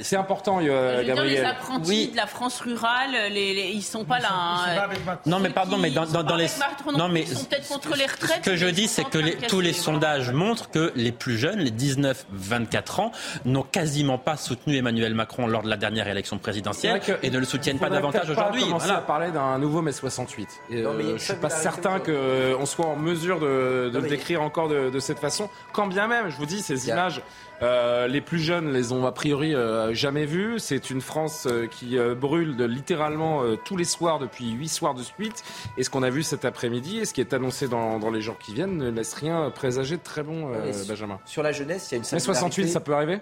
[0.03, 1.31] C'est important, euh, Gabriel.
[1.31, 2.11] Dire, les apprentis oui.
[2.13, 4.29] de la France rurale, les, les, ils sont pas là.
[4.33, 5.17] Hein.
[5.27, 6.49] non, mais pardon, mais dans, dans, dans les...
[6.97, 8.45] non, mais ils sont peut-être contre les retraites.
[8.45, 11.61] Ce que je dis, c'est que les, tous les sondages montrent que les plus jeunes,
[11.61, 13.13] les 19-24 ans,
[13.45, 17.45] n'ont quasiment pas soutenu Emmanuel Macron lors de la dernière réélection présidentielle et ne le
[17.45, 18.65] soutiennent pas davantage aujourd'hui.
[18.73, 18.99] On voilà.
[18.99, 20.49] à parler d'un nouveau mai 68.
[20.71, 24.43] Et non, mais je suis pas certain qu'on soit en mesure de, de le décrire
[24.43, 25.49] encore de, de, cette façon.
[25.73, 27.23] Quand bien même, je vous dis, ces images,
[27.63, 30.59] euh, les plus jeunes les ont a priori euh, jamais vues.
[30.59, 35.03] C'est une France euh, qui brûle de, littéralement tous les soirs depuis huit soirs de
[35.03, 35.43] suite.
[35.77, 38.21] Et ce qu'on a vu cet après-midi et ce qui est annoncé dans, dans, les
[38.21, 40.51] jours qui viennent ne laisse rien présager de très bon,
[40.89, 41.19] Benjamin.
[41.25, 43.21] Sur la jeunesse, il y a une Mais 68, ça peut arriver?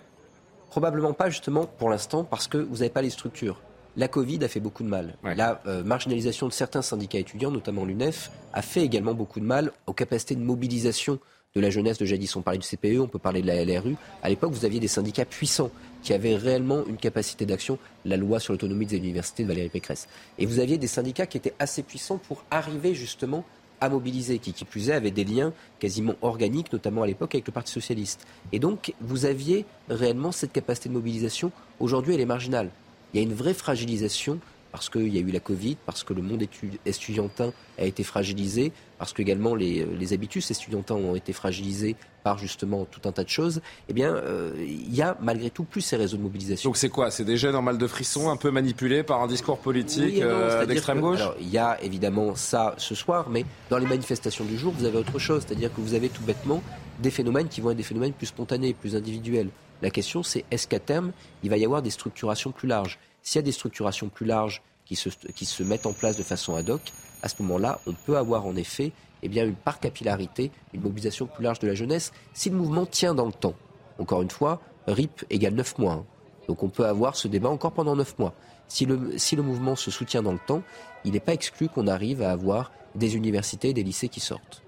[0.71, 3.61] Probablement pas justement pour l'instant parce que vous n'avez pas les structures.
[3.97, 5.17] La Covid a fait beaucoup de mal.
[5.25, 5.35] Ouais.
[5.35, 9.73] La euh, marginalisation de certains syndicats étudiants, notamment l'UNEF, a fait également beaucoup de mal
[9.87, 11.19] aux capacités de mobilisation
[11.57, 12.37] de la jeunesse de jadis.
[12.37, 13.97] On parlait du CPE, on peut parler de la LRU.
[14.23, 15.71] À l'époque, vous aviez des syndicats puissants
[16.03, 20.09] qui avaient réellement une capacité d'action, la loi sur l'autonomie des universités de Valérie Pécresse.
[20.39, 23.45] Et vous aviez des syndicats qui étaient assez puissants pour arriver justement
[23.81, 27.47] à mobiliser, qui, qui plus est, avait des liens quasiment organiques, notamment à l'époque avec
[27.47, 28.27] le Parti socialiste.
[28.53, 31.53] Et donc, vous aviez réellement cette capacité de mobilisation.
[31.79, 32.71] Aujourd'hui, elle est marginale.
[33.13, 34.39] Il y a une vraie fragilisation
[34.73, 36.45] parce qu'il y a eu la Covid, parce que le monde
[36.85, 42.39] estudiantin a été fragilisé, parce que également les, les habitus estudiantins ont été fragilisés par
[42.39, 45.81] justement tout un tas de choses, eh bien, euh, il y a malgré tout plus
[45.81, 46.69] ces réseaux de mobilisation.
[46.69, 47.11] Donc c'est quoi?
[47.11, 50.23] C'est des jeunes en mal de frisson, un peu manipulés par un discours politique oui,
[50.23, 51.21] euh, d'extrême gauche?
[51.21, 54.85] Alors, il y a évidemment ça ce soir, mais dans les manifestations du jour, vous
[54.85, 56.63] avez autre chose, c'est-à-dire que vous avez tout bêtement
[56.99, 59.49] des phénomènes qui vont être des phénomènes plus spontanés, plus individuels.
[59.83, 62.99] La question, c'est est-ce qu'à terme, il va y avoir des structurations plus larges?
[63.23, 66.69] S'il y a des structurations plus larges qui se, mettent en place de façon ad
[66.69, 66.81] hoc,
[67.23, 68.93] à ce moment-là, on peut avoir en effet
[69.23, 73.15] eh une par capillarité, une mobilisation plus large de la jeunesse, si le mouvement tient
[73.15, 73.55] dans le temps.
[73.99, 75.93] Encore une fois, RIP égale 9 mois.
[75.93, 76.05] Hein.
[76.49, 78.35] Donc on peut avoir ce débat encore pendant 9 mois.
[78.67, 80.63] Si le, si le mouvement se soutient dans le temps,
[81.05, 84.63] il n'est pas exclu qu'on arrive à avoir des universités et des lycées qui sortent.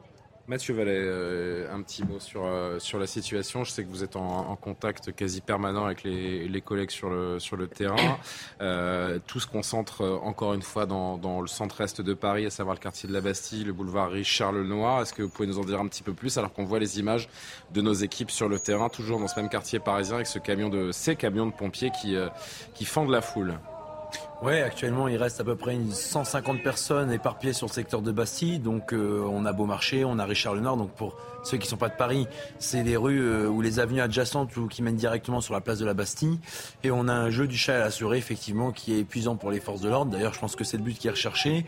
[0.48, 3.62] Mathieu Vallet, euh, un petit mot sur, euh, sur la situation.
[3.62, 7.38] Je sais que vous êtes en, contact quasi permanent avec les, les, collègues sur le,
[7.38, 8.18] sur le terrain.
[8.60, 12.50] Euh, tout se concentre euh, encore une fois dans, dans le centre-est de Paris, à
[12.50, 15.02] savoir le quartier de la Bastille, le boulevard Richard Lenoir.
[15.02, 16.98] Est-ce que vous pouvez nous en dire un petit peu plus alors qu'on voit les
[16.98, 17.28] images
[17.72, 20.68] de nos équipes sur le terrain, toujours dans ce même quartier parisien, avec ce camion
[20.68, 22.28] de, ces camions de pompiers qui, euh,
[22.74, 23.58] qui fendent la foule?
[24.42, 28.10] Oui, actuellement, il reste à peu près une 150 personnes éparpillées sur le secteur de
[28.10, 28.58] Bastille.
[28.58, 30.76] Donc, euh, on a Beaumarchais, on a Richard Lenoir.
[30.76, 31.14] Donc, pour
[31.44, 32.26] ceux qui ne sont pas de Paris,
[32.58, 35.78] c'est les rues euh, ou les avenues adjacentes ou qui mènent directement sur la place
[35.78, 36.40] de la Bastille.
[36.82, 39.60] Et on a un jeu du chat à l'assuré, effectivement, qui est épuisant pour les
[39.60, 40.10] forces de l'ordre.
[40.10, 41.64] D'ailleurs, je pense que c'est le but qui est recherché.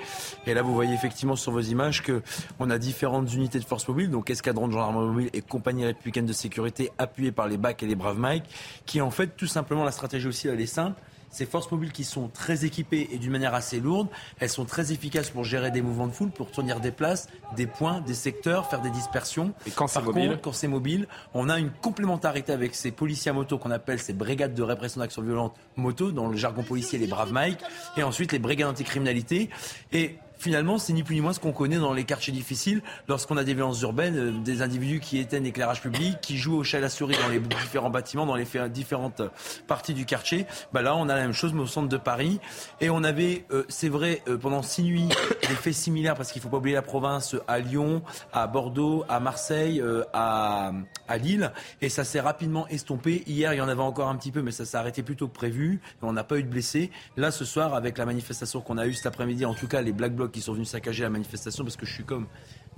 [0.49, 2.23] Et là, vous voyez effectivement sur vos images que
[2.59, 6.27] on a différentes unités de forces mobiles, donc escadron de gendarmerie mobile et compagnie républicaine
[6.27, 8.47] de sécurité appuyées par les BAC et les Braves Mike,
[8.85, 11.01] qui en fait, tout simplement, la stratégie aussi, elle est simple
[11.35, 14.06] ces forces mobiles qui sont très équipées et d'une manière assez lourde,
[14.39, 17.66] elles sont très efficaces pour gérer des mouvements de foule, pour tenir des places, des
[17.66, 19.52] points, des secteurs, faire des dispersions.
[19.66, 23.35] Et quand c'est mobile Quand c'est mobile, on a une complémentarité avec ces policiers à
[23.35, 27.09] moto qu'on appelle ces brigades de répression d'actions violentes moto, dans le jargon policier les
[27.09, 27.59] braves Mike,
[27.97, 29.51] et ensuite les brigades anticriminalité.
[29.93, 33.36] Et finalement, c'est ni plus ni moins ce qu'on connaît dans les quartiers difficiles lorsqu'on
[33.36, 36.78] a des violences urbaines, euh, des individus qui éteignent l'éclairage public, qui jouent au chat
[36.78, 39.23] à la souris dans les différents bâtiments, dans les différentes
[39.66, 40.47] parties du quartier.
[40.73, 42.40] Bah là, on a la même chose, mais au centre de Paris.
[42.81, 45.09] Et on avait, euh, c'est vrai, euh, pendant six nuits,
[45.48, 48.02] des faits similaires, parce qu'il faut pas oublier la province, à Lyon,
[48.32, 49.82] à Bordeaux, à Marseille,
[50.12, 50.73] à,
[51.19, 51.52] Lille.
[51.81, 53.23] Et ça s'est rapidement estompé.
[53.27, 55.28] Hier, il y en avait encore un petit peu, mais ça s'est arrêté plus tôt
[55.28, 55.81] que prévu.
[56.02, 56.90] On n'a pas eu de blessés.
[57.16, 59.93] Là, ce soir, avec la manifestation qu'on a eue cet après-midi, en tout cas, les
[59.93, 62.27] Black Blocs qui sont venus saccager la manifestation, parce que je suis comme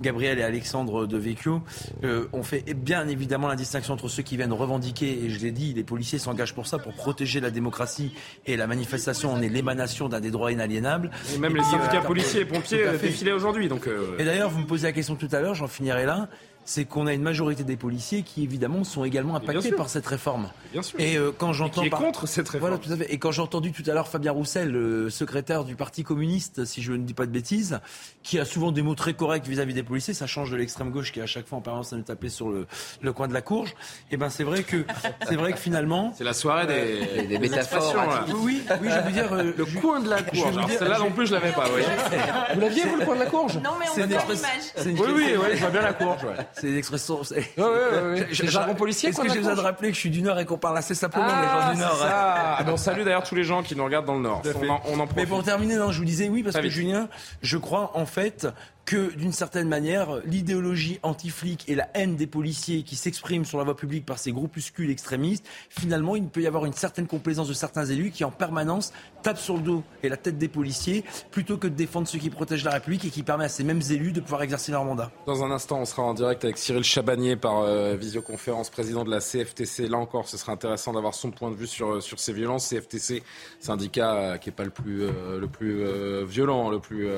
[0.01, 1.61] Gabriel et Alexandre de Vecchio,
[2.03, 5.51] euh, on fait bien évidemment la distinction entre ceux qui viennent revendiquer, et je l'ai
[5.51, 8.11] dit, les policiers s'engagent pour ça, pour protéger la démocratie
[8.45, 11.11] et la manifestation, on est l'émanation d'un des droits inaliénables.
[11.33, 13.67] Et même les syndicats euh, policiers et pompiers défilaient aujourd'hui.
[13.69, 14.15] Donc euh...
[14.19, 16.29] Et d'ailleurs, vous me posez la question tout à l'heure, j'en finirai là
[16.67, 20.49] c'est qu'on a une majorité des policiers qui évidemment sont également impactés par cette réforme.
[20.73, 20.99] Bien sûr.
[20.99, 22.01] Et euh, quand j'entends par...
[22.01, 22.71] contre cette réforme.
[22.71, 23.11] Voilà, tout à fait.
[23.11, 26.81] Et quand j'ai entendu tout à l'heure Fabien Roussel, le secrétaire du Parti communiste, si
[26.81, 27.79] je ne dis pas de bêtises,
[28.21, 31.13] qui a souvent des mots très corrects vis-à-vis des policiers, ça change de l'extrême gauche
[31.13, 32.67] qui à chaque fois en permanence à nous taper sur le,
[33.01, 33.69] le coin de la courge.
[33.69, 34.85] Et eh ben c'est vrai que
[35.25, 37.95] c'est vrai que finalement c'est la soirée des, des, des métaphores.
[38.41, 40.67] Oui, oui, je vous dire euh, le coin de la courge.
[40.77, 41.67] Celle-là non plus je l'avais pas.
[41.73, 41.81] Oui.
[42.53, 43.55] Vous l'aviez vous le coin de la courge?
[43.57, 44.41] Non mais on voit l'image.
[44.85, 46.25] Oui oui oui, je vois bien la courge.
[46.59, 48.27] C'est une expression Ouais, ouais, ouais.
[48.31, 49.09] Jargon policier.
[49.09, 50.95] Est-ce que j'ai besoin de rappeler que je suis du Nord et qu'on parle assez
[50.95, 52.55] simplement ah, les gens du Nord ça.
[52.57, 54.41] Ah, ben, on salue d'ailleurs tous les gens qui nous regardent dans le Nord.
[54.61, 57.09] On en, on en Mais pour terminer, non, je vous disais oui parce que Julien,
[57.41, 58.47] je crois en fait
[58.87, 63.65] que d'une certaine manière, l'idéologie anti-flic et la haine des policiers qui s'expriment sur la
[63.65, 67.53] voie publique par ces groupuscules extrémistes, finalement, il peut y avoir une certaine complaisance de
[67.53, 68.93] certains élus qui en permanence
[69.23, 72.29] tapent sur le dos et la tête des policiers plutôt que de défendre ceux qui
[72.29, 75.11] protègent la République et qui permet à ces mêmes élus de pouvoir exercer leur mandat.
[75.25, 79.11] Dans un instant, on sera en direct avec Cyril Chabagnier par euh, visioconférence, président de
[79.11, 79.89] la CFTC.
[79.89, 82.69] Là encore, ce sera intéressant d'avoir son point de vue sur, sur ces violences.
[82.69, 83.21] CFTC,
[83.59, 85.83] syndicat euh, qui n'est pas le plus, euh, le plus
[86.23, 87.09] violent, le plus,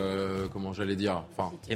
[0.52, 1.26] comment j'allais dire,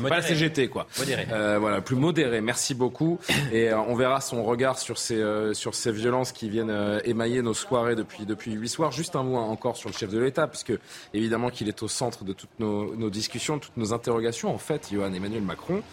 [0.01, 0.87] pas la CGT, quoi.
[0.97, 1.25] Modéré.
[1.59, 2.41] voilà, plus modéré.
[2.41, 3.19] Merci beaucoup.
[3.51, 5.21] Et on verra son regard sur ces,
[5.53, 8.91] sur ces violences qui viennent émailler nos soirées depuis, depuis huit soirs.
[8.91, 10.73] Juste un mot encore sur le chef de l'État, puisque
[11.13, 14.53] évidemment qu'il est au centre de toutes nos, nos discussions, toutes nos interrogations.
[14.53, 15.83] En fait, Johan Emmanuel Macron,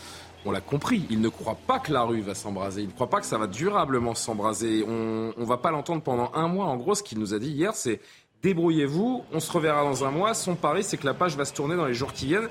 [0.44, 3.10] on l'a compris, il ne croit pas que la rue va s'embraser, il ne croit
[3.10, 4.84] pas que ça va durablement s'embraser.
[4.86, 6.66] On ne va pas l'entendre pendant un mois.
[6.66, 8.00] En gros, ce qu'il nous a dit hier, c'est
[8.42, 10.32] débrouillez-vous, on se reverra dans un mois.
[10.32, 12.48] Son pari, c'est que la page va se tourner dans les jours qui viennent.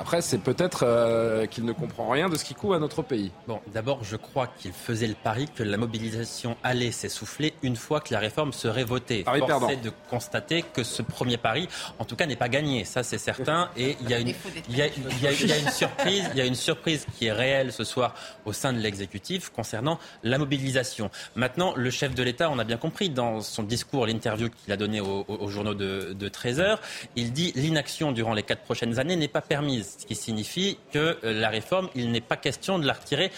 [0.00, 3.32] Après, c'est peut-être euh, qu'il ne comprend rien de ce qui coûte à notre pays.
[3.46, 8.00] Bon, d'abord, je crois qu'il faisait le pari que la mobilisation allait s'essouffler une fois
[8.00, 9.24] que la réforme serait votée.
[9.24, 11.68] Pari Force est de constater que ce premier pari,
[11.98, 12.86] en tout cas, n'est pas gagné.
[12.86, 13.68] Ça, c'est certain.
[13.76, 14.32] Et il y, a une,
[14.70, 16.54] il, y a, il, y a, il y a une surprise, il y a une
[16.54, 18.14] surprise qui est réelle ce soir
[18.46, 21.10] au sein de l'exécutif concernant la mobilisation.
[21.36, 24.78] Maintenant, le chef de l'État, on a bien compris dans son discours, l'interview qu'il a
[24.78, 26.80] donné aux, aux journaux de, de 13 heures,
[27.16, 31.18] il dit l'inaction durant les quatre prochaines années n'est pas permise ce qui signifie que
[31.24, 33.30] euh, la réforme, il n'est pas question de la retirer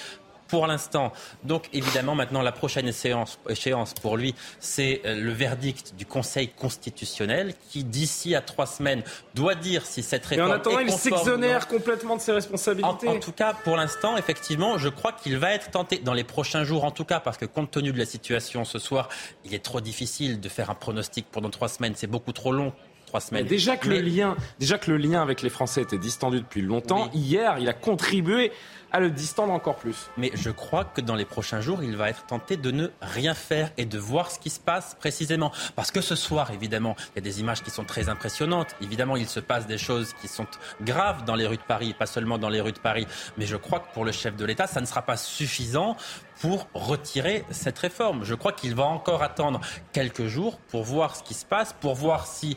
[0.53, 1.15] pour l'instant.
[1.45, 6.49] Donc évidemment, maintenant, la prochaine échéance, échéance pour lui, c'est euh, le verdict du Conseil
[6.49, 9.03] constitutionnel qui, d'ici à trois semaines,
[9.35, 10.51] doit dire si cette réforme.
[10.51, 13.09] Et en attendant, est il s'exonère complètement de ses responsabilités.
[13.09, 16.25] En, en, tout cas, pour l'instant, effectivement, je crois qu'il va être tenté dans les
[16.25, 19.09] prochains jours, en tout cas, parce que compte tenu de la situation ce soir,
[19.47, 21.95] il est trop difficile de faire un pronostic pendant trois semaines.
[21.97, 22.75] C'est beaucoup trop long
[23.21, 23.47] semaines.
[23.47, 27.11] déjà que, le lien, déjà que le lien avec les Français était distendu depuis longtemps,
[27.13, 28.53] hier, il a contribué
[28.93, 30.11] à le distendre encore plus.
[30.17, 33.35] Mais je crois que dans les prochains jours, il va être tenté de ne rien
[33.35, 35.51] faire et de voir ce qui se passe précisément.
[35.75, 38.77] Parce que ce soir, évidemment, il y a des images qui sont très impressionnantes.
[38.83, 40.47] Évidemment, il se passe des choses qui sont
[40.83, 43.07] graves dans les rues de Paris, pas seulement dans les rues de Paris.
[43.39, 45.97] Mais je crois que pour le chef de l'État, ça ne sera pas suffisant
[46.41, 48.25] pour retirer cette réforme.
[48.25, 49.61] Je crois qu'il va encore attendre
[49.93, 52.57] quelques jours pour voir ce qui se passe, pour voir si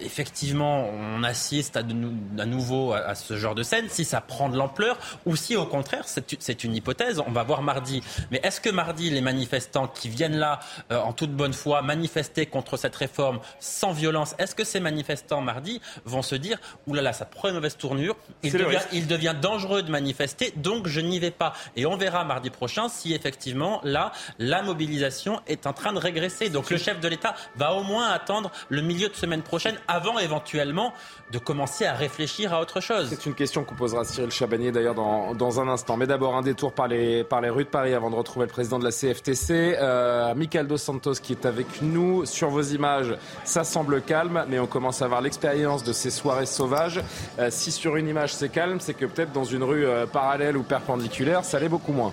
[0.00, 4.56] effectivement, on assiste à, de, nouveau à, ce genre de scène, si ça prend de
[4.56, 8.02] l'ampleur, ou si au contraire, c'est une hypothèse, on va voir mardi.
[8.30, 10.60] Mais est-ce que mardi, les manifestants qui viennent là
[10.92, 15.40] euh, en toute bonne foi manifester contre cette réforme sans violence, est-ce que ces manifestants
[15.40, 19.82] mardi vont se dire, oulala, ça prend une mauvaise tournure, il devient, il devient, dangereux
[19.82, 21.54] de manifester, donc je n'y vais pas.
[21.76, 26.50] Et on verra mardi prochain si effectivement, là, la mobilisation est en train de régresser.
[26.50, 30.18] Donc le chef de l'État va au moins attendre le milieu de semaine prochaine avant
[30.18, 30.92] éventuellement
[31.32, 34.94] de commencer à réfléchir à autre chose C'est une question qu'on posera Cyril Chabanier d'ailleurs
[34.94, 35.96] dans, dans, un instant.
[35.96, 38.52] Mais d'abord un détour par les, par les rues de Paris avant de retrouver le
[38.52, 42.24] président de la CFTC, euh, Michael Dos Santos qui est avec nous.
[42.26, 46.46] Sur vos images, ça semble calme, mais on commence à avoir l'expérience de ces soirées
[46.46, 47.00] sauvages.
[47.38, 50.56] Euh, si sur une image c'est calme, c'est que peut-être dans une rue euh, parallèle
[50.56, 52.12] ou perpendiculaire, ça l'est beaucoup moins.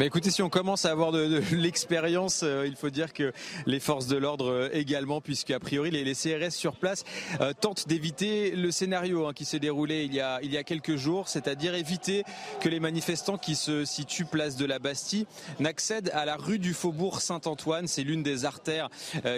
[0.00, 3.34] Mais écoutez, si on commence à avoir de, l'expérience, euh, il faut dire que
[3.66, 7.04] les forces de l'ordre euh, également, puisque a priori les, CRS sur place
[7.42, 10.64] euh, tentent d'éviter le scénario hein, qui s'est déroulé il y a il y a
[10.64, 12.24] quelques jours, c'est-à-dire éviter
[12.60, 15.26] que les manifestants qui se situent place de la Bastille
[15.58, 17.86] n'accèdent à la rue du Faubourg Saint-Antoine.
[17.86, 18.88] C'est l'une des artères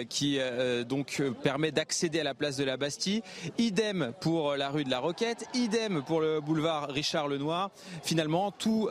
[0.07, 0.39] qui
[0.87, 3.21] donc permet d'accéder à la place de la Bastille.
[3.57, 7.71] Idem pour la rue de la Roquette, idem pour le boulevard Richard Lenoir.
[8.01, 8.89] Finalement, tout,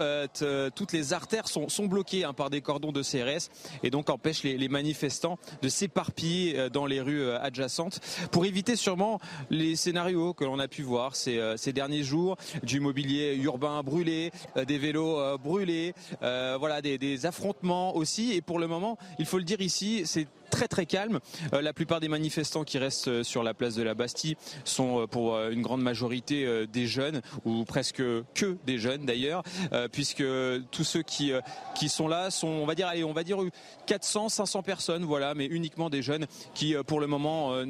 [0.74, 3.50] toutes les artères sont sont, bloqués hein, par des cordons de CRS
[3.82, 8.00] et donc empêchent les, manifestants de s'éparpiller euh, dans les rues euh, adjacentes.
[8.30, 9.20] Pour éviter sûrement
[9.50, 14.30] les scénarios que l'on a pu voir ces, euh, derniers jours du mobilier urbain brûlé,
[14.66, 18.32] des vélos brûlés, voilà des affrontements aussi.
[18.32, 21.18] Et pour le moment il faut le dire ici c'est très très calme.
[21.54, 25.00] Euh, la plupart des manifestants qui restent euh, sur la place de la Bastille sont
[25.00, 28.02] euh, pour une grande majorité des jeunes ou presque
[28.34, 29.42] que des jeunes d'ailleurs,
[29.90, 30.22] puisque
[30.70, 31.32] tous ceux qui
[31.74, 33.38] qui sont là sont, on va dire, on va dire
[33.86, 37.64] 400, 500 personnes, voilà, mais uniquement des jeunes qui, pour le moment,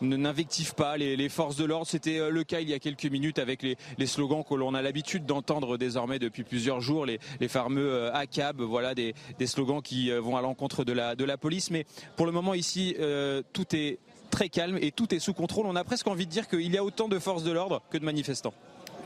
[0.00, 1.86] n'invectivent pas les, forces de l'ordre.
[1.86, 5.24] C'était le cas il y a quelques minutes avec les, slogans que l'on a l'habitude
[5.24, 10.36] d'entendre désormais depuis plusieurs jours, les, les fameux ACAB, voilà, des, des slogans qui vont
[10.36, 11.70] à l'encontre de la, de la police.
[11.70, 11.77] Mais
[12.16, 13.98] pour le moment ici, euh, tout est
[14.30, 15.66] très calme et tout est sous contrôle.
[15.66, 17.98] On a presque envie de dire qu'il y a autant de forces de l'ordre que
[17.98, 18.54] de manifestants.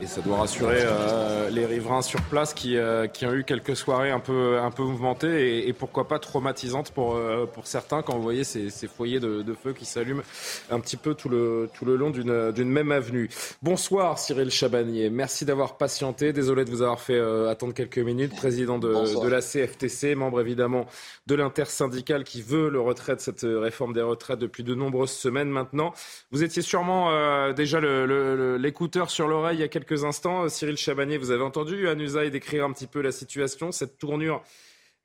[0.01, 3.75] Et ça doit rassurer euh, les riverains sur place qui, euh, qui, ont eu quelques
[3.75, 8.01] soirées un peu, un peu mouvementées et, et pourquoi pas traumatisantes pour, euh, pour certains
[8.01, 10.23] quand vous voyez ces, ces foyers de, de, feu qui s'allument
[10.71, 13.29] un petit peu tout le, tout le long d'une même avenue.
[13.61, 16.33] Bonsoir Cyril Chabanier, merci d'avoir patienté.
[16.33, 18.35] Désolé de vous avoir fait attendre quelques minutes.
[18.35, 20.87] Président de, de la CFTC, membre évidemment
[21.27, 25.49] de l'intersyndicale qui veut le retrait de cette réforme des retraites depuis de nombreuses semaines
[25.49, 25.93] maintenant.
[26.31, 30.47] Vous étiez sûrement déjà l'écouteur sur l'oreille il y a quelques quelques instants.
[30.49, 34.41] Cyril Chabanier, vous avez entendu Anusaï décrire un petit peu la situation, cette tournure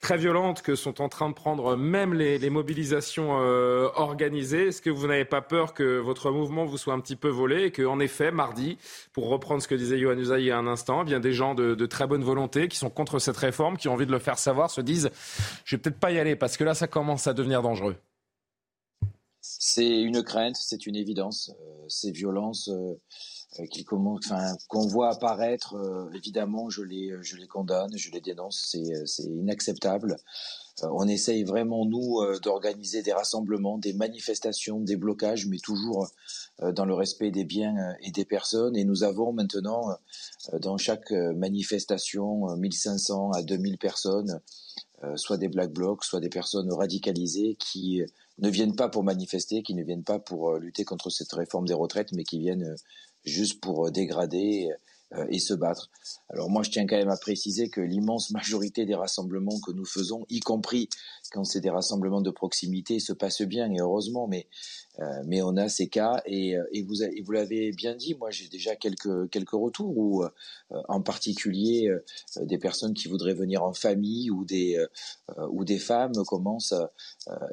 [0.00, 4.68] très violente que sont en train de prendre même les, mobilisations euh, organisées.
[4.68, 7.64] Est-ce que vous n'avez pas peur que votre mouvement vous soit un petit peu volé
[7.64, 8.78] et qu'en effet, mardi,
[9.12, 11.32] pour reprendre ce que disait Yohann Usaï il y a un instant, eh bien des
[11.32, 14.20] gens de, très bonne volonté qui sont contre cette réforme, qui ont envie de le
[14.20, 15.10] faire savoir, se disent
[15.64, 17.96] je vais peut-être pas y aller parce que là, ça commence à devenir dangereux.
[19.40, 21.50] C'est une crainte, c'est une évidence.
[21.60, 22.68] Euh, ces violences.
[22.68, 22.94] Euh,
[23.60, 28.94] euh, qu'on voit apparaître, euh, évidemment, je les, je les condamne, je les dénonce, c'est,
[28.94, 30.16] euh, c'est inacceptable.
[30.82, 36.06] on essaye vraiment, nous, d'organiser des rassemblements, des manifestations, des blocages, mais toujours
[36.62, 38.76] dans le respect des biens et des personnes.
[38.76, 39.88] Et nous avons maintenant,
[40.60, 44.40] dans chaque manifestation, 1500 à 2000 personnes,
[45.16, 48.02] soit des black blocs, soit des personnes radicalisées qui
[48.38, 51.74] ne viennent pas pour manifester, qui ne viennent pas pour lutter contre cette réforme des
[51.74, 52.76] retraites, mais qui viennent
[53.28, 54.70] juste pour euh, dégrader
[55.14, 55.90] euh, et se battre.
[56.28, 59.86] Alors moi, je tiens quand même à préciser que l'immense majorité des rassemblements que nous
[59.86, 60.90] faisons, y compris
[61.32, 64.48] quand c'est des rassemblements de proximité, se passent bien et heureusement, mais
[65.00, 68.16] euh, mais on a ces cas et, et vous et vous l'avez bien dit.
[68.16, 70.24] Moi, j'ai déjà quelques quelques retours où,
[70.70, 71.88] en particulier,
[72.40, 74.84] des personnes qui voudraient venir en famille ou des
[75.50, 76.74] ou des femmes commencent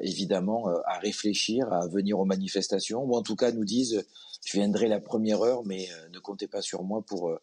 [0.02, 4.04] évidemment à réfléchir à venir aux manifestations ou en tout cas nous disent
[4.46, 7.38] je viendrai la première heure, mais euh, ne comptez pas sur moi pour euh,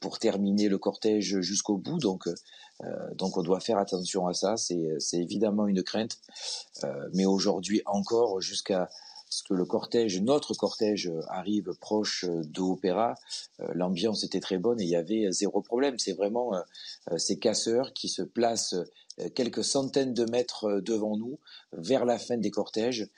[0.00, 1.98] pour terminer le cortège jusqu'au bout.
[1.98, 4.56] Donc euh, donc on doit faire attention à ça.
[4.56, 6.18] C'est évidemment une crainte,
[7.12, 8.88] mais aujourd'hui encore jusqu'à
[9.28, 13.16] ce que le cortège, notre cortège arrive proche de l'opéra,
[13.74, 15.98] l'ambiance était très bonne et il y avait zéro problème.
[15.98, 16.52] C'est vraiment
[17.16, 18.76] ces casseurs qui se placent
[19.34, 21.38] quelques centaines de mètres devant nous
[21.72, 23.08] vers la fin des cortèges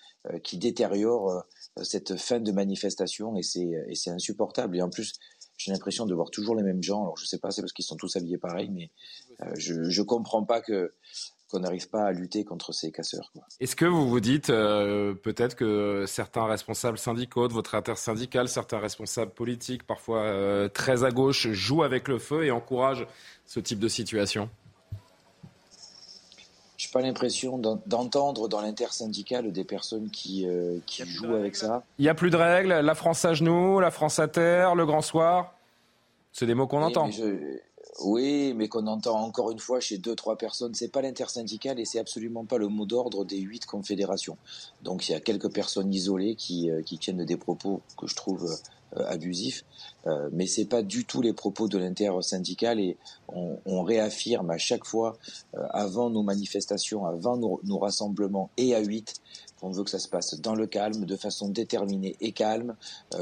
[0.43, 1.45] qui détériorent
[1.85, 4.77] cette fin de manifestation et c'est insupportable.
[4.77, 5.15] Et en plus,
[5.59, 7.03] j'ai l'impression de voir toujours les mêmes gens.
[7.03, 8.91] Alors je sais pas, c'est parce qu'ils sont tous habillés pareil, mais
[9.43, 13.33] euh, je ne comprends pas qu'on n'arrive pas à lutter contre ces casseurs.
[13.61, 18.79] Est-ce que vous vous dites euh, peut-être que certains responsables syndicaux de votre intersyndicale, certains
[18.79, 23.07] responsables politiques, parfois euh, très à gauche, jouent avec le feu et encouragent
[23.45, 24.49] ce type de situation?
[26.79, 31.83] J'ai pas l'impression d'entendre dans l'intersyndicale des personnes qui, euh, qui jouent avec ça.
[31.99, 32.69] Il n'y a plus de règles.
[32.69, 35.55] La France à genoux, la France à terre, le grand soir.
[36.33, 37.11] C'est des mots qu'on entend.
[38.01, 40.75] Oui, mais qu'on entend encore une fois chez deux, trois personnes.
[40.75, 44.37] C'est pas l'intersyndicale et c'est absolument pas le mot d'ordre des huit confédérations.
[44.83, 48.15] Donc il y a quelques personnes isolées qui, euh, qui tiennent des propos que je
[48.15, 48.57] trouve euh,
[48.97, 49.67] euh, abusif,
[50.07, 52.97] euh, mais c'est pas du tout les propos de l'intersyndicale et
[53.29, 55.19] on, on, réaffirme à chaque fois,
[55.75, 59.21] avant nos manifestations, avant nos, nos rassemblements et à 8,
[59.61, 62.75] qu'on veut que ça se passe dans le calme, de façon déterminée et calme,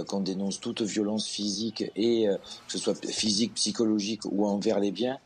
[0.07, 5.19] qu'on dénonce toute violence physique et que ce soit physique, psychologique ou envers les biens.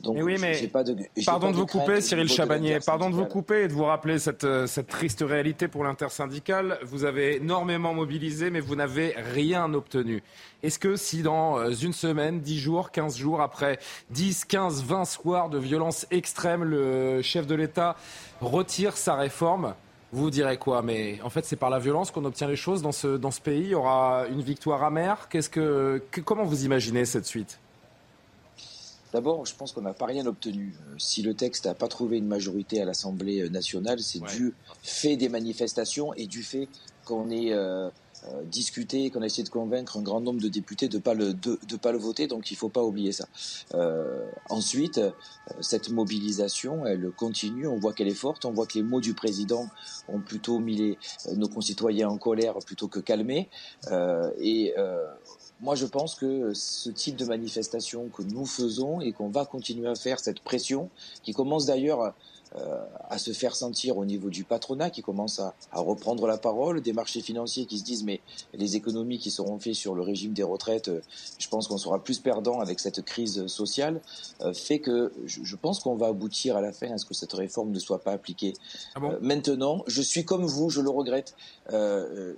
[0.00, 0.94] Donc, oui, mais pas de,
[1.24, 4.44] pardon de, vous couper, Cyril Chabanier, pardon de vous couper et de vous rappeler cette,
[4.44, 6.78] euh, cette triste réalité pour l'intersyndicale.
[6.82, 10.22] Vous avez énormément mobilisé, mais vous n'avez rien obtenu.
[10.62, 13.78] Est-ce que si dans euh, une semaine, 10 jours, 15 jours, après
[14.10, 17.96] 10, 15, 20 soirs de violence extrême, le chef de l'État
[18.42, 19.74] retire sa réforme,
[20.16, 22.92] vous direz quoi Mais en fait, c'est par la violence qu'on obtient les choses dans
[22.92, 23.64] ce, dans ce pays.
[23.64, 25.28] Il y aura une victoire amère.
[25.28, 27.58] Qu'est-ce que, comment vous imaginez cette suite?
[29.12, 30.74] D'abord, je pense qu'on n'a pas rien obtenu.
[30.74, 34.52] Euh, si le texte n'a pas trouvé une majorité à l'Assemblée euh, nationale, c'est du
[34.82, 36.68] fait des manifestations et du fait
[37.04, 37.88] qu'on euh,
[38.44, 41.34] discuté, qu'on a essayé de convaincre un grand nombre de députés de ne pas, le,
[41.34, 43.26] de, pas le voter, donc il ne faut pas oublier ça.
[44.48, 45.00] ensuite,
[45.60, 49.14] cette mobilisation, elle continue, on voit qu'elle est forte, on voit que les mots du
[49.14, 49.68] président
[50.08, 50.98] ont plutôt mis les,
[51.36, 53.48] nos concitoyens en colère plutôt que calmés,
[54.38, 54.74] et
[55.60, 59.88] moi, je pense que ce type de manifestation que nous faisons et qu'on va continuer
[59.88, 60.90] à faire, cette pression,
[61.22, 62.10] qui commence d'ailleurs euh,
[63.08, 66.80] à se faire sentir au niveau du patronat, qui commence à, à, reprendre la parole,
[66.80, 68.20] des marchés financiers qui se disent mais
[68.54, 70.90] les économies qui seront faites sur le régime des retraites,
[71.38, 74.00] je pense qu'on sera plus perdant avec cette crise sociale,
[74.54, 77.70] fait que je, pense qu'on va aboutir à la fin à ce que cette réforme
[77.70, 78.54] ne soit pas appliquée.
[78.94, 81.34] Ah maintenant, je suis comme vous, je le regrette.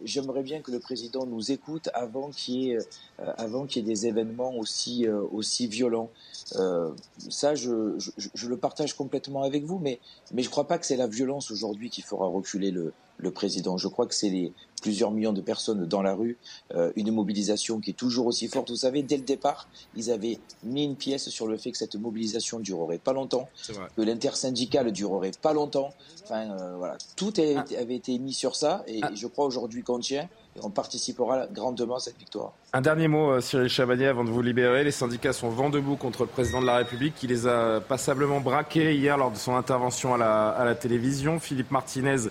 [0.05, 2.79] J'aimerais bien que le président nous écoute avant qu'il y ait,
[3.19, 6.11] avant qu'il y ait des événements aussi, aussi violents.
[6.53, 10.01] Ça, je, je, je, le partage complètement avec vous, mais,
[10.33, 13.31] mais je ne crois pas que c'est la violence aujourd'hui qui fera reculer le, le
[13.31, 13.77] président.
[13.77, 16.39] Je crois que c'est les plusieurs millions de personnes dans la rue,
[16.75, 18.71] euh, une mobilisation qui est toujours aussi forte.
[18.71, 21.97] Vous savez, dès le départ, ils avaient mis une pièce sur le fait que cette
[21.97, 23.49] mobilisation durerait pas longtemps,
[23.97, 25.91] que l'intersyndicale durerait pas longtemps.
[26.23, 27.65] Enfin, euh, voilà, tout ah.
[27.77, 29.11] avait été mis sur ça, et ah.
[29.15, 30.29] je crois aujourd'hui qu'on tient
[30.63, 32.53] on participera grandement à cette victoire.
[32.73, 34.85] Un dernier mot, euh, Cyril Chabanier, avant de vous libérer.
[34.85, 38.41] Les syndicats sont vent debout contre le président de la République qui les a passablement
[38.41, 41.41] braqués hier lors de son intervention à la, télévision.
[41.41, 42.29] Philippe Martinez,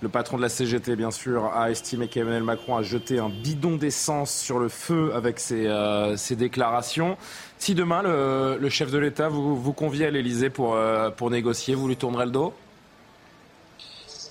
[0.00, 3.76] le patron de la CGT, bien sûr, a estimé qu'Emmanuel Macron a jeté un bidon
[3.76, 7.16] d'essence sur le feu avec ses, euh, déclarations.
[7.58, 11.74] Si demain, le, chef de l'État vous, vous convie à l'Élysée pour, euh, pour négocier,
[11.74, 12.54] vous lui tournerez le dos?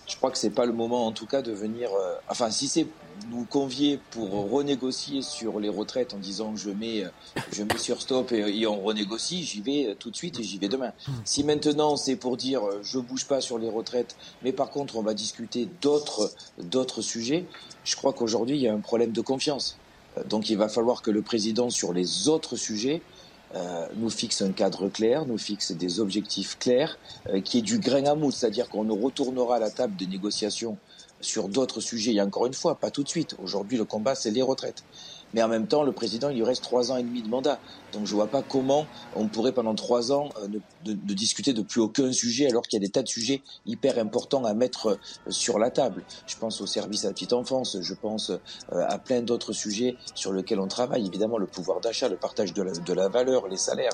[0.07, 1.89] Je crois que c'est pas le moment, en tout cas, de venir.
[2.29, 2.87] enfin, si c'est
[3.29, 7.03] nous convier pour renégocier sur les retraites en disant je mets,
[7.51, 10.67] je mets sur stop et, on renégocie, j'y vais tout de suite et j'y vais
[10.67, 10.93] demain.
[11.25, 15.01] Si maintenant c'est pour dire je bouge pas sur les retraites, mais par contre on
[15.01, 16.31] va discuter d'autres,
[16.61, 17.45] d'autres sujets,
[17.83, 19.77] je crois qu'aujourd'hui il y a un problème de confiance.
[20.25, 23.01] Donc il va falloir que le président sur les autres sujets
[23.55, 26.97] euh, nous fixe un cadre clair, nous fixe des objectifs clairs,
[27.29, 30.05] euh, qui est du grain à moudre, c'est-à-dire qu'on ne retournera à la table de
[30.05, 30.77] négociation
[31.21, 32.13] sur d'autres sujets.
[32.13, 33.35] Et encore une fois, pas tout de suite.
[33.41, 34.83] Aujourd'hui, le combat, c'est les retraites.
[35.37, 37.59] Mais en même temps, le président, il lui reste trois ans et demi de mandat.
[37.93, 40.47] Donc je ne vois pas comment on pourrait pendant trois ans euh,
[40.87, 43.99] ne, discuter de plus aucun sujet alors qu'il y a des tas de sujets hyper
[43.99, 46.03] importants à mettre euh, sur la table.
[46.25, 48.39] Je pense au service à la petite enfance, je pense euh,
[48.71, 51.05] à plein d'autres sujets sur lesquels on travaille.
[51.05, 53.93] Évidemment, le pouvoir d'achat, le partage de la, de la valeur, les salaires.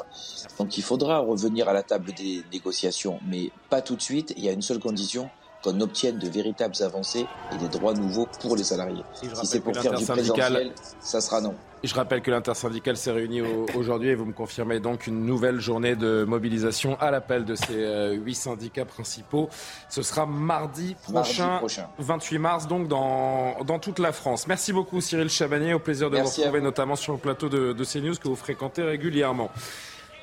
[0.57, 4.34] Donc il faudra revenir à la table des négociations, mais pas tout de suite.
[4.38, 5.30] Il y a une seule condition,
[5.64, 9.03] qu'on obtienne de véritables avancées et des droits nouveaux pour les salariés.
[9.14, 11.56] Si c'est pour faire du présentiel, ça sera non.
[11.84, 13.41] Je rappelle que l'intersyndicale s'est réunie
[13.76, 17.76] aujourd'hui et vous me confirmez donc une nouvelle journée de mobilisation à l'appel de ces
[17.76, 19.49] euh, huit syndicats principaux.
[19.90, 21.60] Ce sera mardi prochain,
[21.99, 24.48] 28 mars, donc dans, dans toute la France.
[24.48, 27.84] Merci beaucoup Cyril Chabanier, au plaisir de vous retrouver notamment sur le plateau de, de
[27.84, 29.52] CNews que vous fréquentez régulièrement.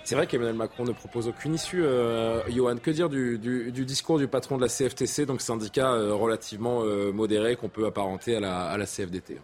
[0.05, 1.85] C'est vrai qu'Emmanuel Macron ne propose aucune issue.
[1.85, 3.39] Euh, Johan, que dire du,
[3.85, 8.37] discours du patron de la CFTC, donc syndicat euh, relativement euh, modéré qu'on peut apparenter
[8.37, 9.39] à la, CFDT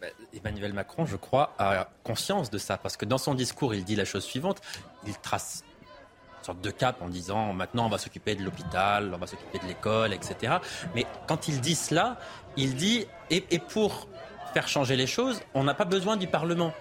[0.00, 3.84] bah, Emmanuel Macron, je crois, a conscience de ça, parce que dans son discours, il
[3.84, 4.62] dit la chose suivante,
[5.06, 5.64] il trace
[6.38, 9.58] une sorte de cap en disant maintenant on va s'occuper de l'hôpital, on va s'occuper
[9.58, 10.54] de l'école, etc.
[10.94, 12.18] Mais quand il dit cela,
[12.56, 14.08] il dit, et pour
[14.54, 16.72] faire changer les choses, on n'a pas besoin du Parlement.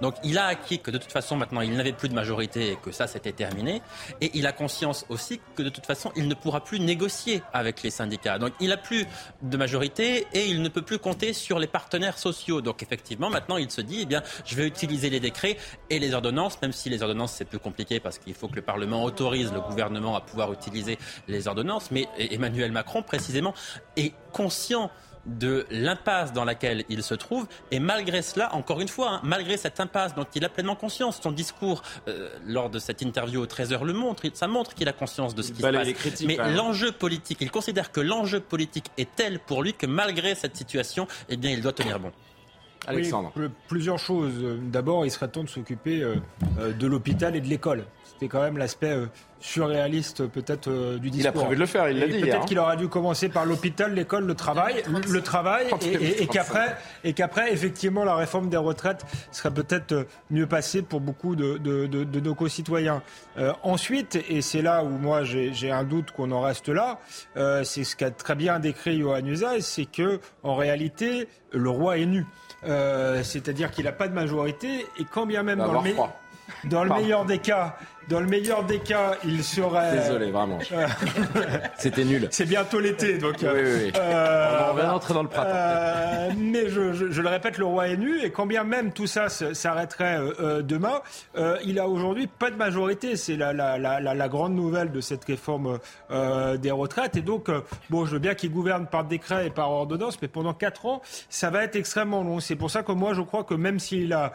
[0.00, 2.76] Donc il a acquis que de toute façon maintenant il n'avait plus de majorité et
[2.76, 3.82] que ça c'était terminé.
[4.20, 7.82] Et il a conscience aussi que de toute façon il ne pourra plus négocier avec
[7.82, 8.38] les syndicats.
[8.38, 9.06] Donc il n'a plus
[9.42, 12.60] de majorité et il ne peut plus compter sur les partenaires sociaux.
[12.60, 15.56] Donc effectivement maintenant il se dit eh bien je vais utiliser les décrets
[15.90, 18.62] et les ordonnances, même si les ordonnances c'est plus compliqué parce qu'il faut que le
[18.62, 20.98] Parlement autorise le gouvernement à pouvoir utiliser
[21.28, 21.90] les ordonnances.
[21.90, 23.54] Mais Emmanuel Macron précisément
[23.96, 24.90] est conscient
[25.26, 27.46] de l'impasse dans laquelle il se trouve.
[27.70, 31.20] Et malgré cela, encore une fois, hein, malgré cette impasse dont il a pleinement conscience,
[31.22, 34.92] son discours euh, lors de cette interview au 13h le montre, ça montre qu'il a
[34.92, 36.22] conscience de ce qui se passe.
[36.24, 40.56] Mais l'enjeu politique, il considère que l'enjeu politique est tel pour lui que malgré cette
[40.56, 42.12] situation, eh bien, il doit tenir bon.
[42.86, 43.32] Alexandre.
[43.68, 44.34] plusieurs choses.
[44.62, 46.16] D'abord, il serait temps de s'occuper euh,
[46.58, 47.84] euh, de l'hôpital et de l'école.
[48.04, 48.96] C'était quand même l'aspect
[49.40, 51.32] surréaliste peut-être euh, du discours.
[51.34, 52.20] Il a prévu de le faire, il l'a dit.
[52.20, 57.12] Peut-être qu'il aurait dû commencer par l'hôpital, l'école, le travail, le travail, et, qu'après, et
[57.12, 62.34] qu'après, effectivement, la réforme des retraites serait peut-être euh, mieux passée pour beaucoup de, nos
[62.34, 63.02] concitoyens.
[63.38, 66.98] Euh, ensuite, et c'est là où moi j'ai un doute qu'on en reste là,
[67.64, 72.06] c'est ce qu'a très bien décrit Johan Usaï, c'est que en réalité, le roi est
[72.06, 72.26] nu.
[72.62, 75.90] C'est-à-dire qu'il n'a pas de majorité, et quand bien même dans le,
[76.64, 77.76] dans le meilleur des cas,
[78.08, 79.98] dans le meilleur des cas, il serait.
[79.98, 80.58] Désolé, vraiment.
[81.78, 82.28] C'était nul.
[82.30, 83.36] C'est bientôt l'été, donc.
[83.42, 83.92] Oui, oui, oui.
[83.96, 85.50] Euh, On va rentrer dans le printemps.
[85.52, 89.06] Euh, mais je, je, le répète, le roi est nu, et quand bien même tout
[89.06, 91.00] ça s'arrêterait euh, demain,
[91.64, 93.16] il a aujourd'hui pas de majorité.
[93.16, 95.78] C'est la, la, la, la, grande nouvelle de cette réforme
[96.10, 97.16] des retraites.
[97.16, 97.50] Et donc,
[97.90, 101.02] bon, je veux bien qu'il gouverne par décret et par ordonnance, mais pendant quatre ans,
[101.28, 102.40] ça va être extrêmement long.
[102.40, 104.32] C'est pour ça que moi, je crois que même s'il a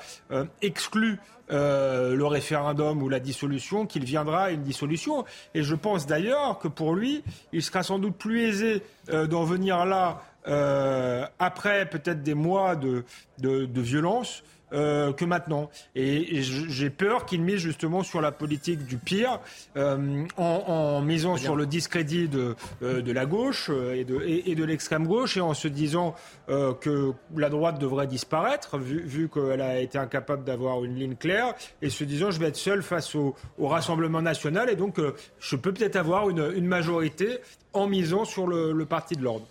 [0.61, 1.19] exclu
[1.51, 5.25] euh, le référendum ou la dissolution, qu'il viendra à une dissolution.
[5.53, 7.23] Et je pense d'ailleurs que pour lui,
[7.53, 12.75] il sera sans doute plus aisé euh, d'en venir là euh, après peut-être des mois
[12.75, 13.03] de,
[13.39, 14.43] violence,
[14.73, 15.69] euh, que maintenant.
[15.95, 19.39] Et, et j'ai peur qu'il mise justement sur la politique du pire,
[19.77, 24.51] euh, en, en, misant sur le discrédit de, euh, de la gauche et de, et,
[24.51, 26.15] et de l'extrême gauche, et en se disant
[26.49, 31.15] euh, que la droite devrait disparaître, vu, vu qu'elle a été incapable d'avoir une ligne
[31.15, 34.99] claire, et se disant je vais être seul face au, au Rassemblement national, et donc
[34.99, 37.39] euh, je peux peut-être avoir une, une majorité
[37.73, 39.45] en misant sur le, le parti de l'ordre.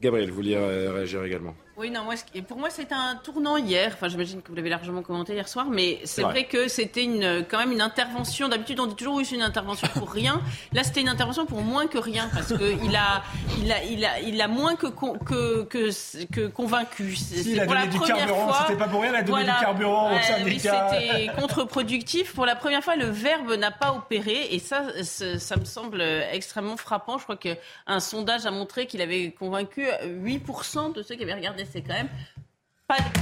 [0.00, 2.14] Gabriel, vous vouliez réagir également oui, non, moi,
[2.48, 3.92] pour moi, c'était un tournant hier.
[3.94, 6.32] Enfin, j'imagine que vous l'avez largement commenté hier soir, mais c'est vrai.
[6.32, 6.44] vrai.
[6.44, 8.48] que c'était une, quand même une intervention.
[8.48, 10.40] D'habitude, on dit toujours oui, c'est une intervention pour rien.
[10.72, 13.22] Là, c'était une intervention pour moins que rien, parce que il a,
[13.60, 17.14] il a, il a, il a moins que que que, que convaincu.
[17.14, 18.52] Si, il a donné du carburant.
[18.66, 19.58] C'était pas pour rien, il a donné voilà.
[19.58, 20.90] du carburant au syndicat.
[20.90, 22.34] C'était contre-productif.
[22.34, 26.02] Pour la première fois, le verbe n'a pas opéré, et ça, ça me semble
[26.32, 27.18] extrêmement frappant.
[27.18, 31.67] Je crois qu'un sondage a montré qu'il avait convaincu 8% de ceux qui avaient regardé
[31.70, 32.10] c'est quand même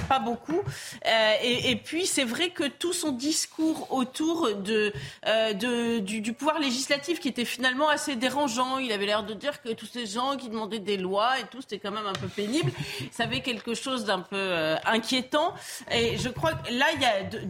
[0.09, 0.61] pas, beaucoup.
[1.07, 4.93] Euh, et, puis, c'est vrai que tout son discours autour de,
[5.27, 5.53] euh,
[6.01, 9.87] du, pouvoir législatif, qui était finalement assez dérangeant, il avait l'air de dire que tous
[9.87, 12.71] ces gens qui demandaient des lois et tout, c'était quand même un peu pénible.
[13.11, 15.53] Ça avait quelque chose d'un peu euh, inquiétant.
[15.91, 16.87] Et je crois que là,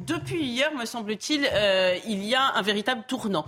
[0.06, 1.50] depuis hier, me semble-t-il,
[2.06, 3.44] il y a un véritable tournant.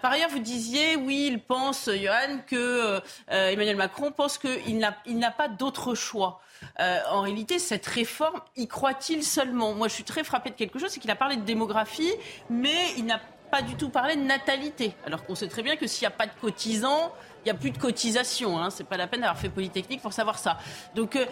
[0.00, 5.18] Par ailleurs, vous disiez, oui, il pense, Johan, que Emmanuel Macron pense qu'il n'a il
[5.18, 6.40] n'a pas d'autre choix.
[6.80, 9.74] Euh, en réalité, cette réforme, y croit-il seulement?
[9.74, 12.12] Moi, je suis très frappée de quelque chose, c'est qu'il a parlé de démographie,
[12.50, 13.20] mais il n'a
[13.50, 14.94] pas du tout parlé de natalité.
[15.06, 17.12] Alors qu'on sait très bien que s'il n'y a pas de cotisants,
[17.44, 18.58] il n'y a plus de cotisation.
[18.58, 18.70] Hein.
[18.70, 20.58] C'est pas la peine d'avoir fait Polytechnique pour savoir ça.
[20.94, 21.26] Donc, euh,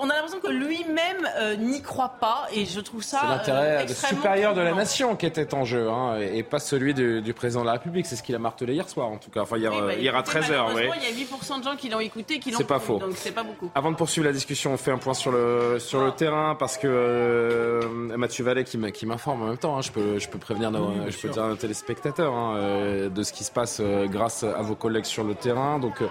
[0.00, 3.20] on a l'impression que lui-même euh, n'y croit pas, et je trouve ça.
[3.22, 6.94] C'est l'intérêt euh, supérieur de la nation qui était en jeu, hein, et, pas celui
[6.94, 8.06] du, du, président de la République.
[8.06, 9.40] C'est ce qu'il a martelé hier soir, en tout cas.
[9.40, 10.74] Enfin, hier, oui, bah, hier à 13h.
[10.74, 10.82] Oui.
[11.10, 12.98] Il y a 8% de gens qui l'ont écouté, qui l'ont C'est pas faux.
[12.98, 13.70] Donc, c'est pas beaucoup.
[13.74, 16.76] Avant de poursuivre la discussion, on fait un point sur le, sur le terrain, parce
[16.76, 19.76] que euh, Mathieu Vallet qui m'informe en même temps.
[19.76, 23.08] Hein, je, peux, je peux prévenir nos, oui, je peux dire à nos téléspectateurs hein,
[23.12, 25.55] de ce qui se passe grâce à vos collègues sur le terrain.
[25.80, 26.02] Donc,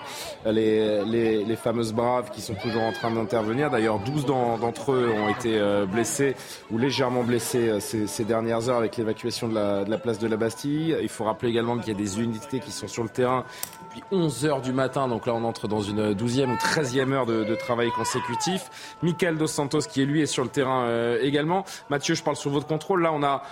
[0.45, 3.69] les, les, les, fameuses braves qui sont toujours en train d'intervenir.
[3.69, 6.35] D'ailleurs, 12 d'entre eux ont été euh, blessés
[6.72, 10.97] ou légèrement blessés euh, ces, dernières heures avec l'évacuation de la, place de la Bastille.
[11.01, 13.45] Il faut rappeler également qu'il y a des unités qui sont sur le terrain
[13.85, 15.07] depuis 11 heures du matin.
[15.07, 18.97] Donc là, on entre dans une 12e ou 13e heure de, de travail consécutif.
[19.03, 21.65] Michael Dos Santos, qui est lui, est sur le terrain euh, également.
[21.89, 23.03] Mathieu, je parle sur votre contrôle.
[23.03, 23.43] Là, on a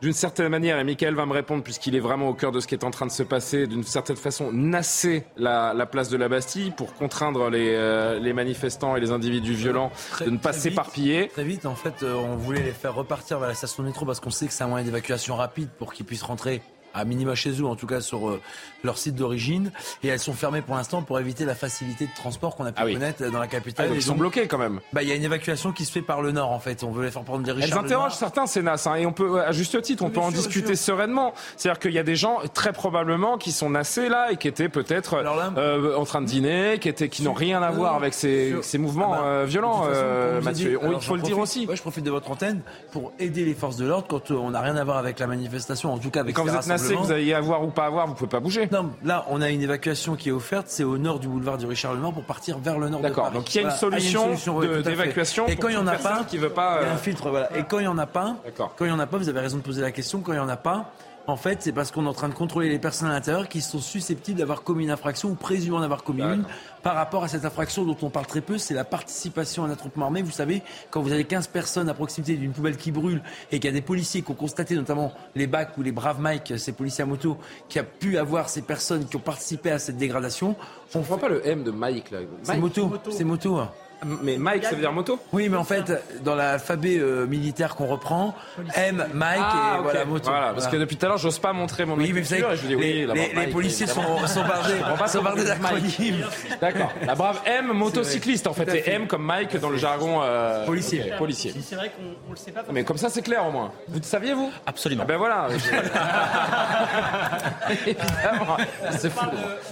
[0.00, 2.66] d'une certaine manière, et Michael va me répondre puisqu'il est vraiment au cœur de ce
[2.66, 6.16] qui est en train de se passer, d'une certaine façon, nasser la, la, place de
[6.16, 10.38] la Bastille pour contraindre les, euh, les manifestants et les individus violents très, de ne
[10.38, 11.28] pas s'éparpiller.
[11.28, 14.06] Très vite, en fait, euh, on voulait les faire repartir vers la station de métro
[14.06, 16.62] parce qu'on sait que c'est un moyen d'évacuation rapide pour qu'ils puissent rentrer
[16.94, 18.40] à minima chez eux, en tout cas sur euh,
[18.84, 19.70] leur site d'origine.
[20.02, 22.80] Et elles sont fermées pour l'instant pour éviter la facilité de transport qu'on a pu
[22.82, 22.94] ah oui.
[22.94, 23.86] connaître dans la capitale.
[23.86, 24.80] Ah, donc ils sont bloqués quand même.
[24.92, 26.82] Bah, il y a une évacuation qui se fait par le nord, en fait.
[26.84, 28.82] On veut les faire prendre des Richard Elles interrogent certains, c'est nas.
[28.86, 31.34] Hein, et on peut, à juste titre, on peut en discuter sereinement.
[31.56, 34.68] C'est-à-dire qu'il y a des gens, très probablement, qui sont nassés là et qui étaient
[34.68, 38.56] peut-être euh, en train de dîner, qui, étaient, qui n'ont rien à voir avec ces,
[38.62, 40.70] ces mouvements ah bah, euh, violents, façon, Mathieu.
[40.70, 41.66] Dit, il faut le dire aussi.
[41.66, 42.60] Ouais, je profite de votre antenne
[42.92, 45.92] pour aider les forces de l'ordre quand on n'a rien à voir avec la manifestation,
[45.92, 48.06] en tout cas avec quand vous êtes nassé, vous allez y avoir ou pas avoir,
[48.06, 48.68] vous pouvez pas bouger.
[48.70, 51.66] Non, là, on a une évacuation qui est offerte, c'est au nord du boulevard du
[51.66, 53.30] Richard Lenoir pour partir vers le nord de D'accord.
[53.30, 55.46] Donc il y a une solution, ah, solution d'évacuation.
[55.46, 57.30] Et quand il y en a pas, qui veut pas, il y a un filtre,
[57.30, 57.56] voilà.
[57.56, 59.40] Et quand il y en a pas, quand il y en a pas, vous avez
[59.40, 60.20] raison de poser la question.
[60.20, 60.92] Quand il y en a pas,
[61.28, 63.60] en fait, c'est parce qu'on est en train de contrôler les personnes à l'intérieur qui
[63.60, 66.44] sont susceptibles d'avoir commis une infraction ou présumant d'avoir commis une
[66.82, 69.70] par rapport à cette infraction dont on parle très peu, c'est la participation à un
[69.70, 70.22] attroupement armé.
[70.22, 73.20] Vous savez, quand vous avez 15 personnes à proximité d'une poubelle qui brûle
[73.52, 76.18] et qu'il y a des policiers qui ont constaté, notamment les bacs ou les braves
[76.18, 77.36] Mike, ces policiers à moto,
[77.68, 80.56] qui a pu avoir ces personnes qui ont participé à cette dégradation.
[80.94, 82.20] On ne voit pas le M de Mike là.
[82.42, 83.60] C'est moto, c'est moto.
[84.04, 85.18] Mais Mike, ça veut dire moto?
[85.32, 85.92] Oui, mais en fait,
[86.22, 88.34] dans l'alphabet euh, militaire qu'on reprend,
[88.76, 89.82] M, Mike ah, et okay.
[89.82, 90.30] voilà, moto.
[90.30, 90.70] Voilà, parce voilà.
[90.70, 92.62] que depuis tout à l'heure, j'ose pas montrer mon Oui, mais vous savez, et je
[92.62, 96.24] dis, les, oui, les, les policiers sont, sont bardés, sont bardés d'acronymes.
[96.60, 96.92] D'accord.
[97.04, 98.68] La brave M, motocycliste, en fait.
[98.74, 101.00] Et M comme Mike dans le jargon euh, policier.
[101.00, 101.54] Okay, policier.
[101.60, 102.62] C'est vrai qu'on le sait pas.
[102.72, 103.72] Mais comme ça, c'est clair au moins.
[103.88, 104.50] Vous le saviez, vous?
[104.66, 105.02] Absolument.
[105.04, 105.48] Ah ben voilà.
[107.70, 108.56] Évidemment.
[108.92, 109.26] C'est fou.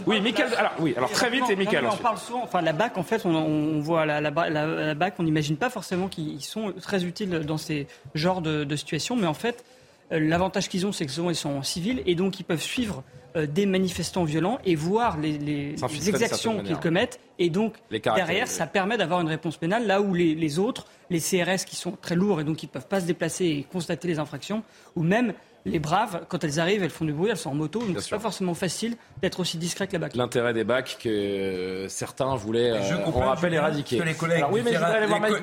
[0.07, 0.49] Oui, Michael.
[0.57, 1.87] Alors, oui, alors très vite, et Michael.
[1.87, 2.43] On en parle souvent.
[2.43, 5.57] Enfin, la BAC, en fait, on, on voit la, la, la, la BAC, on n'imagine
[5.57, 9.65] pas forcément qu'ils sont très utiles dans ces genres de, de situations, mais en fait,
[10.13, 13.03] euh, l'avantage qu'ils ont, c'est qu'ils sont, ils sont civils et donc ils peuvent suivre
[13.37, 15.75] euh, des manifestants violents et voir les, les
[16.09, 17.21] exactions qu'ils commettent.
[17.39, 21.21] Et donc, derrière, ça permet d'avoir une réponse pénale là où les, les, autres, les
[21.21, 24.09] CRS qui sont très lourds et donc qui ne peuvent pas se déplacer et constater
[24.09, 24.63] les infractions,
[24.95, 25.35] ou même
[25.67, 28.11] les braves, quand elles arrivent, elles font du bruit, elles sont en moto, donc c'est
[28.11, 30.15] pas forcément facile d'être aussi discret que la BAC.
[30.15, 34.03] L'intérêt des bacs que certains voulaient, euh, on rappelle, éradiquer.
[34.05, 34.73] les collègues, oui, mais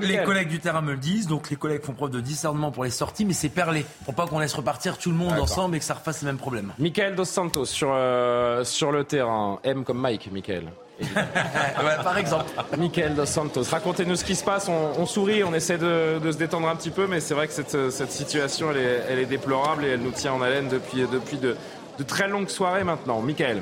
[0.02, 2.84] les, collègues du terrain me le disent, donc les collègues font preuve de discernement pour
[2.84, 5.80] les sorties, mais c'est perlé, pour pas qu'on laisse repartir tout le monde ensemble et
[5.80, 6.74] que ça refasse les mêmes problèmes.
[6.80, 10.72] Michael Dos Santos sur, euh, sur le terrain, M comme Mike, Michael.
[12.04, 12.52] par exemple.
[12.78, 14.70] Michael Dos Santos, racontez-nous ce qui se passe.
[14.70, 17.92] On, sourit, on essaie de, se détendre un petit peu, mais c'est vrai que cette,
[17.92, 21.38] cette situation, elle est, elle est, déplorable et elle nous tient en haleine depuis, depuis
[21.38, 21.56] de,
[21.98, 23.22] de très longues soirées maintenant.
[23.22, 23.62] Michael.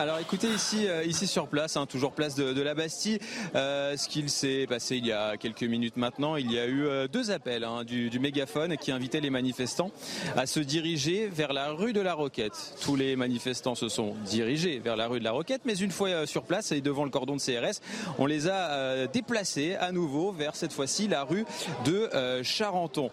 [0.00, 3.18] Alors écoutez ici, euh, ici sur place, hein, toujours place de, la Bastille,
[3.54, 6.86] euh, ce qu'il s'est passé il y a quelques minutes maintenant, il y a eu
[6.86, 9.90] euh, deux appels hein, du, mégaphone qui invitaient les manifestants
[10.38, 12.78] à se diriger vers la rue de la Roquette.
[12.80, 16.26] Tous les manifestants se sont dirigés vers la rue de la Roquette, mais une fois
[16.26, 17.82] sur place et devant le cordon de CRS,
[18.18, 21.44] on les a déplacés à nouveau vers cette fois-ci la rue
[21.84, 22.08] de
[22.42, 23.10] Charenton.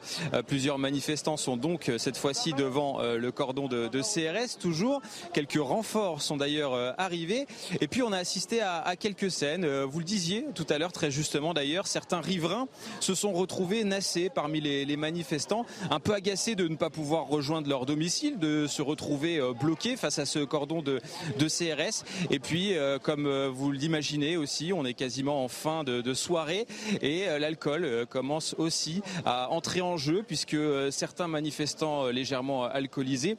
[0.48, 5.02] plusieurs manifestants sont donc cette fois-ci devant le cordon de, de CRS, toujours.
[5.34, 7.46] Quelques renforts sont d'ailleurs euh.
[7.82, 9.66] Et puis on a assisté à, quelques scènes.
[9.66, 12.68] Euh, vous le disiez tout à l'heure très justement d'ailleurs, certains riverains
[13.00, 17.70] se sont retrouvés nassés parmi les, manifestants, un peu agacés de ne pas pouvoir rejoindre
[17.70, 21.00] leur domicile, de se retrouver euh, bloqués face à ce cordon de
[21.48, 22.04] CRS.
[22.32, 22.74] Et puis,
[23.04, 26.66] comme vous l'imaginez aussi, on est quasiment en fin de, soirée
[27.02, 30.58] et l'alcool commence aussi à entrer en jeu puisque
[30.92, 33.38] certains manifestants légèrement alcoolisés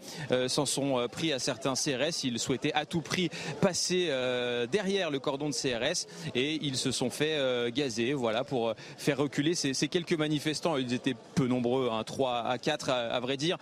[0.48, 2.24] s'en sont pris à certains CRS.
[2.24, 3.27] Ils souhaitaient à tout prix
[3.60, 8.44] passer euh, derrière le cordon de CRS et ils se sont fait euh, gazer voilà,
[8.44, 10.76] pour euh, faire reculer ces, quelques manifestants.
[10.76, 13.56] Ils étaient peu nombreux, hein, 3 à 4 à, vrai dire.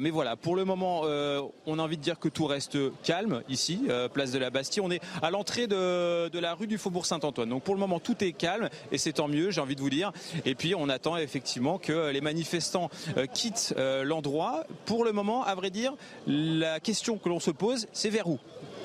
[0.00, 3.86] mais voilà, pour le moment, on a envie de dire que tout reste calme ici,
[4.12, 4.82] place de la Bastille.
[4.82, 7.48] On est à l'entrée de, de la rue du Faubourg Saint-Antoine.
[7.48, 9.90] Donc pour le moment, tout est calme et c'est tant mieux, j'ai envie de vous
[9.90, 10.12] dire.
[10.44, 12.90] Et puis on attend effectivement que les manifestants
[13.32, 13.74] quittent
[14.04, 14.64] l'endroit.
[14.84, 15.94] Pour le moment, à vrai dire,
[16.26, 18.38] la question que l'on se pose, c'est vers où?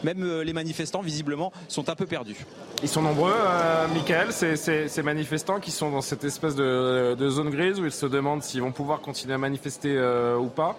[0.03, 2.45] Même euh, les manifestants, visiblement, sont un peu perdus.
[2.81, 7.80] Ils sont nombreux, euh, Michael, ces, manifestants qui sont dans cette espèce de, zone grise
[7.80, 10.77] où ils se demandent s'ils vont pouvoir continuer à manifester euh, ou pas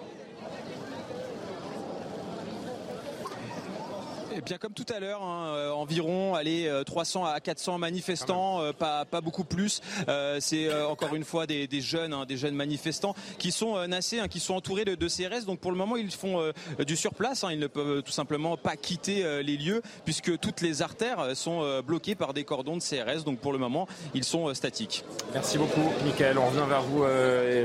[4.45, 9.03] bien comme tout à l'heure, hein, euh, environ allez, 300 à 400 manifestants, euh, pas,
[9.03, 9.81] pas beaucoup plus.
[10.07, 14.27] Euh, c'est encore une fois des, jeunes, hein, des jeunes manifestants qui sont nassés, hein,
[14.27, 15.45] qui sont entourés de, de, CRS.
[15.45, 16.51] Donc pour le moment, ils font
[16.85, 17.43] du surplace.
[17.49, 22.15] ils ne peuvent tout simplement pas quitter les lieux puisque toutes les artères sont bloquées
[22.15, 23.23] par des cordons de CRS.
[23.23, 25.03] Donc pour le moment, ils sont statiques.
[25.33, 26.37] Merci beaucoup, Michael.
[26.37, 27.01] On revient vers vous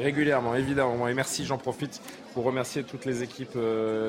[0.03, 1.09] régulièrement, évidemment.
[1.09, 2.01] Et merci, j'en profite
[2.33, 3.59] pour remercier toutes les équipes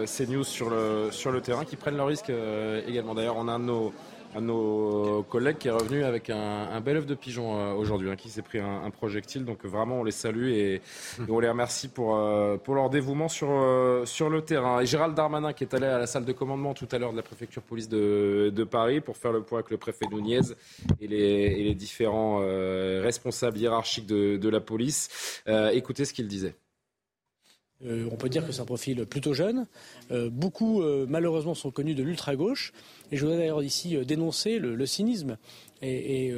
[0.06, 3.16] CNews sur le, sur le terrain qui prennent le risque euh, également.
[3.16, 3.94] D'ailleurs, on a un de nos,
[4.40, 8.30] nos collègues qui est revenu avec un, bel œuf de pigeon euh, aujourd'hui, hein, qui
[8.30, 9.44] s'est pris un, projectile.
[9.44, 10.82] Donc vraiment, on les salue et,
[11.28, 14.80] on les remercie pour, euh, leur dévouement sur, le terrain.
[14.80, 17.18] Et Gérald Darmanin, qui est allé à la salle de commandement tout à l'heure de
[17.18, 20.40] la préfecture police de, Paris pour faire le point avec le préfet Nunez
[21.02, 22.38] et les, et les différents
[23.02, 25.42] responsables hiérarchiques de, de la police.
[25.74, 26.56] écoutez ce qu'il disait.
[27.86, 29.68] Euh, on peut dire que c'est un profil plutôt jeune.
[30.12, 32.74] Euh, beaucoup, euh, malheureusement, sont connus de l'ultra-gauche.
[33.12, 35.38] Et je voudrais d'ailleurs ici dénoncer le, cynisme.
[35.82, 36.34] Et,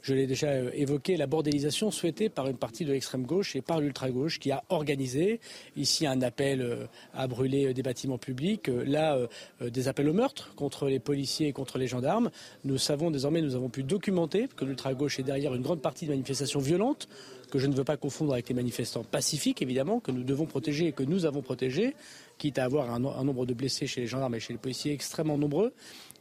[0.00, 3.80] je l'ai déjà évoqué, la bordélisation souhaitée par une partie de l'extrême gauche et par
[3.80, 5.40] l'ultra-gauche qui a organisé
[5.76, 9.18] ici un appel à brûler des bâtiments publics, là
[9.60, 12.30] des appels au meurtre contre les policiers et contre les gendarmes.
[12.64, 16.12] Nous savons désormais, nous avons pu documenter que l'ultra-gauche est derrière une grande partie de
[16.12, 17.08] manifestations violentes
[17.50, 20.88] que je ne veux pas confondre avec les manifestants pacifiques, évidemment, que nous devons protéger
[20.88, 21.94] et que nous avons protégés,
[22.38, 25.38] quitte à avoir un, nombre de blessés chez les gendarmes et chez les policiers extrêmement
[25.38, 25.72] nombreux.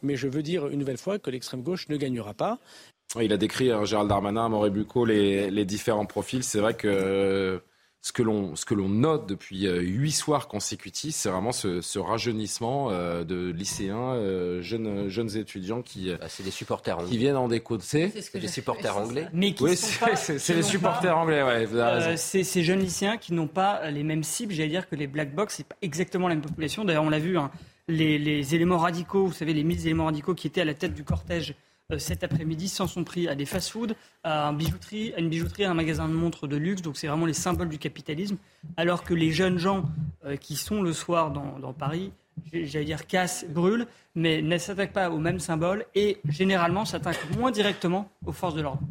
[0.02, 2.60] Mais je veux dire une nouvelle fois que l'extrême gauche ne gagnera pas.
[3.20, 6.44] Il a décrit, hein, Gérald Darmanin, Mauré Bucco, les, les différents profils.
[6.44, 7.62] C'est vrai que
[8.08, 12.00] ce que l'on ce que l'on note depuis euh, huit soirs consécutifs, c'est vraiment ce,
[12.00, 17.36] rajeunissement euh, de lycéens, euh, jeunes jeunes étudiants qui bah, c'est des supporters qui viennent
[17.36, 19.28] en déco c'est des supporters anglais.
[19.34, 22.16] Mais qui oui, c'est les supporters anglais, ouais.
[22.16, 25.36] c'est ces jeunes lycéens qui n'ont pas les mêmes cibles, j'allais dire que les black
[25.36, 26.86] box, c'est pas exactement la même population.
[26.86, 27.52] D'ailleurs, on l'a vu, hein,
[27.90, 30.94] les, les éléments radicaux, vous savez, les 1000 éléments radicaux qui étaient à la tête
[30.94, 31.67] du cortège euh,
[31.98, 33.94] cet après-midi s'en sont pris à des fast-foods,
[34.26, 36.82] à, une bijouterie, à un magasin de montres de luxe.
[36.82, 38.38] Donc c'est vraiment les symboles du capitalisme.
[38.76, 39.86] Alors que les jeunes gens
[40.26, 42.12] euh, qui sont le soir dans, Paris,
[42.52, 47.52] j'allais dire cassent, brûlent, mais ne s'attaquent pas aux mêmes symboles et généralement s'attaquent moins
[47.52, 48.82] directement aux forces de l'ordre.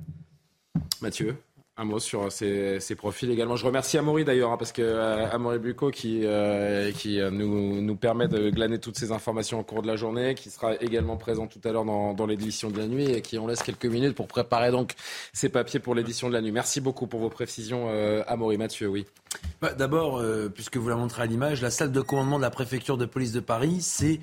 [1.02, 1.36] Mathieu
[1.78, 3.55] Un mot sur ces, profils également.
[3.57, 5.61] Je remercie Amaury d'ailleurs, hein, parce que euh, Amaury
[5.93, 9.86] qui, euh, qui euh, nous, nous permet de glaner toutes ces informations au cours de
[9.86, 13.11] la journée, qui sera également présent tout à l'heure dans, dans l'édition de la nuit
[13.11, 14.94] et qui on laisse quelques minutes pour préparer donc
[15.35, 16.51] ces papiers pour l'édition de la nuit.
[16.51, 17.90] Merci beaucoup pour vos précisions,
[18.27, 18.57] Amaury.
[18.57, 19.05] Mathieu, oui.
[19.61, 20.23] Bah, D'abord,
[20.55, 23.32] puisque vous la montrez à l'image, la salle de commandement de la préfecture de police
[23.32, 24.20] de Paris, c'est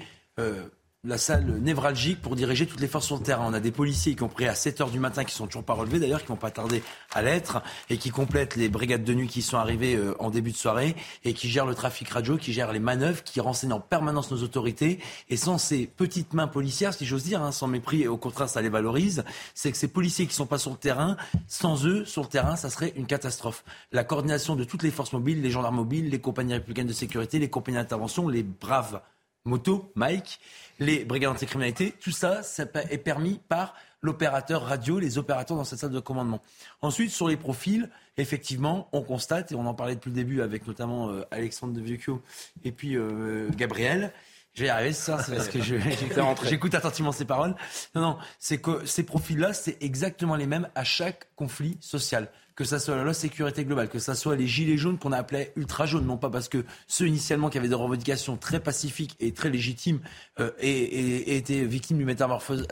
[1.05, 3.45] la salle névralgique pour diriger toutes les forces sur le terrain.
[3.45, 5.65] On a des policiers qui ont pris à 7 heures du matin, qui sont toujours
[5.65, 6.81] pas relevés d'ailleurs, qui vont pas tarder
[7.13, 10.53] à l'être, et qui complètent les brigades de nuit qui sont arrivées euh, en début
[10.53, 13.81] de soirée, et qui gèrent le trafic radio, qui gèrent les manœuvres, qui renseignent en
[13.81, 14.99] permanence nos autorités.
[15.29, 18.47] Et sans ces petites mains policières, si j'ose dire, hein, sans mépris, et au contraire
[18.47, 19.25] ça les valorise,
[19.55, 21.17] c'est que ces policiers qui sont pas sur le terrain,
[21.49, 23.65] sans eux, sur le terrain, ça serait une catastrophe.
[23.91, 27.39] La coordination de toutes les forces mobiles, les gendarmes mobiles, les compagnies républicaines de sécurité,
[27.39, 29.01] les compagnies d'intervention, les braves
[29.45, 30.39] motos, Mike,
[30.79, 35.79] les brigades anticriminalité, tout ça, ça est permis par l'opérateur radio, les opérateurs dans cette
[35.79, 36.41] salle de commandement.
[36.81, 40.67] Ensuite, sur les profils, effectivement, on constate, et on en parlait depuis le début avec
[40.67, 42.21] notamment euh, Alexandre de Viecchio
[42.63, 44.11] et puis euh, Gabriel,
[44.53, 45.59] je vais y arriver, ça, c'est parce que
[46.43, 47.55] j'écoute attentivement ces paroles.
[47.95, 52.63] Non, non, c'est que ces profils-là, c'est exactement les mêmes à chaque conflit social que
[52.63, 55.85] ça soit la loi sécurité globale, que ça soit les gilets jaunes qu'on appelait ultra
[55.85, 59.49] jaunes, non pas parce que ceux initialement qui avaient des revendications très pacifiques et très
[59.49, 59.99] légitimes
[60.39, 62.67] euh, et, étaient victimes du métamorphose,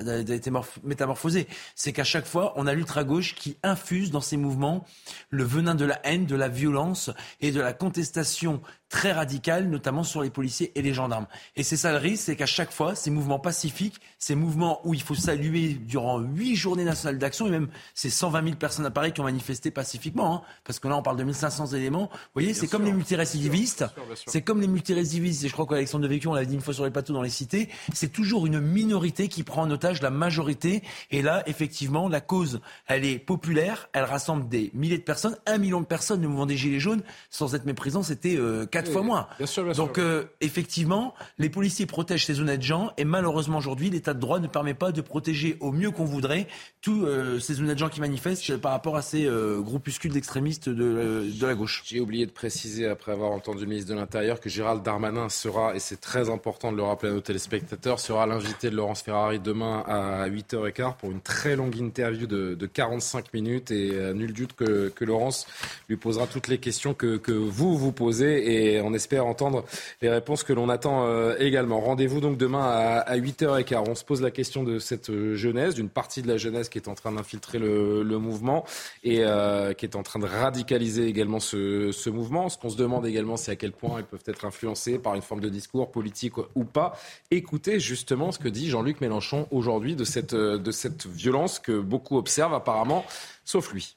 [0.84, 1.48] métamorphosé.
[1.76, 4.86] C'est qu'à chaque fois, on a l'ultra gauche qui infuse dans ces mouvements
[5.30, 10.04] le venin de la haine, de la violence et de la contestation très radicale, notamment
[10.04, 11.26] sur les policiers et les gendarmes.
[11.56, 14.94] Et c'est ça le risque, c'est qu'à chaque fois, ces mouvements pacifiques, ces mouvements où
[14.94, 18.92] il faut saluer durant huit journées nationales d'action, et même ces 120 000 personnes à
[18.92, 22.18] Paris qui ont manifesté pacifiquement, hein, parce que là on parle de 1500 éléments, vous
[22.34, 23.86] voyez, c'est comme les multirécidivistes,
[24.28, 26.86] c'est comme les multirécidivistes, et je crois qu'Alexandre Devecchio, on l'a dit une fois sur
[26.86, 30.84] les plateaux dans les cités, c'est toujours une minorité qui prend en otage la majorité,
[31.10, 35.58] et là, effectivement, la cause, elle est populaire, elle rassemble des milliers de personnes, un
[35.58, 39.28] million de personnes, le mouvement des Gilets jaunes, sans être méprisant, c'était euh, fois moins.
[39.76, 42.92] Donc euh, effectivement, les policiers protègent ces honnêtes gens.
[42.98, 46.48] Et malheureusement aujourd'hui, l'état de droit ne permet pas de protéger au mieux qu'on voudrait
[46.82, 50.74] tous euh, ces honnêtes gens qui manifestent par rapport à ces euh, groupuscules d'extrémistes de,
[50.74, 51.84] de, la gauche.
[51.86, 55.76] J'ai oublié de préciser, après avoir entendu le ministre de l'Intérieur, que Gérald Darmanin sera,
[55.76, 59.40] et c'est très important de le rappeler à nos téléspectateurs, sera l'invité de Laurence Ferrari
[59.40, 64.54] demain à 8h15 pour une très longue interview de, de 45 minutes et nul doute
[64.54, 65.48] que, que, Laurence
[65.90, 69.66] lui posera toutes les questions que, que vous vous posez et on espère entendre
[70.02, 71.80] les réponses que l'on attend euh, également.
[71.80, 73.90] Rendez-vous donc demain à, 8h15.
[73.90, 76.78] On se pose la question de cette euh, jeunesse, d'une partie de la jeunesse qui
[76.78, 78.66] est en train d'infiltrer le, mouvement
[79.04, 82.50] et euh, qui est en train de radicaliser également ce, mouvement.
[82.50, 85.22] Ce qu'on se demande également, c'est à quel point ils peuvent être influencés par une
[85.22, 86.98] forme de discours politique ou pas.
[87.32, 92.18] Écoutez justement ce que dit Jean-Luc Mélenchon aujourd'hui de cette, de cette violence que beaucoup
[92.18, 93.06] observent apparemment,
[93.46, 93.96] sauf lui.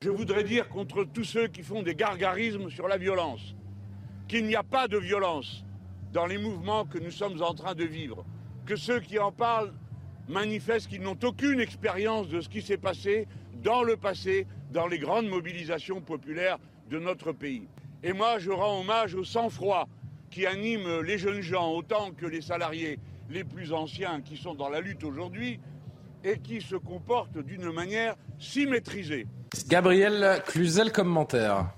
[0.00, 3.54] Je voudrais dire contre tous ceux qui font des gargarismes sur la violence
[4.28, 5.64] qu'il n'y a pas de violence
[6.12, 8.24] dans les mouvements que nous sommes en train de vivre,
[8.66, 9.72] que ceux qui en parlent
[10.28, 13.26] manifestent qu'ils n'ont aucune expérience de ce qui s'est passé
[13.62, 16.58] dans le passé, dans les grandes mobilisations populaires
[16.90, 17.68] de notre pays.
[18.02, 19.88] Et moi, je rends hommage au sang-froid
[20.30, 22.98] qui anime les jeunes gens autant que les salariés
[23.30, 25.60] les plus anciens qui sont dans la lutte aujourd'hui
[26.24, 29.26] et qui se comportent d'une manière si maîtrisée.
[29.68, 31.70] Gabriel Cluzel, commentaire.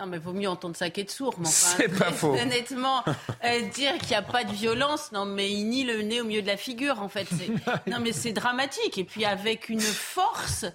[0.00, 1.34] Non, mais vaut mieux entendre ça qu'être sourd.
[1.44, 2.32] c'est pas faux.
[2.32, 3.02] Honnêtement,
[3.44, 6.24] euh, dire qu'il n'y a pas de violence, non, mais il nie le nez au
[6.24, 7.26] milieu de la figure, en fait.
[7.88, 8.96] non, mais c'est dramatique.
[8.96, 10.66] Et puis avec une force.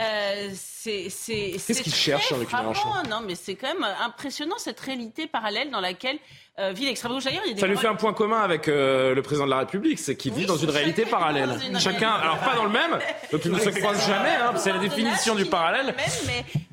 [0.00, 5.26] Euh, c'est Qu'est-ce qu'il cherche avec Mélenchon Non, mais c'est quand même impressionnant cette réalité
[5.26, 6.18] parallèle dans laquelle
[6.60, 7.24] euh, gauche.
[7.46, 10.16] Il ça lui fait un point commun avec euh, le président de la République, c'est
[10.16, 11.58] qu'il vit dans une réalité parallèle.
[11.78, 12.98] chacun, alors pas dans le même,
[13.32, 14.30] donc ils ne se croisent jamais.
[14.30, 15.94] Hein, c'est la définition du parallèle.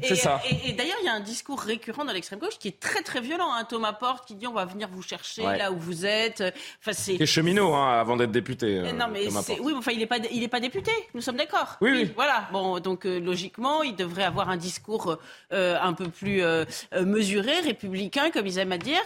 [0.03, 0.41] C'est ça.
[0.65, 3.19] Et, d'ailleurs, il y a un discours récurrent dans l'extrême gauche qui est très très
[3.19, 3.49] violent.
[3.51, 6.43] Hein, Thomas Porte qui dit on va venir vous chercher là où vous êtes.
[6.81, 7.25] Enfin, c'est.
[7.25, 8.77] Cheminot hein, avant d'être député.
[8.77, 9.27] Euh, non mais
[9.59, 10.91] oui, enfin il n'est pas il est pas député.
[11.15, 11.77] Nous sommes d'accord.
[11.81, 12.47] Oui, oui, Voilà.
[12.51, 15.17] Bon, donc logiquement, il devrait avoir un discours
[15.51, 16.43] un peu plus
[16.95, 19.01] mesuré, républicain, comme ils aiment à dire.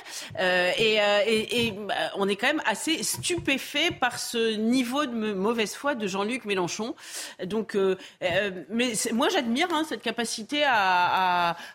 [0.77, 5.95] Et, et, bah, on est quand même assez stupéfait par ce niveau de mauvaise foi
[5.95, 6.95] de Jean-Luc Mélenchon.
[7.45, 7.77] Donc,
[8.69, 10.91] mais moi j'admire hein, cette capacité à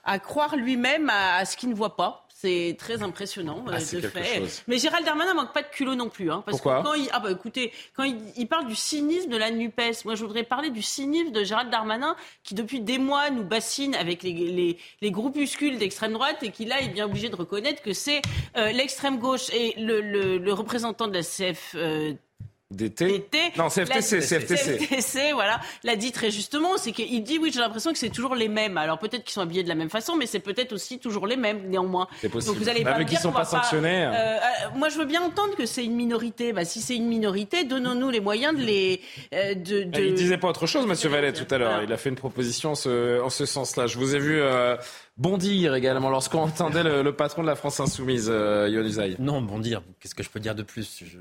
[0.05, 2.26] à, croire lui-même à, ce qu'il ne voit pas.
[2.39, 4.63] C'est très impressionnant ah, de fait.
[4.69, 6.31] Mais Gérald Darmanin manque pas de culot non plus.
[6.31, 9.39] Hein, parce Pourquoi que quand il, ah bah écoutez, quand il, parle du cynisme de
[9.39, 13.31] la NUPES, moi je voudrais parler du cynisme de Gérald Darmanin qui depuis des mois
[13.31, 17.37] nous bassine avec les, les, groupuscules d'extrême droite et qui là est bien obligé de
[17.37, 18.21] reconnaître que c'est
[18.59, 21.75] euh, l'extrême gauche et le, le, représentant de la CF.
[22.73, 23.23] D'été
[23.57, 24.79] Non, CFTC, CFTC.
[24.79, 28.35] CFTC, voilà, l'a dit très justement, c'est qu'il dit oui, j'ai l'impression que c'est toujours
[28.35, 28.77] les mêmes.
[28.77, 31.37] Alors peut-être qu'ils sont habillés de la même façon, mais c'est peut-être aussi toujours les
[31.37, 32.09] mêmes néanmoins.
[32.21, 32.55] C'est possible.
[32.55, 34.03] Donc vous allez Bah, pas mais qui sont pas sanctionnés.
[34.03, 34.13] hein.
[34.13, 36.53] euh, euh, moi, je veux bien entendre que c'est une minorité.
[36.53, 39.01] Bah, si c'est une minorité, donnons-nous les moyens de les.
[39.33, 41.69] euh, de, de- Il disait pas autre chose, Monsieur Vallet, tout à l'heure.
[41.71, 41.85] Voilà.
[41.85, 43.87] Il a fait une proposition en ce, en ce sens-là.
[43.87, 44.77] Je vous ai vu euh,
[45.17, 49.15] bondir également lorsqu'on entendait le, le patron de la France Insoumise, euh, Usaï.
[49.21, 51.05] Non, bon dire, qu'est-ce que je peux dire de plus?
[51.05, 51.19] Je-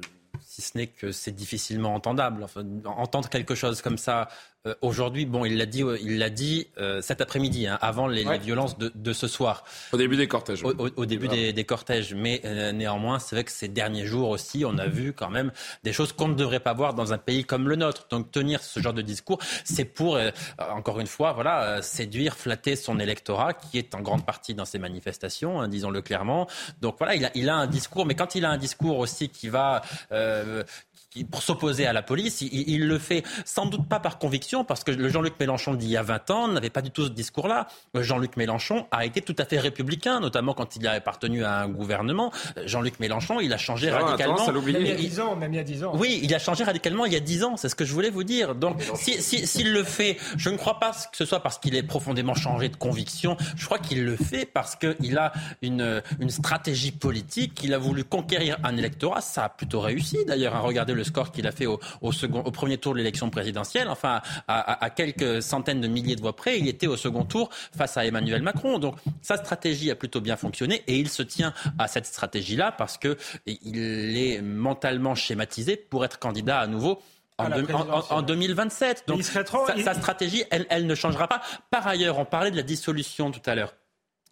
[0.56, 2.42] Si ce n'est que c'est difficilement entendable.
[2.42, 4.30] Enfin, entendre quelque chose comme ça
[4.66, 8.08] euh, aujourd'hui, bon, il l'a dit, euh, il l'a dit euh, cet après-midi, hein, avant
[8.08, 9.64] les, les violences de, de ce soir.
[9.94, 10.64] Au début des cortèges.
[10.64, 14.06] Au, au- au début des, des cortèges, mais euh, néanmoins, c'est vrai que ces derniers
[14.06, 15.52] jours aussi, on a vu quand même
[15.84, 18.08] des choses qu'on ne devrait pas voir dans un pays comme le nôtre.
[18.10, 22.36] Donc tenir ce genre de discours, c'est pour, euh, encore une fois, voilà, euh, séduire,
[22.36, 26.48] flatter son électorat qui est en grande partie dans ces manifestations, hein, disons-le clairement.
[26.82, 29.30] Donc voilà, il a, il a un discours, mais quand il a un discours aussi
[29.30, 29.82] qui va
[30.12, 30.64] euh,
[31.32, 34.84] pour s'opposer à la police, il, il le fait sans doute pas par conviction, parce
[34.84, 37.68] que le Jean-Luc Mélenchon d'il y a 20 ans n'avait pas du tout ce discours-là.
[37.96, 41.68] Jean-Luc Mélenchon a été tout à fait républicain, notamment quand il a appartenu à un
[41.70, 42.32] gouvernement.
[42.66, 44.36] Jean-Luc Mélenchon, il a changé Ah, radicalement.
[44.36, 44.52] attends.
[44.52, 45.92] Même il y a Il- 10 ans, même il y a 10 ans.
[45.96, 48.10] oui, il a changé radicalement il y a dix ans, c'est ce que je voulais
[48.10, 48.56] vous dire.
[48.56, 51.76] Donc, si- si- s'il le fait, je ne crois pas que ce soit parce qu'il
[51.76, 53.38] est profondément changé de conviction.
[53.56, 55.32] Je crois qu'il le fait parce qu'il a
[55.62, 59.22] une, une stratégie politique, qu'il a voulu conquérir un électorat.
[59.22, 60.56] Ça a plutôt réussi d'ailleurs.
[60.56, 60.62] hein.
[60.86, 63.88] Regardez le score qu'il a fait au, au second, au premier tour de l'élection présidentielle.
[63.90, 67.24] Enfin, à, à- à quelques centaines de milliers de voix près, il était au second
[67.26, 68.78] tour face à Emmanuel Macron.
[68.78, 73.00] Donc, sa stratégie a plutôt bien fonctionné et il se tient à cette stratégie-là parce
[73.00, 73.18] que
[73.48, 77.02] il est mentalement schématisé pour être candidat à nouveau.
[77.40, 78.18] En, À la deux- en- en- présidentielle.
[78.20, 79.04] en 2027.
[79.08, 81.42] Donc, trop- sa, il- sa stratégie, elle, elle ne changera pas.
[81.72, 83.74] Par ailleurs, on parlait de la dissolution tout à l'heure.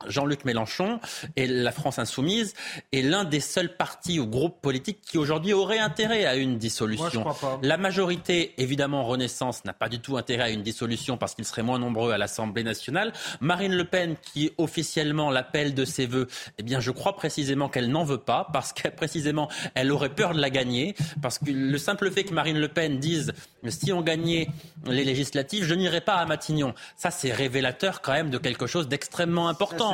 [0.08, 1.00] Jean-Luc Mélenchon
[1.36, 2.54] et la France insoumise
[2.92, 7.04] est l'un des seuls partis ou groupes politiques qui aujourd'hui auraient intérêt à une dissolution.
[7.04, 7.60] Moi, je crois pas.
[7.62, 11.64] La majorité, évidemment, Renaissance n'a pas du tout intérêt à une dissolution parce qu'ils seraient
[11.64, 13.14] moins nombreux à l'Assemblée nationale.
[13.42, 16.28] Marine Le Pen, qui officiellement l'appelle de ses voeux,
[16.58, 20.34] eh bien, je crois précisément qu'elle n'en veut pas parce qu'elle, précisément, elle aurait peur
[20.34, 20.96] de la gagner.
[21.22, 23.34] Parce que le simple fait que Marine Le Pen dise
[23.70, 24.48] si on gagnait
[24.86, 26.74] les législatives, je n'irai pas à Matignon.
[26.98, 29.93] Ça, c'est révélateur quand même de quelque chose d'extrêmement important.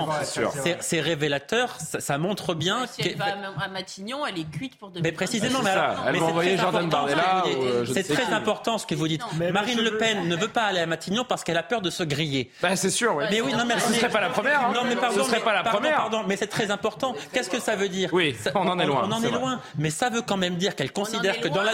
[0.82, 2.86] C'est révélateur, ça, ça montre bien.
[2.88, 5.04] Si elle va à à Matignon, elle est cuite pour 2020.
[5.08, 7.50] mais précisément, C'est mais alors, Elle mais va c'est envoyer très Jordan important, Bardella ce
[7.50, 7.74] que vous ou, dites.
[7.74, 8.34] euh, je ne C'est sais très qui.
[8.34, 9.22] important ce que vous dites.
[9.38, 11.90] Mais Marine Le Pen ne veut pas aller à Matignon parce qu'elle a peur de
[11.90, 12.52] se griller.
[12.62, 13.26] Bah, c'est sûr, oui.
[13.32, 14.62] Mais oui, non, mais Ce serait pas la première.
[14.62, 14.72] hein.
[14.74, 15.96] Non, mais pardon, Ce serait pas la première.
[15.96, 17.14] Pardon, mais c'est très important.
[17.34, 18.10] Qu'est-ce que ça veut dire?
[18.14, 19.60] Oui, on en est loin, On en est loin.
[19.78, 21.74] Mais ça veut quand même dire qu'elle considère que dans la.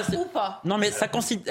[0.63, 1.07] Non, mais ça,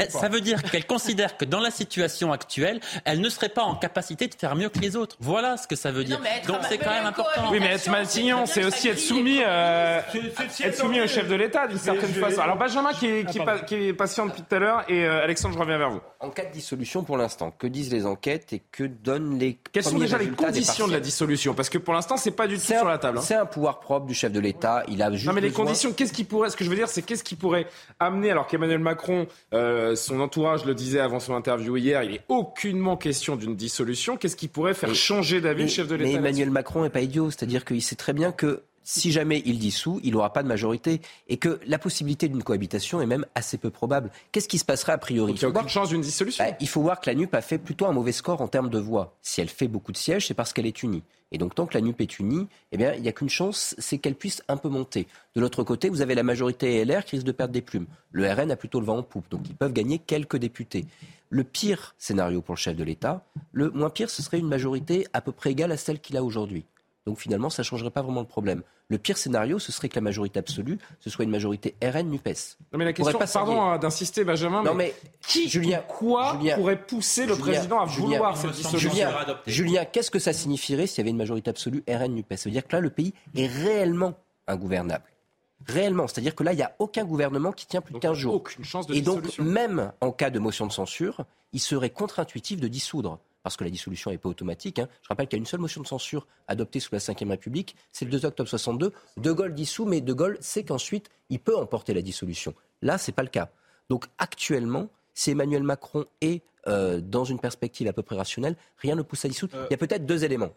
[0.08, 3.74] ça veut dire qu'elle considère que dans la situation actuelle, elle ne serait pas en
[3.74, 5.16] capacité de faire mieux que les autres.
[5.20, 6.16] Voilà ce que ça veut dire.
[6.18, 7.50] non, mais être Donc à- c'est quand mais même la important.
[7.50, 10.00] Oui, mais être Matignon, c'est aussi être soumis, euh,
[10.64, 12.40] être soumis au chef de l'État d'une certaine façon.
[12.40, 15.04] Alors Benjamin qui est, qui est Ah, qui est patient depuis tout à l'heure et
[15.04, 16.00] euh, Alexandre, je reviens vers vous.
[16.20, 19.84] En cas de dissolution, pour l'instant, que disent les enquêtes et que donnent les Quelles
[19.84, 22.62] sont déjà les conditions de la dissolution Parce que pour l'instant, c'est pas du tout
[22.62, 23.18] C'est sur la table.
[23.18, 23.22] hein.
[23.22, 24.82] C'est un pouvoir propre du chef de l'État.
[24.88, 26.76] Il a juste Non mais les besoin- conditions, qu'est-ce qui pourrait, ce que je veux
[26.76, 27.66] dire, c'est qu'est-ce qui pourrait
[28.00, 32.20] amener, alors qu'Emmanuel Macron, euh, son entourage le disait avant son interview hier, il est
[32.28, 34.16] aucunement question d'une dissolution.
[34.16, 36.10] Qu'est-ce qui pourrait faire changer d'avis le chef de l'État
[36.44, 39.98] Emmanuel Macron n'est pas idiot, c'est-à-dire qu'il sait très bien que si jamais il dissout,
[40.02, 43.70] il n'aura pas de majorité et que la possibilité d'une cohabitation est même assez peu
[43.70, 44.10] probable.
[44.30, 45.32] Qu'est-ce qui se passerait a priori?
[45.32, 46.44] Donc il n'y a aucune chance d'une dissolution.
[46.44, 48.68] Bah, il faut voir que la NUP a fait plutôt un mauvais score en termes
[48.68, 49.16] de voix.
[49.22, 51.02] Si elle fait beaucoup de sièges, c'est parce qu'elle est unie.
[51.32, 53.74] Et donc, tant que la NUP est unie, eh bien, il n'y a qu'une chance,
[53.78, 55.08] c'est qu'elle puisse un peu monter.
[55.34, 57.86] De l'autre côté, vous avez la majorité LR qui risque de perdre des plumes.
[58.12, 60.84] Le RN a plutôt le vent en poupe, donc ils peuvent gagner quelques députés.
[61.34, 65.08] Le pire scénario pour le chef de l'État, le moins pire, ce serait une majorité
[65.12, 66.64] à peu près égale à celle qu'il a aujourd'hui.
[67.06, 68.62] Donc finalement, ça ne changerait pas vraiment le problème.
[68.86, 72.58] Le pire scénario, ce serait que la majorité absolue, ce soit une majorité RN-NUPES.
[72.72, 76.36] Non mais la question, pas pardon hein, d'insister Benjamin, Non mais, mais qui, Julien, quoi
[76.38, 79.08] Julien, pourrait pousser le Julien, président à Julien, vouloir cette dissolution.
[79.48, 82.64] Julien, qu'est-ce que ça signifierait s'il y avait une majorité absolue RN-NUPES Ça veut dire
[82.64, 84.14] que là, le pays est réellement
[84.46, 85.04] ingouvernable.
[85.66, 86.06] Réellement.
[86.06, 88.34] C'est-à-dire que là, il n'y a aucun gouvernement qui tient plus de Donc, 15 jours.
[88.34, 92.60] Aucune chance de Et donc, même en cas de motion de censure, il serait contre-intuitif
[92.60, 93.18] de dissoudre.
[93.42, 94.78] Parce que la dissolution n'est pas automatique.
[94.78, 94.88] hein.
[95.02, 97.76] Je rappelle qu'il y a une seule motion de censure adoptée sous la Ve République,
[97.92, 98.92] c'est le 2 octobre 62.
[99.18, 102.54] De Gaulle dissout, mais De Gaulle sait qu'ensuite, il peut emporter la dissolution.
[102.80, 103.50] Là, ce n'est pas le cas.
[103.90, 108.94] Donc, actuellement, si Emmanuel Macron est euh, dans une perspective à peu près rationnelle, rien
[108.96, 109.54] ne pousse à dissoudre.
[109.68, 110.54] Il y a peut-être deux éléments.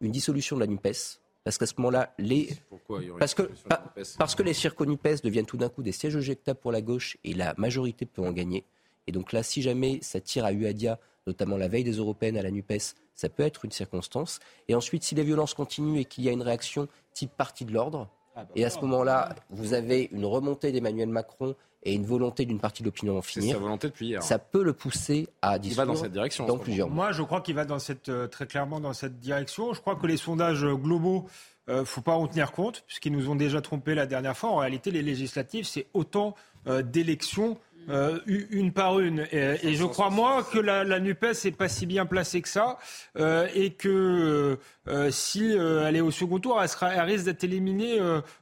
[0.00, 1.18] Une dissolution de la NUPES,
[1.50, 4.54] parce qu'à ce moment-là, les Pourquoi il y aurait parce que, pa- parce que les
[4.54, 8.22] circonupes deviennent tout d'un coup des sièges éjectables pour la gauche et la majorité peut
[8.22, 8.64] en gagner.
[9.08, 12.42] Et donc là, si jamais ça tire à Uadia, notamment la veille des européennes à
[12.42, 14.38] la NUPES, ça peut être une circonstance.
[14.68, 17.72] Et ensuite, si les violences continuent et qu'il y a une réaction type parti de
[17.72, 18.08] l'ordre,
[18.54, 22.82] et à ce moment-là, vous avez une remontée d'Emmanuel Macron et une volonté d'une partie
[22.82, 23.54] de l'opinion d'en finir.
[23.54, 24.22] sa volonté depuis hier.
[24.22, 26.46] Ça peut le pousser à discuter dans cette direction.
[26.46, 27.06] Dans plusieurs mois.
[27.06, 29.72] Moi, je crois qu'il va dans cette, euh, très clairement dans cette direction.
[29.72, 31.26] Je crois que les sondages globaux
[31.68, 34.50] ne euh, faut pas en tenir compte, puisqu'ils nous ont déjà trompés la dernière fois.
[34.50, 36.34] En réalité, les législatives, c'est autant
[36.66, 37.56] euh, d'élections
[37.88, 39.26] euh, une par une.
[39.32, 42.78] Et, je crois, moi, que la, la NUPES n'est pas si bien placée que ça,
[43.18, 44.58] euh, et que
[44.88, 47.98] euh, si elle est au second tour, elle, sera, elle risque d'être éliminée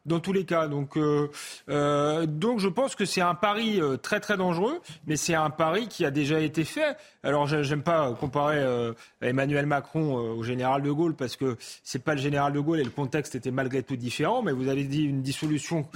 [0.06, 0.66] dans tous les cas.
[0.69, 5.89] Donc, donc je pense que c'est un pari très très dangereux, mais c'est un pari
[5.89, 6.97] qui a déjà été fait.
[7.23, 8.65] Alors, j'aime pas comparer
[9.20, 12.85] Emmanuel Macron au général de Gaulle, parce que c'est pas le général de Gaulle et
[12.85, 15.86] le contexte était malgré tout différent, mais vous avez dit une dissolution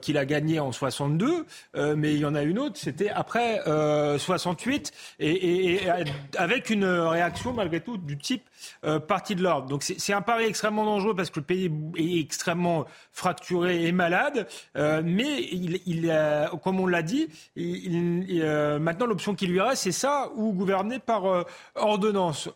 [0.00, 1.46] qu'il a gagnée en 62,
[1.96, 3.60] mais il y en a une autre, c'était après
[4.18, 5.80] 68 euh, et,
[6.36, 8.44] avec une réaction malgré tout du type
[8.84, 9.68] euh, parti de l'ordre.
[9.68, 14.46] Donc c'est un pari extrêmement dangereux parce que le pays est extrêmement fracturé et malade,
[14.76, 16.12] euh, mais il, il
[16.62, 21.44] comme on l'a dit, maintenant l'option qui lui reste c'est ça ou gouverner par
[21.74, 22.48] ordonnance.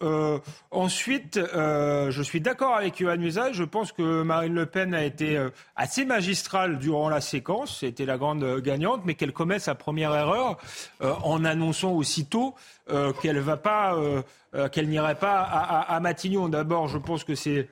[0.70, 5.38] ensuite, je suis d'accord avec Yohann Usaï, je pense que Marine Le Pen a été
[5.74, 10.58] assez magistrale durant la séquence, c'était la grande gagnante, mais qu'elle commet sa première erreur
[11.02, 12.54] euh, en annonçant aussitôt
[12.90, 14.22] euh, qu'elle va pas, euh,
[14.68, 16.48] qu'elle n'irait pas à, Matignon.
[16.48, 17.68] D'abord, je pense que c'est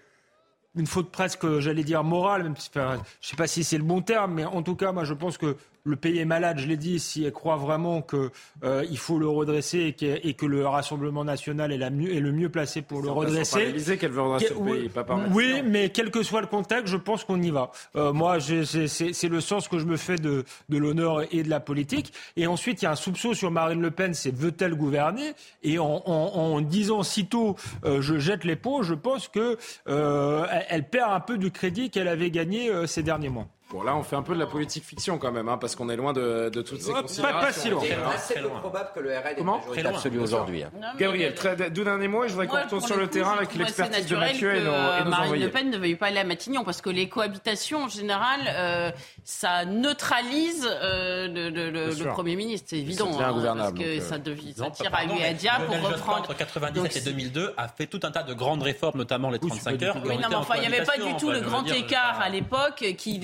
[0.76, 2.48] une faute presque, j'allais dire morale, je
[2.80, 5.38] ne sais pas si c'est le bon terme, mais en tout cas, moi, je pense
[5.38, 8.30] que le pays est malade, je l'ai dit, si elle croit vraiment qu'il
[8.64, 13.10] euh, faut le redresser et, que le Rassemblement national est, le mieux placé pour le
[13.10, 13.78] redresser.
[13.78, 16.86] C'est qu'elle veut redresser le pays, pas par Oui, mais quel que soit le contexte,
[16.86, 17.70] je pense qu'on y va.
[17.96, 22.14] Euh, moi, c'est le sens que je me fais de, l'honneur et de la politique.
[22.36, 25.32] Et ensuite, il y a un soupçon sur Marine Le Pen, c'est veut-elle gouverner?
[25.62, 29.56] Et en, disant sitôt euh, je jette l'épaule, je pense qu'elle
[29.86, 33.48] elle perd un peu du crédit qu'elle avait gagné ces derniers mois.
[33.74, 35.88] Bon, là, on fait un peu de la politique fiction quand même, hein, parce qu'on
[35.88, 37.22] est loin de, de toutes ces considérations.
[37.24, 37.82] Pas, pas si loin.
[38.18, 40.62] C'est peu probable que le RN Comment ait absolue aujourd'hui.
[40.62, 40.70] Hein.
[40.96, 41.34] Gabriel,
[41.72, 44.60] derniers mots et je voudrais qu'on retourne sur le, terrain avec l'expertise de Mathieu et
[44.60, 44.70] nos,
[45.04, 47.88] nos Marine Le Pen ne veuille pas aller à Matignon, parce que les cohabitations, en
[47.88, 48.92] général, euh,
[49.24, 53.10] ça neutralise euh, le, le, le Premier ministre, c'est évident.
[53.18, 54.00] Hein, parce que euh...
[54.00, 56.20] ça, devient, ça tire à lui et à Dia pour reprendre...
[56.20, 59.82] Entre 1997 et 2002 a fait tout un tas de grandes réformes, notamment les 35
[59.82, 59.96] heures.
[60.04, 62.84] Oui, non, mais enfin, il n'y avait pas du tout le grand écart à l'époque
[62.96, 63.18] qu'il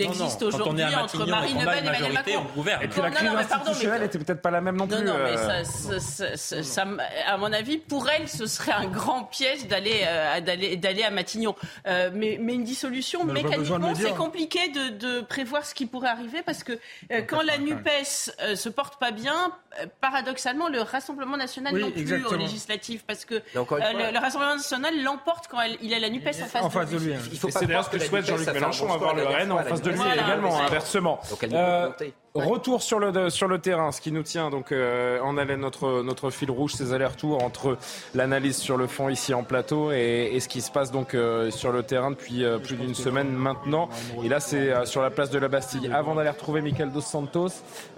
[0.47, 2.47] existe aujourd'hui entre Marine Le Pen et Emmanuel Macron.
[2.83, 4.97] Et puis la crise institutionnelle n'était peut-être pas la même non plus.
[4.97, 5.65] Non, non, mais euh.
[5.65, 6.85] ça,
[7.27, 11.55] à mon avis, pour elle, ce serait un grand piège d'aller euh, d'aller à Matignon.
[11.87, 16.43] Euh, mais, mais une dissolution, mécaniquement, c'est compliqué de, de prévoir ce qui pourrait arriver
[16.43, 16.79] parce que
[17.27, 19.53] quand la NUPES se porte pas bien,
[20.01, 25.59] paradoxalement, le Rassemblement national non plus au législatif parce que le, Rassemblement national l'emporte quand
[25.81, 26.31] il a la NUPES
[26.61, 27.15] en face de lui.
[27.51, 29.99] C'est d'ailleurs ce que souhaite Jean-Luc Mélenchon, avoir le RN en face de lui
[30.31, 31.21] également, inversement.
[31.53, 31.91] Euh,
[32.35, 36.03] retour sur le sur le terrain, ce qui nous tient donc euh, en haleine notre
[36.03, 37.77] notre fil rouge, ces allers-retours entre
[38.15, 41.73] l'analyse sur le fond ici en plateau et, ce qui se passe donc euh, sur
[41.73, 43.89] le terrain depuis plus d'une semaine maintenant.
[44.25, 45.91] Et là, c'est sur la place de la Bastille.
[45.93, 47.49] Avant d'aller retrouver Michael dos Santos,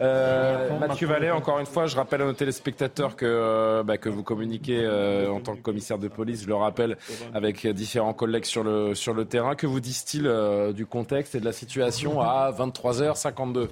[0.00, 4.86] Mathieu Vallet, encore une fois, je rappelle à nos téléspectateurs que bah, que vous communiquez
[5.28, 6.42] en tant que commissaire de police.
[6.42, 6.96] Je le rappelle
[7.34, 9.54] avec différents collègues sur le sur le terrain.
[9.54, 10.30] Que vous disent-ils
[10.74, 13.68] du contexte et de la situation à 23h52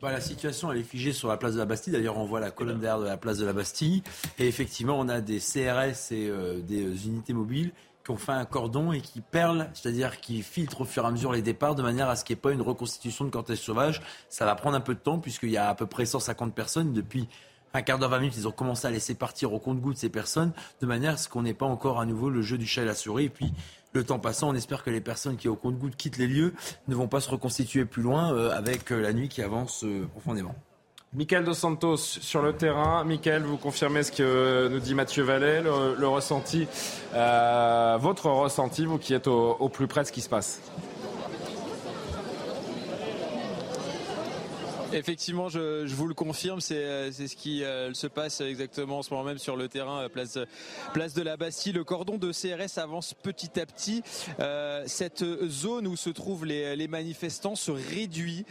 [0.00, 1.92] bah, la situation, elle est figée sur la place de la Bastille.
[1.92, 4.02] D'ailleurs, on voit la colonne d'air de la place de la Bastille.
[4.38, 7.72] Et effectivement, on a des CRS et euh, des euh, unités mobiles
[8.04, 11.10] qui ont fait un cordon et qui perlent, c'est-à-dire qui filtrent au fur et à
[11.10, 13.58] mesure les départs de manière à ce qu'il n'y ait pas une reconstitution de cortège
[13.58, 14.00] sauvage.
[14.30, 16.94] Ça va prendre un peu de temps puisqu'il y a à peu près 150 personnes.
[16.94, 17.28] Depuis
[17.74, 20.52] un quart d'heure, 20 minutes, ils ont commencé à laisser partir au compte-gouttes ces personnes
[20.80, 22.86] de manière à ce qu'on n'ait pas encore à nouveau le jeu du chat et
[22.86, 23.26] la souris.
[23.26, 23.52] Et puis,
[23.92, 26.54] le temps passant, on espère que les personnes qui au compte-gouttes quittent les lieux
[26.88, 30.06] ne vont pas se reconstituer plus loin euh, avec euh, la nuit qui avance euh,
[30.06, 30.54] profondément.
[31.12, 33.02] Michael Dos Santos sur le terrain.
[33.02, 36.68] Michael, vous confirmez ce que nous dit Mathieu Vallet, le, ressenti,
[37.12, 40.60] votre ressenti, vous qui êtes au plus près de ce qui se passe?
[44.92, 49.02] Effectivement, je, je, vous le confirme, c'est euh, ce qui euh, se passe exactement en
[49.02, 50.38] ce moment même sur le terrain, euh, place,
[50.92, 51.72] place de la Bastille.
[51.72, 54.02] Le cordon de CRS avance petit à petit.
[54.40, 58.44] Euh, cette zone où se trouvent les, les manifestants se réduit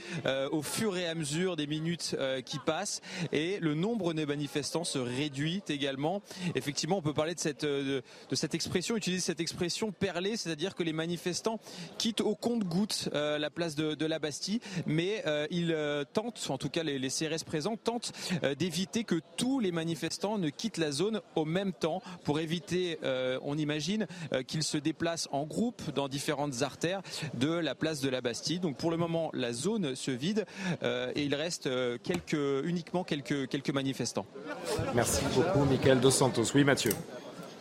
[0.51, 3.01] au fur et à mesure des minutes qui passent
[3.31, 6.21] et le nombre de manifestants se réduit également.
[6.55, 8.01] Effectivement, on peut parler de cette, de
[8.33, 11.59] cette expression, utiliser cette expression perlée, c'est-à-dire que les manifestants
[11.97, 15.75] quittent au compte-goutte la place de, de, la Bastille, mais ils
[16.13, 18.11] tentent tentent, en tout cas les, les CRS présents, tentent
[18.57, 22.99] d'éviter que tous les manifestants ne quittent la zone au même temps pour éviter,
[23.41, 24.07] on imagine,
[24.47, 27.01] qu'ils se déplacent en groupe dans différentes artères
[27.33, 28.59] de la place de la Bastille.
[28.59, 30.45] Donc pour le moment, la zone se vide
[30.81, 31.69] et il reste
[32.03, 34.25] quelques, uniquement quelques, quelques manifestants.
[34.93, 36.43] Merci beaucoup, Michael Dos Santos.
[36.55, 36.91] Oui, Mathieu.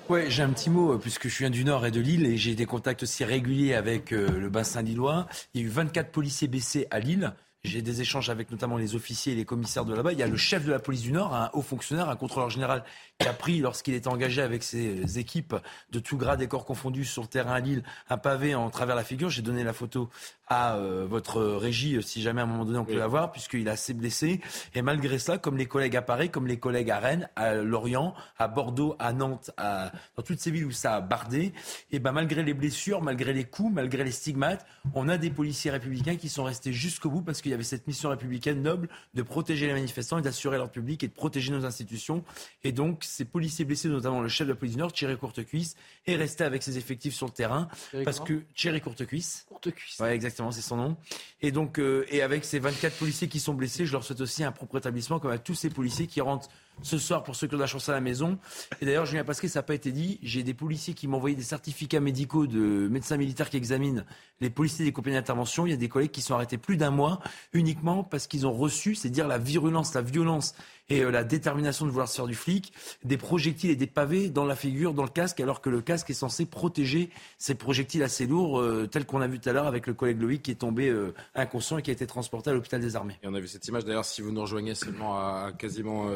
[0.08, 2.38] Ouais, j'ai un petit mot, euh, puisque je viens du Nord et de Lille, et
[2.38, 5.26] j'ai des contacts aussi réguliers avec euh, le bassin lillois.
[5.52, 7.34] Il y a eu 24 policiers blessés à Lille.
[7.68, 10.12] J'ai des échanges avec notamment les officiers et les commissaires de là-bas.
[10.12, 12.50] Il y a le chef de la police du Nord, un haut fonctionnaire, un contrôleur
[12.50, 12.82] général,
[13.18, 15.56] qui a pris, lorsqu'il était engagé avec ses équipes
[15.90, 18.94] de tout grade et corps confondus sur le terrain à Lille, un pavé en travers
[18.94, 19.28] la figure.
[19.28, 20.08] J'ai donné la photo
[20.46, 23.68] à euh, votre régie, si jamais à un moment donné on peut la voir, puisqu'il
[23.68, 24.40] a assez blessé.
[24.74, 28.14] Et malgré ça, comme les collègues à Paris, comme les collègues à Rennes, à Lorient,
[28.38, 29.90] à Bordeaux, à Nantes, à...
[30.16, 31.52] dans toutes ces villes où ça a bardé,
[31.90, 34.64] et ben malgré les blessures, malgré les coups, malgré les stigmates,
[34.94, 37.88] on a des policiers républicains qui sont restés jusqu'au bout parce qu'il y avait cette
[37.88, 41.66] mission républicaine noble de protéger les manifestants et d'assurer leur public et de protéger nos
[41.66, 42.22] institutions.
[42.62, 45.76] Et donc ces policiers blessés, notamment le chef de la police du Nord, Thierry Courtecuisse,
[46.06, 47.68] est resté avec ses effectifs sur le terrain
[48.04, 49.46] parce que Thierry Courtecuisse.
[49.48, 49.98] Courtecuisse.
[49.98, 50.96] Ouais, exactement, c'est son nom.
[51.40, 54.44] Et donc, euh, et avec ces 24 policiers qui sont blessés, je leur souhaite aussi
[54.44, 56.48] un propre établissement, comme à tous ces policiers qui rentrent
[56.82, 58.38] ce soir pour ceux qui ont la chance à la maison.
[58.80, 60.18] Et d'ailleurs, Julien Pasquet, ça n'a pas été dit.
[60.22, 64.04] J'ai des policiers qui m'ont envoyé des certificats médicaux de médecins militaires qui examinent
[64.40, 65.66] les policiers des compagnies d'intervention.
[65.66, 67.20] Il y a des collègues qui sont arrêtés plus d'un mois
[67.52, 70.54] uniquement parce qu'ils ont reçu, c'est dire la virulence, la violence
[70.90, 72.72] et euh, la détermination de vouloir se faire du flic,
[73.04, 76.10] des projectiles et des pavés dans la figure, dans le casque, alors que le casque
[76.10, 79.66] est censé protéger ces projectiles assez lourds, euh, tels qu'on a vu tout à l'heure
[79.66, 82.52] avec le collègue Loïc qui est tombé euh, inconscient et qui a été transporté à
[82.52, 83.18] l'hôpital des armées.
[83.24, 86.08] On a vu cette image d'ailleurs, si vous nous rejoignez seulement à quasiment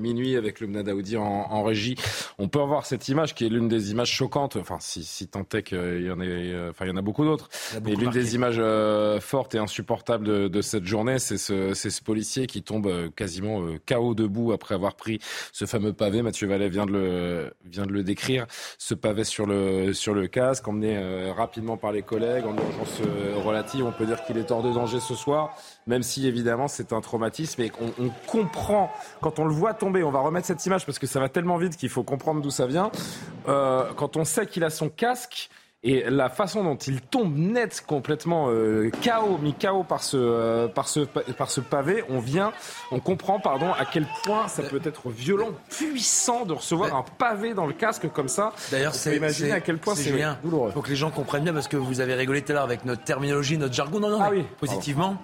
[0.00, 1.96] minuit avec le Mnadaoudi en, en régie.
[2.38, 5.46] On peut avoir cette image qui est l'une des images choquantes, enfin si, si tant
[5.54, 7.48] est qu'il y en ait, enfin il y en a beaucoup d'autres,
[7.84, 12.02] mais l'une des images euh, fortes et insupportables de, de cette journée, c'est ce, ce,
[12.02, 15.20] policier qui tombe euh, quasiment euh, KO debout après avoir pris
[15.52, 16.22] ce fameux pavé.
[16.22, 18.46] Mathieu Vallet vient de le, vient de le décrire,
[18.78, 23.00] ce pavé sur le, sur le casque, emmené rapidement par les collègues en urgence
[23.44, 23.84] relative.
[23.84, 25.54] On peut dire qu'il est hors de danger ce soir,
[25.86, 28.90] même si évidemment c'est un traumatisme et qu'on on comprend
[29.20, 29.89] quand on le voit tomber.
[30.02, 32.50] On va remettre cette image parce que ça va tellement vite qu'il faut comprendre d'où
[32.50, 32.90] ça vient.
[33.48, 35.50] Euh, quand on sait qu'il a son casque,
[35.82, 40.68] et la façon dont il tombe net, complètement euh, KO, mis KO par ce, euh,
[40.68, 42.52] par, ce, par ce pavé, on vient,
[42.90, 47.54] on comprend pardon, à quel point ça peut être violent, puissant de recevoir un pavé
[47.54, 48.52] dans le casque comme ça.
[48.70, 50.12] D'ailleurs, c'est imaginer à quel point c'est
[50.42, 50.68] douloureux.
[50.68, 52.64] Il faut que les gens comprennent bien parce que vous avez rigolé tout à l'heure
[52.64, 54.00] avec notre terminologie, notre jargon.
[54.00, 54.44] Non, non, ah oui.
[54.58, 55.16] positivement.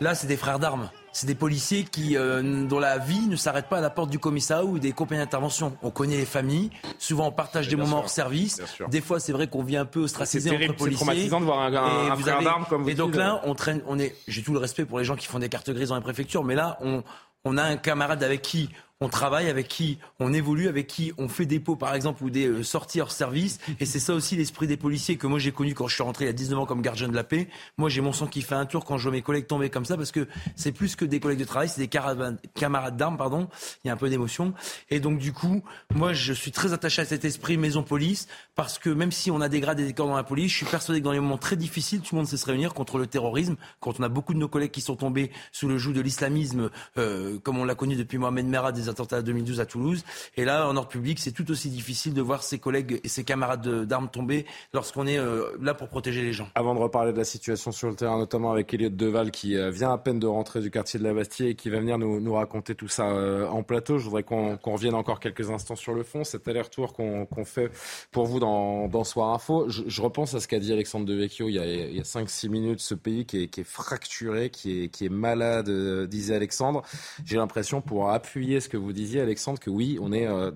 [0.00, 0.90] Là, c'est des frères d'armes.
[1.14, 4.18] C'est des policiers qui, euh, dont la vie ne s'arrête pas à la porte du
[4.18, 5.76] commissariat ou des compagnies d'intervention.
[5.80, 6.70] On connaît les familles.
[6.98, 8.60] Souvent, on partage des moments hors service.
[8.88, 10.90] Des fois, c'est vrai qu'on vit un peu ostracisé entre policiers.
[10.90, 13.54] C'est traumatisant de voir un, un, un frère d'armes comme vous Et donc là, on
[13.54, 13.80] traîne.
[13.86, 14.12] On est.
[14.26, 16.42] J'ai tout le respect pour les gens qui font des cartes grises dans les préfectures,
[16.42, 17.04] mais là, on,
[17.44, 18.70] on a un camarade avec qui
[19.00, 22.46] on travaille, avec qui on évolue, avec qui on fait des par exemple ou des
[22.46, 23.58] euh, sorties hors service.
[23.80, 26.26] Et c'est ça aussi l'esprit des policiers que moi j'ai connu quand je suis rentré
[26.26, 27.48] il y a 19 ans comme gardien de la paix.
[27.78, 29.84] Moi j'ai mon sang qui fait un tour quand je vois mes collègues tomber comme
[29.84, 33.48] ça parce que c'est plus que des collègues de travail, c'est des camarades d'armes, pardon.
[33.82, 34.52] Il y a un peu d'émotion.
[34.90, 35.62] Et donc du coup,
[35.94, 39.40] moi je suis très attaché à cet esprit maison police parce que même si on
[39.40, 41.56] a et des corps dans la police, je suis persuadé que dans les moments très
[41.56, 43.56] difficiles, tout le monde sait se réunir contre le terrorisme.
[43.80, 46.70] Quand on a beaucoup de nos collègues qui sont tombés sous le joug de l'islamisme,
[46.98, 50.04] euh, comme on l'a connu depuis Mohamed Merah des attentats de 2012 à Toulouse.
[50.36, 53.24] Et là, en ordre public, c'est tout aussi difficile de voir ses collègues et ses
[53.24, 56.48] camarades d'armes tomber lorsqu'on est euh, là pour protéger les gens.
[56.54, 59.70] Avant de reparler de la situation sur le terrain, notamment avec Elliot Deval qui euh,
[59.70, 62.20] vient à peine de rentrer du quartier de la Bastille et qui va venir nous,
[62.20, 65.94] nous raconter tout ça euh, en plateau, je voudrais qu'on revienne encore quelques instants sur
[65.94, 67.70] le fond, cet aller-retour qu'on fait
[68.10, 69.68] pour vous dans, dans Soir Info.
[69.68, 72.80] Je, je repense à ce qu'a dit Alexandre Devecchio il y a, a 5-6 minutes,
[72.80, 75.70] ce pays qui est, qui est fracturé, qui est, qui est malade,
[76.08, 76.82] disait Alexandre.
[77.24, 80.50] J'ai l'impression, pour appuyer ce que vous disiez, Alexandre, que oui, on est euh,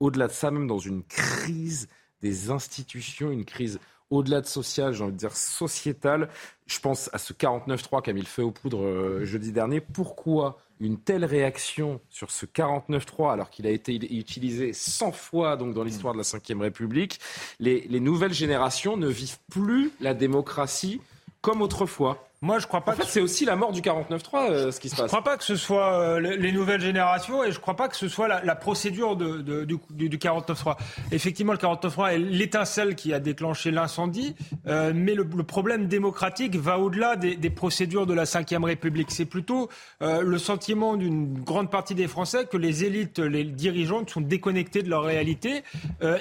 [0.00, 1.88] au-delà de ça, même dans une crise
[2.20, 3.78] des institutions, une crise
[4.10, 6.28] au-delà de sociale, j'ai envie de dire sociétale.
[6.66, 9.80] Je pense à ce 49-3 qu'a mis le feu aux poudres euh, jeudi dernier.
[9.80, 15.74] Pourquoi une telle réaction sur ce 49-3 alors qu'il a été utilisé 100 fois donc,
[15.74, 16.24] dans l'histoire de la
[16.54, 17.20] Ve République?
[17.58, 21.00] Les nouvelles générations ne vivent plus la démocratie
[21.40, 22.28] comme autrefois.
[22.42, 22.90] Moi, je crois pas.
[22.92, 25.04] En fait, c'est aussi la mort du 49-3, euh, ce qui se passe.
[25.04, 27.94] Je crois pas que ce soit euh, les nouvelles générations et je crois pas que
[27.94, 29.78] ce soit la, la procédure de, de, du,
[30.08, 30.76] du 49-3.
[31.12, 34.34] Effectivement, le 49-3 est l'étincelle qui a déclenché l'incendie,
[34.66, 39.12] euh, mais le, le, problème démocratique va au-delà des, des, procédures de la Ve République.
[39.12, 39.68] C'est plutôt
[40.00, 44.90] le sentiment d'une grande partie des Français que les élites, les dirigeantes sont déconnectés de
[44.90, 45.62] leur réalité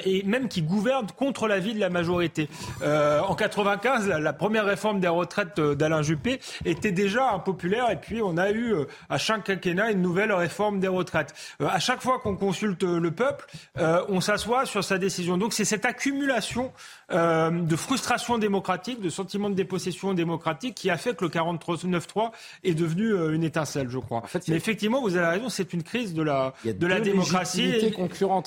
[0.06, 2.50] et même qui gouvernent contre l'avis de la majorité.
[2.84, 7.90] en 95, la, la, première réforme des retraites d'Alain Juppé Juppé, était déjà impopulaire.
[7.90, 8.74] Et puis, on a eu
[9.10, 11.34] à chaque quinquennat une nouvelle réforme des retraites.
[11.60, 13.46] à chaque fois qu'on consulte le peuple,
[14.10, 15.38] on s'assoit sur sa décision.
[15.38, 16.72] Donc, c'est cette accumulation
[17.10, 22.32] de frustration démocratique, de sentiment de dépossession démocratique qui a fait que le 49-3
[22.64, 24.24] est devenu une étincelle, je crois.
[24.48, 27.94] Mais effectivement, vous avez raison, c'est une crise de la, de la démocratie et,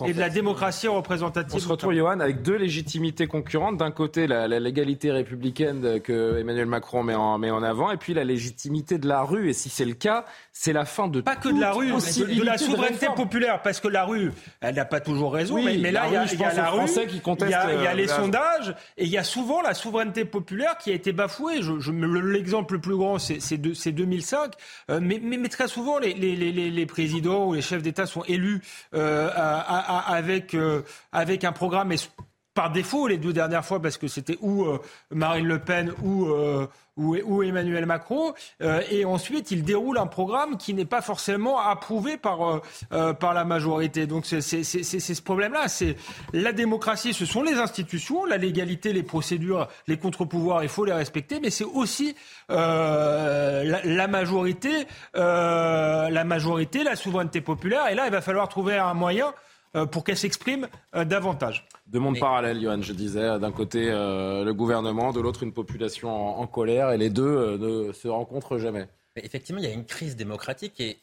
[0.07, 1.55] et de la démocratie représentative.
[1.55, 3.77] On se retrouve, Johan, avec deux légitimités concurrentes.
[3.77, 8.15] D'un côté, la, légalité républicaine que Emmanuel Macron met en, met en avant, et puis
[8.15, 9.51] la légitimité de la rue.
[9.51, 12.39] Et si c'est le cas, c'est la fin de pas que de la rue, de,
[12.39, 15.63] de, la souveraineté populaire, parce que la rue, elle n'a pas toujours raison.
[15.63, 18.09] mais, là, il y a, y a la rue, il y a, y a les
[18.09, 21.63] sondages, et il y a souvent la souveraineté populaire qui a été bafouée.
[21.63, 24.53] Je, je l'exemple le plus grand, c'est 2005,
[24.91, 28.07] euh, mais, mais, mais, très souvent les, les, les, les présidents ou les chefs d'État
[28.07, 28.61] sont élus
[28.95, 29.31] euh,
[30.07, 30.83] avec euh,
[31.13, 31.93] avec un programme
[32.55, 34.79] par défaut les deux dernières fois parce que c'était ou euh,
[35.11, 38.33] Marine Le Pen ou, euh, ou, Emmanuel Macron.
[38.63, 42.63] Euh, et ensuite, il déroule un programme qui n'est pas forcément approuvé par,
[43.19, 44.07] par la majorité.
[44.07, 45.67] Donc c'est ce problème-là.
[45.67, 45.97] C'est
[46.33, 50.93] la démocratie, ce sont les institutions, la légalité, les procédures, les contre-pouvoirs, il faut les
[50.93, 52.15] respecter, mais c'est aussi
[52.49, 57.89] la, majorité, la majorité, la souveraineté populaire.
[57.89, 59.35] Et là, il va falloir trouver un moyen
[59.91, 61.67] pour qu'elle s'exprime euh, davantage.
[61.87, 63.39] Deux mondes parallèles, Johan, je disais.
[63.39, 66.11] D'un côté, euh, le gouvernement, de l'autre, une population
[66.41, 68.87] en, colère, et les deux ne se rencontrent jamais.
[69.16, 70.99] Effectivement, il y a une crise démocratique et,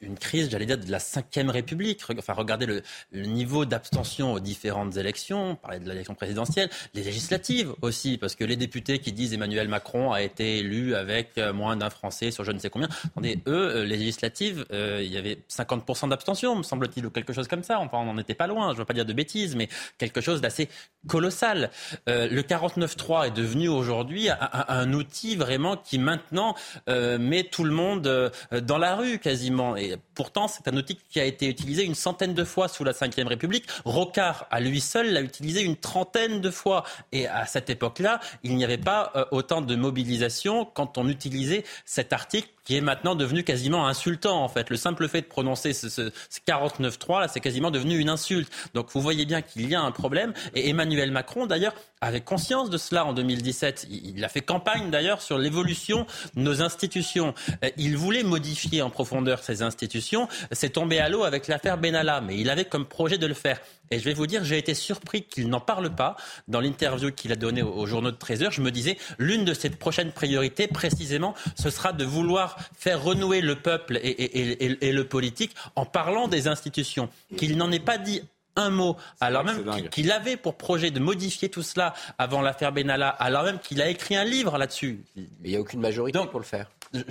[0.00, 2.04] une, crise, j'allais dire, de la Ve République.
[2.16, 2.82] Enfin, regardez le,
[3.12, 5.50] niveau d'abstention aux différentes élections.
[5.50, 9.66] On parlait de l'élection présidentielle, les législatives aussi, parce que les députés qui disent Emmanuel
[9.66, 12.88] Macron a été élu avec euh, moins d'un Français sur je ne sais combien.
[13.06, 17.32] Attendez, eux, euh, les législatives, euh, il y avait 50% d'abstention, me semble-t-il, ou quelque
[17.32, 17.80] chose comme ça.
[17.80, 18.68] Enfin, on n'en était pas loin.
[18.68, 19.68] Je ne veux pas dire de bêtises, mais
[19.98, 20.68] quelque chose d'assez
[21.08, 21.70] colossal.
[22.06, 26.54] le 49-3 est devenu aujourd'hui un, outil vraiment qui maintenant
[26.86, 28.30] met tout le monde euh,
[28.60, 29.76] dans la rue quasiment.
[29.76, 32.92] Et pourtant, c'est un outil qui a été utilisé une centaine de fois sous la
[32.92, 33.66] Ve République.
[33.84, 36.84] Rocard, à lui seul, l'a utilisé une trentaine de fois.
[37.12, 41.64] Et à cette époque-là, il n'y avait pas euh, autant de mobilisation quand on utilisait
[41.84, 44.68] cet article qui est maintenant devenu quasiment insultant en fait.
[44.68, 46.10] Le simple fait de prononcer ce, ce,
[46.46, 48.52] 49.3, là, c'est quasiment devenu une insulte.
[48.74, 50.34] Donc vous voyez bien qu'il y a un problème.
[50.54, 51.72] Et Emmanuel Macron, d'ailleurs,
[52.02, 53.86] avait conscience de cela en 2017.
[53.90, 57.32] Il a fait campagne d'ailleurs sur l'évolution de nos institutions.
[57.64, 60.28] Euh, il voulait modifier en profondeur ces institutions.
[60.52, 63.62] C'est tombé à l'eau avec l'affaire Benalla, mais il avait comme projet de le faire.
[63.90, 66.16] Et je vais vous dire, j'ai été surpris qu'il n'en parle pas
[66.46, 68.52] dans l'interview qu'il a donnée au, journaux de 13 heures.
[68.52, 73.40] Je me disais, l'une de ses prochaines priorités, précisément, ce sera de vouloir faire renouer
[73.40, 77.08] le peuple et, le politique en parlant des institutions.
[77.36, 78.22] Qu'il n'en ait pas dit
[78.56, 83.08] un mot, alors même qu'il avait pour projet de modifier tout cela avant l'affaire Benalla,
[83.08, 85.04] alors même qu'il a écrit un livre là-dessus.
[85.16, 86.68] Mais il n'y a aucune majorité pour le faire.
[86.94, 87.02] Euh,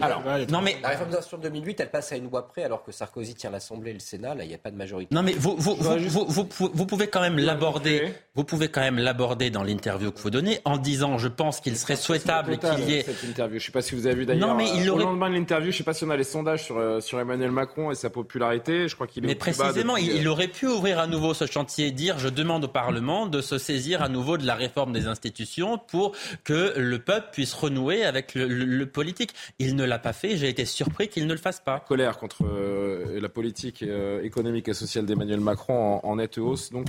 [0.00, 2.92] alors, non mais la réforme de 2008, elle passe à une loi près, alors que
[2.92, 4.34] Sarkozy tient l'Assemblée et le Sénat.
[4.34, 5.14] Là, il n'y a pas de majorité.
[5.14, 8.12] Non mais vous, vous, vous, vous, pouvez quand même l'aborder.
[8.36, 11.76] Vous pouvez quand même l'aborder dans l'interview que vous donnez en disant, je pense qu'il
[11.76, 13.58] serait souhaitable qu'il y ait cette interview.
[13.58, 14.48] Je ne sais pas si vous avez vu d'ailleurs.
[14.48, 15.04] Non mais il aurait...
[15.04, 17.00] au lendemain de l'interview, je ne sais pas si on a les sondages sur euh,
[17.00, 18.88] sur Emmanuel Macron et sa popularité.
[18.88, 19.28] Je crois qu'il est.
[19.28, 23.26] Mais précisément, il, aurait pu ouvrir à nouveau ce chantier, dire, je demande au Parlement
[23.26, 26.12] de se saisir à nouveau de la réforme des institutions pour
[26.44, 29.32] que le peuple puisse renouer avec le, le politique.
[29.58, 30.36] Il ne l'a pas fait.
[30.36, 31.80] J'ai été surpris qu'il ne le fasse pas.
[31.80, 36.86] Colère contre euh, la politique euh, économique et sociale d'Emmanuel Macron en, nette hausse, donc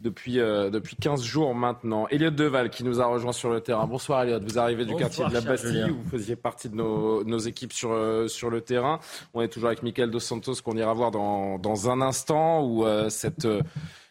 [0.00, 2.06] depuis, euh, depuis 15 jours maintenant.
[2.08, 3.86] Elliot Deval qui nous a rejoint sur le terrain.
[3.86, 7.38] Bonsoir Elliot, vous arrivez du quartier de la Bastille, vous faisiez partie de nos, nos
[7.38, 7.90] équipes sur,
[8.28, 9.00] sur le terrain.
[9.34, 12.86] On est toujours avec Michael Dos Santos qu'on ira voir dans, dans un instant où
[13.08, 13.48] cette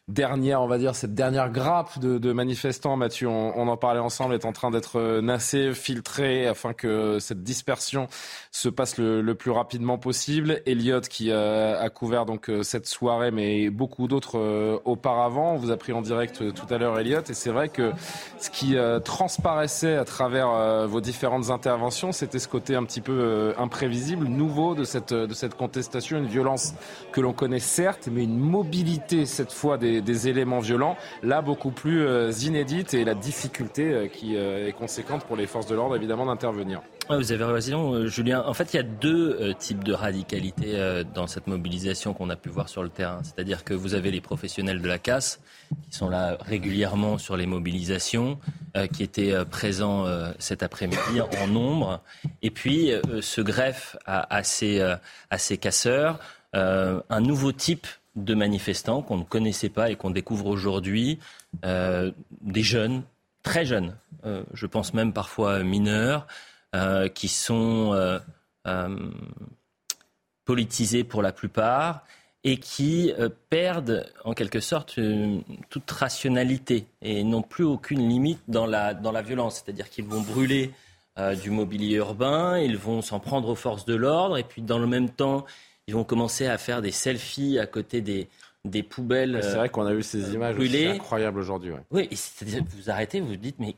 [0.08, 4.46] dernière, on va dire, cette dernière grappe de, manifestants, Mathieu, on, en parlait ensemble, est
[4.46, 8.08] en train d'être euh, nassée, filtrée, afin que cette dispersion
[8.52, 10.62] se passe le, plus rapidement possible.
[10.68, 15.72] Elliot, qui euh, a couvert donc euh, cette soirée, mais beaucoup d'autres auparavant, on vous
[15.72, 17.92] a pris en direct tout à l'heure, Elliot, et c'est vrai que
[18.40, 24.28] ce qui transparaissait à travers vos différentes interventions, c'était ce côté un petit peu imprévisible,
[24.28, 26.74] nouveau de cette, de cette contestation, une violence
[27.12, 31.72] que l'on connaît certes, mais une mobilité cette fois des des, éléments violents, là beaucoup
[31.72, 35.76] plus euh, inédites et la difficulté euh, qui euh, est conséquente pour les forces de
[35.76, 36.82] l'ordre évidemment d'intervenir.
[37.10, 38.44] vous avez raison, Julien.
[38.46, 42.50] En fait, il y a deux types de radicalité dans cette mobilisation qu'on a pu
[42.50, 43.22] voir sur le terrain.
[43.24, 45.40] C'est-à-dire que vous avez les professionnels de la casse
[45.90, 48.40] qui sont là régulièrement sur les mobilisations,
[48.94, 50.06] qui étaient présents
[50.40, 52.02] cet après-midi en nombre,
[52.42, 52.92] et puis
[53.22, 56.20] se greffe à, à ces casseurs
[56.54, 61.20] un nouveau type de manifestants qu'on ne connaissait pas et qu'on découvre aujourd'hui,
[61.66, 62.12] euh,
[62.42, 63.04] des jeunes,
[63.44, 66.28] très jeunes, euh, je pense même parfois mineurs,
[66.76, 68.20] euh, qui sont
[70.46, 72.04] politisés pour la plupart
[72.44, 73.12] et qui
[73.50, 75.00] perdent en quelque sorte
[75.70, 79.56] toute rationalité et n'ont plus aucune limite dans la, dans la violence.
[79.64, 80.72] C'est-à-dire qu'ils vont brûler
[81.42, 84.88] du mobilier urbain, ils vont s'en prendre aux forces de l'ordre et puis dans le
[84.88, 85.46] même temps,
[85.88, 88.28] ils vont commencer à faire des selfies à côté des,
[88.64, 89.40] des poubelles.
[89.44, 90.88] C'est vrai qu'on a vu ces images brûlées.
[90.88, 91.72] incroyables aujourd'hui.
[91.92, 92.10] Oui,
[92.42, 93.76] vous arrêtez, vous vous dites, mais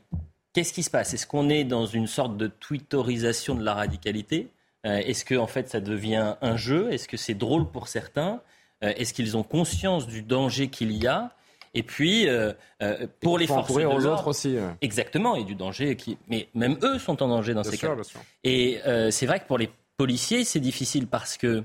[0.52, 1.12] qu'est-ce qui se passe?
[1.14, 4.48] Est-ce qu'on est dans une sorte de twitterisation de la radicalité?
[4.86, 6.90] Euh, Est-ce que en fait ça devient un jeu?
[6.92, 8.40] Est-ce que c'est drôle pour certains?
[8.84, 11.32] Euh, Est-ce qu'ils ont conscience du danger qu'il y a?
[11.74, 12.54] Et puis, euh,
[13.20, 14.56] pour les forces de aux autres aussi.
[14.80, 16.16] Exactement, et du danger qui.
[16.26, 17.94] Mais même eux sont en danger dans ces cas.
[17.94, 18.20] Bien sûr.
[18.42, 18.80] Et
[19.10, 19.68] c'est vrai que pour les
[19.98, 21.62] policiers, c'est difficile parce que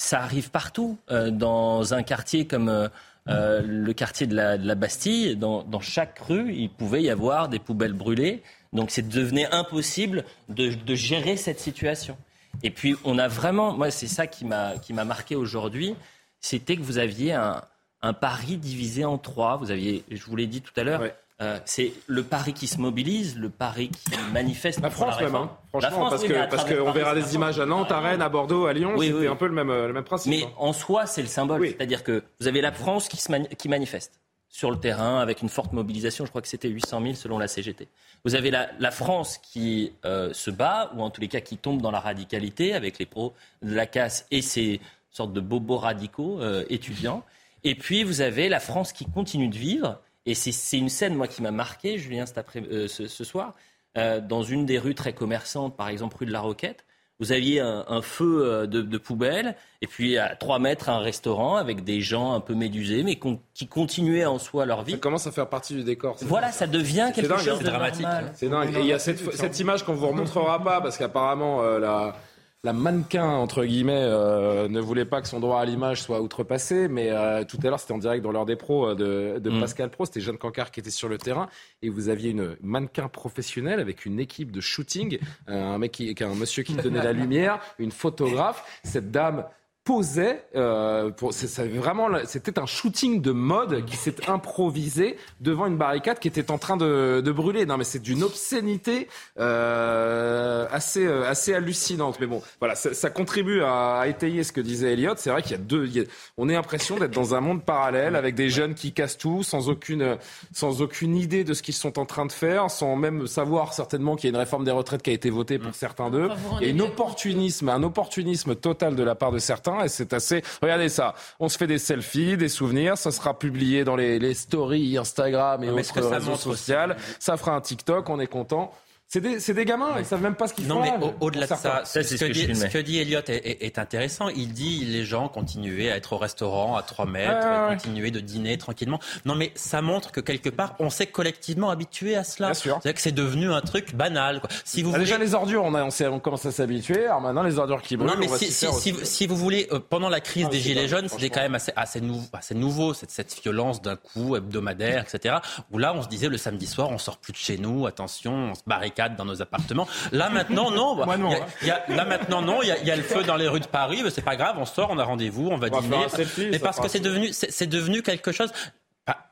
[0.00, 0.98] ça arrive partout.
[1.10, 2.88] Euh, dans un quartier comme euh,
[3.28, 7.92] euh, le quartier de la, Bastille, dans, chaque rue, il pouvait y avoir des poubelles
[7.92, 8.42] brûlées.
[8.72, 12.16] Donc c'est devenu impossible de, gérer cette situation.
[12.62, 15.94] Et puis on a vraiment, moi c'est ça qui m'a marqué aujourd'hui,
[16.40, 17.62] c'était que vous aviez un,
[18.02, 19.56] un Paris divisé en trois.
[19.56, 21.02] Vous aviez, je vous l'ai dit tout à l'heure,
[21.40, 24.80] euh, c'est le Paris qui se mobilise, le Paris qui manifeste.
[24.80, 28.00] La France même, hein, franchement, parce que parce qu'on verra des images à Nantes, à
[28.00, 30.30] Rennes, à Bordeaux, à Lyon, c'est un peu le même, le même principe.
[30.30, 30.52] Mais hein.
[30.58, 34.20] en soi, c'est le symbole, c'est-à-dire que vous avez la France qui, se qui manifeste
[34.50, 36.26] sur le terrain avec une forte mobilisation.
[36.26, 37.88] Je crois que c'était 800 000 selon la CGT.
[38.24, 41.56] Vous avez la, la France qui euh, se bat, ou en tous les cas qui
[41.56, 44.80] tombe dans la radicalité avec les pros de la casse et ces
[45.10, 47.24] sortes de bobos radicaux euh, étudiants.
[47.62, 51.28] Et puis vous avez la France qui continue de vivre et c'est une scène, moi,
[51.28, 53.54] qui m'a marqué, Julien, cet après, euh, ce, soir,
[53.96, 56.84] euh, dans une des rues très commerçantes, par exemple rue de la Roquette.
[57.18, 61.84] Vous aviez un, feu euh, de, poubelle, et puis à 3 mètres, un restaurant avec
[61.84, 63.20] des gens un peu médusés, mais
[63.52, 64.92] qui continuaient en soi leur vie.
[64.92, 66.16] Ça commence à faire partie du décor.
[66.22, 68.06] Voilà, ça devient quelque chose de dramatique.
[68.34, 68.74] C'est dingue.
[68.74, 72.16] Et il y a cette, cette image qu'on vous remontrera pas, parce qu'apparemment, la
[72.62, 76.88] la mannequin entre guillemets euh, ne voulait pas que son droit à l'image soit outrepassé,
[76.88, 79.60] mais euh, tout à l'heure c'était en direct dans l'heure des pros euh, de, mm.
[79.60, 81.48] Pascal Pro, c'était Jeanne Cancard qui était sur le terrain.
[81.80, 86.34] Et vous aviez une mannequin professionnelle avec une équipe de shooting, un mec qui, un
[86.34, 89.44] monsieur qui tenait la lumière, une photographe, cette dame
[89.90, 95.76] posait, euh, pour, c'est, vraiment, c'était un shooting de mode qui s'est improvisé devant une
[95.76, 97.66] barricade qui était en train de, de brûler.
[97.66, 99.08] Non, mais c'est d'une obscénité
[99.40, 102.18] euh, assez, euh, assez hallucinante.
[102.20, 105.14] Mais bon, voilà, ça, ça contribue à, à, étayer ce que disait Elliot.
[105.16, 106.04] C'est vrai qu'il y a deux, il y a,
[106.36, 109.70] on a l'impression d'être dans un monde parallèle avec des jeunes qui cassent tout sans
[109.70, 110.18] aucune,
[110.52, 114.14] sans aucune idée de ce qu'ils sont en train de faire, sans même savoir certainement
[114.14, 116.28] qu'il y a une réforme des retraites qui a été votée pour certains d'eux,
[116.60, 120.42] et un opportunisme, un opportunisme total de la part de certains et c'est assez.
[120.62, 121.14] Regardez ça.
[121.38, 122.96] On se fait des selfies, des souvenirs.
[122.98, 126.76] Ça sera publié dans les, les stories Instagram et autres réseaux sociaux.
[127.18, 128.08] Ça fera un TikTok.
[128.08, 128.72] On est content.
[129.12, 130.76] C'est des, des, gamins, ils savent même pas ce qu'ils font.
[130.76, 134.28] Non, mais au-delà de ça, ce, que dit, ce, que dit, Elliot est, est, intéressant.
[134.28, 138.20] Il dit les gens continuaient à être au restaurant à 3 mètres, ouais, continuer de
[138.20, 139.00] dîner tranquillement.
[139.24, 142.52] Non, mais ça montre que quelque part, on s'est collectivement habitué à cela.
[142.54, 144.38] C'est que c'est devenu un truc banal.
[144.38, 144.48] Quoi.
[144.64, 145.06] Si vous ah, voulez...
[145.06, 147.06] Déjà les ordures, on, a, on, on commence à s'habituer.
[147.06, 148.10] Alors maintenant, les ordures qui brûlent.
[148.10, 150.86] Non, mais si, si, si, si, vous voulez, euh, pendant la crise ah, des gilets
[150.86, 155.02] jaunes, c'était quand même assez, assez, nou assez nouveau cette, cette violence d'un coup hebdomadaire,
[155.02, 155.38] etc.
[155.72, 158.50] Où là, on se disait le samedi soir, on sort plus de chez nous, attention,
[158.52, 159.88] on se barricade dans nos appartements.
[160.12, 160.90] Là maintenant, non.
[161.00, 161.16] Bah,
[161.62, 162.62] y a, là maintenant, non.
[162.62, 164.00] Il y, a, le feu dans les rues de Paris.
[164.02, 164.56] mais C'est pas grave.
[164.58, 166.06] On sort, on a rendez-vous, on va dîner.
[166.50, 168.52] mais parce que c'est devenu, c'est devenu quelque chose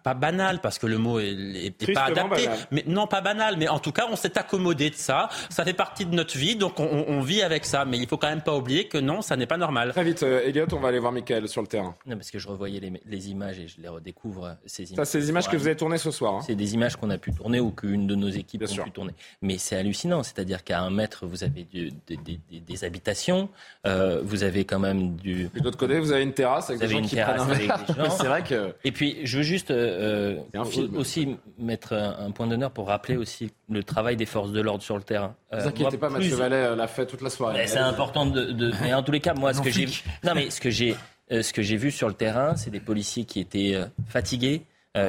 [0.02, 3.78] pas, banal parce que le mot est, pas adapté, mais non pas banal, mais en
[3.78, 7.20] tout cas on s'est accommodé de ça, ça fait partie de notre vie, donc on,
[7.20, 9.56] vit avec ça, mais il faut quand même pas oublier que non, ça n'est pas
[9.56, 9.90] normal.
[9.90, 11.94] Très vite, euh, Elliot, on va aller voir Michael sur le terrain.
[12.06, 15.04] Non, parce que je revoyais les, images et je les redécouvre euh, ces images.
[15.04, 16.34] Ça, c'est des images que vous avez tournées ce soir.
[16.34, 16.40] Hein.
[16.46, 19.12] C'est des images qu'on a pu tourner ou qu'une de nos équipes a pu tourner.
[19.42, 23.48] Mais c'est hallucinant, c'est-à-dire qu'à un mètre vous avez des habitations,
[23.86, 25.50] euh, vous avez quand même du.
[25.54, 28.26] Et de l'autre côté, vous avez une terrasse avec des gens qui prennent un C'est
[28.26, 28.74] vrai que.
[28.84, 30.36] Et puis, je veux juste euh,
[30.96, 34.96] aussi mettre un, point d'honneur pour rappeler aussi le travail des forces de l'ordre sur
[34.96, 35.34] le terrain.
[35.52, 37.66] Ne vous inquiétez pas, Mathieu Vallet euh, l'a fait toute la soirée.
[37.66, 39.86] C'est important de, Mais en tous les cas, moi, ce que j'ai,
[40.24, 40.96] non mais ce que j'ai,
[41.32, 43.76] euh, ce que j'ai vu sur le terrain, c'est des policiers qui étaient
[44.06, 44.62] fatigués,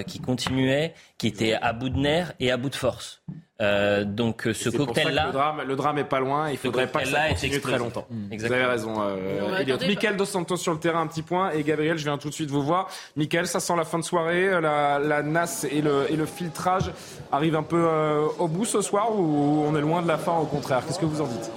[0.05, 3.23] qui continuaient, qui étaient à bout de nerfs et à bout de force.
[3.61, 6.49] Euh, donc ce cocktail-là, le drame, le drame est pas loin.
[6.49, 8.07] Il faudrait pas que ça continue très longtemps.
[8.09, 9.77] Vous avez raison, euh, Elliot.
[9.85, 11.51] Michael dos Santos sur le terrain, un petit point.
[11.51, 12.87] Et Gabriel, je viens tout de suite vous voir.
[13.17, 14.47] Michael, ça sent la fin de soirée.
[14.47, 16.91] Euh, la, la NAS et le, et le filtrage
[17.31, 20.37] arrivent un peu euh, au bout ce soir ou on est loin de la fin
[20.37, 20.81] au contraire?
[20.87, 21.51] Qu'est-ce que vous en dites?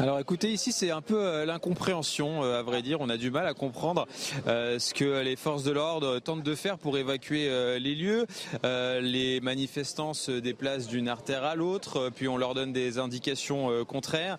[0.00, 3.02] Alors écoutez, ici c'est un peu euh, l'incompréhension, euh, à vrai dire.
[3.02, 4.08] On a du mal à comprendre
[4.46, 8.26] euh, ce que les forces de l'ordre tentent de faire pour évacuer les lieux.
[8.62, 14.38] les manifestants se déplacent d'une artère à l'autre, puis on leur donne des indications contraires.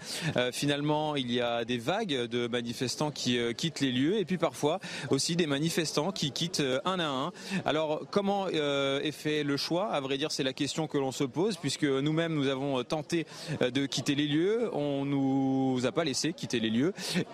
[0.51, 4.79] finalement, il y a des vagues de manifestants qui quittent les lieux, et puis parfois
[5.09, 7.31] aussi des manifestants qui quittent un à un.
[7.65, 9.91] Alors comment est fait le choix?
[9.91, 13.25] À vrai dire, c'est la question que l'on se pose, puisque nous-mêmes nous avons tenté
[13.59, 14.69] de quitter les lieux.
[14.73, 16.93] On nous nous a pas laissé quitter les lieux.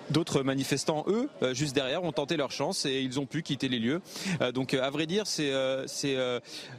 [0.09, 3.67] D'autres manifestants, eux, euh, juste derrière, ont tenté leur chance et ils ont pu quitter
[3.67, 4.01] les lieux.
[4.41, 5.51] Euh, donc, à vrai dire, c'est
[5.87, 6.17] c'est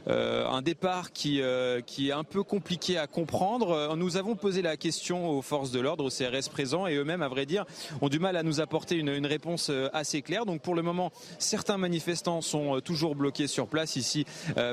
[0.07, 1.41] un départ qui
[1.85, 3.95] qui est un peu compliqué à comprendre.
[3.95, 7.27] Nous avons posé la question aux forces de l'ordre, aux CRS présents, et eux-mêmes, à
[7.27, 7.65] vrai dire,
[8.01, 10.45] ont du mal à nous apporter une, une réponse assez claire.
[10.45, 14.25] Donc, pour le moment, certains manifestants sont toujours bloqués sur place ici,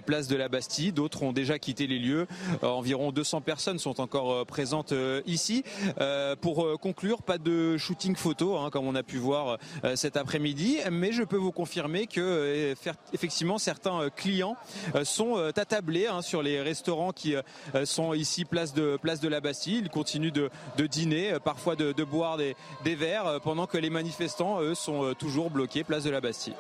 [0.05, 0.93] place de la Bastille.
[0.93, 2.27] D'autres ont déjà quitté les lieux.
[2.63, 4.95] environ 200 personnes sont encore présentes
[5.27, 5.65] ici.
[6.41, 9.95] pour pour euh, conclure, pas de shooting photo, hein, comme on a pu voir euh,
[9.95, 12.75] cet après-midi, mais je peux vous confirmer que euh,
[13.13, 14.57] effectivement certains clients
[15.05, 17.35] sont attablés hein, sur les restaurants qui
[17.85, 19.79] sont ici place de la Bastille.
[19.79, 20.51] Ils continuent de,
[20.87, 25.85] dîner, parfois de, boire des, des verres, pendant que les manifestants, eux, sont toujours bloqués
[25.85, 26.55] place de la Bastille.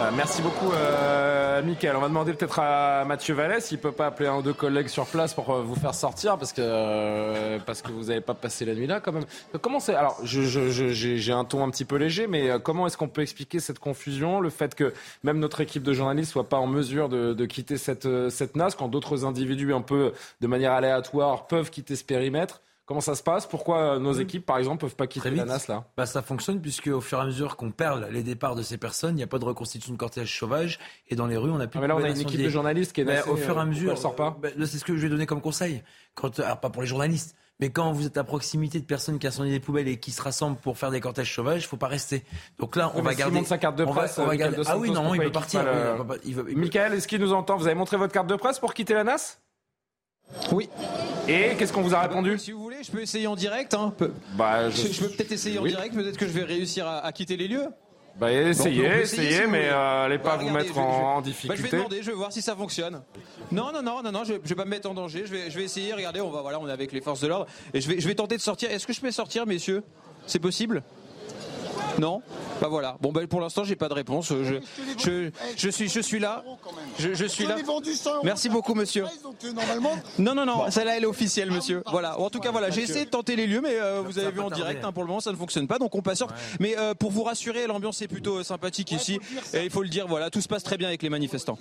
[0.00, 4.28] Euh, merci beaucoup, euh, On va demander peut-être à Mathieu Vallès s'il peut pas appeler
[4.28, 7.80] un ou deux collègues sur place pour euh, vous faire sortir parce que euh, parce
[7.80, 9.24] que vous n'avez pas passé la nuit là quand même.
[9.60, 13.22] Comment c'est Alors, j'ai un ton un petit peu léger, mais comment est-ce qu'on peut
[13.22, 14.92] expliquer cette confusion, le fait que
[15.22, 18.74] même notre équipe de journalistes soit pas en mesure de, de quitter cette cette NAS
[18.76, 22.60] quand d'autres individus un peu de manière aléatoire peuvent quitter ce périmètre?
[22.86, 23.46] Comment ça se passe?
[23.46, 25.84] Pourquoi nos équipes, par exemple, peuvent pas quitter la NAS là?
[25.96, 28.76] Bah, Ça fonctionne puisque au fur et à mesure qu'on perd les départs de ces
[28.76, 30.78] personnes, il n'y a pas de reconstitution de cortège sauvage
[31.08, 31.78] et dans les rues, on a plus.
[31.78, 33.58] Ah, mais là, on a une équipe de journalistes qui est nassée, Au fur et
[33.58, 34.36] à euh, mesure, elle sort pas?
[34.40, 35.82] Bah, c'est ce que je vais donner comme conseil.
[36.14, 37.36] Quand, alors pas pour les journalistes.
[37.60, 40.20] Mais quand vous êtes à proximité de personnes qui incendié des poubelles et qui se
[40.20, 42.24] rassemblent pour faire des cortèges sauvages, il faut pas rester.
[42.58, 43.44] Donc là, on va garder.
[43.44, 44.18] sa carte de presse.
[44.18, 44.60] On va, garder...
[44.66, 45.64] Ah oui, non, il peut partir.
[46.54, 47.56] Michael, est-ce qu'il nous entend?
[47.56, 49.38] Vous avez montré votre carte de presse pour quitter la NAS
[50.52, 50.68] Oui.
[51.28, 52.38] Et qu'est-ce qu'on vous a répondu?
[52.38, 53.74] Si vous voulez, je peux essayer en direct.
[53.74, 53.94] Hein.
[54.36, 55.00] Bah, je...
[55.00, 55.94] peux peut-être essayer en direct.
[55.94, 57.66] Peut-être que je vais réussir à, quitter les lieux.
[58.16, 61.48] Bah essayez, essayez, mais euh, allez pas bah, vous mettre en, difficulté.
[61.48, 63.02] Bah, je vais demander, je vais voir si ça fonctionne.
[63.50, 65.24] Non, non, non, non, non, je, vais pas me mettre en danger.
[65.26, 65.92] Je vais, je vais essayer.
[65.92, 68.06] Regardez, on va, voilà, on est avec les forces de l'ordre et je vais, je
[68.06, 68.70] vais tenter de sortir.
[68.70, 69.82] Est-ce que je peux sortir, messieurs?
[70.26, 70.84] C'est possible?
[71.98, 72.22] Non
[72.60, 72.96] Bah voilà.
[73.00, 74.28] Bon ben pour l'instant j'ai pas de réponse.
[74.28, 74.60] Je,
[74.98, 76.44] je, je, suis je suis là.
[76.98, 77.56] Je, je suis là.
[78.22, 79.04] Merci beaucoup monsieur.
[80.18, 81.82] Non non non, celle-là elle est officielle monsieur.
[81.90, 82.18] Voilà.
[82.18, 84.40] En tout cas voilà, j'ai essayé de tenter les lieux mais euh, vous avez vu
[84.40, 86.28] en direct hein, pour le moment ça ne fonctionne pas donc on passe sur.
[86.60, 89.18] Mais euh, pour vous rassurer, l'ambiance est plutôt euh, sympathique ici
[89.52, 91.58] et il faut le dire voilà, tout se passe très bien avec les manifestants.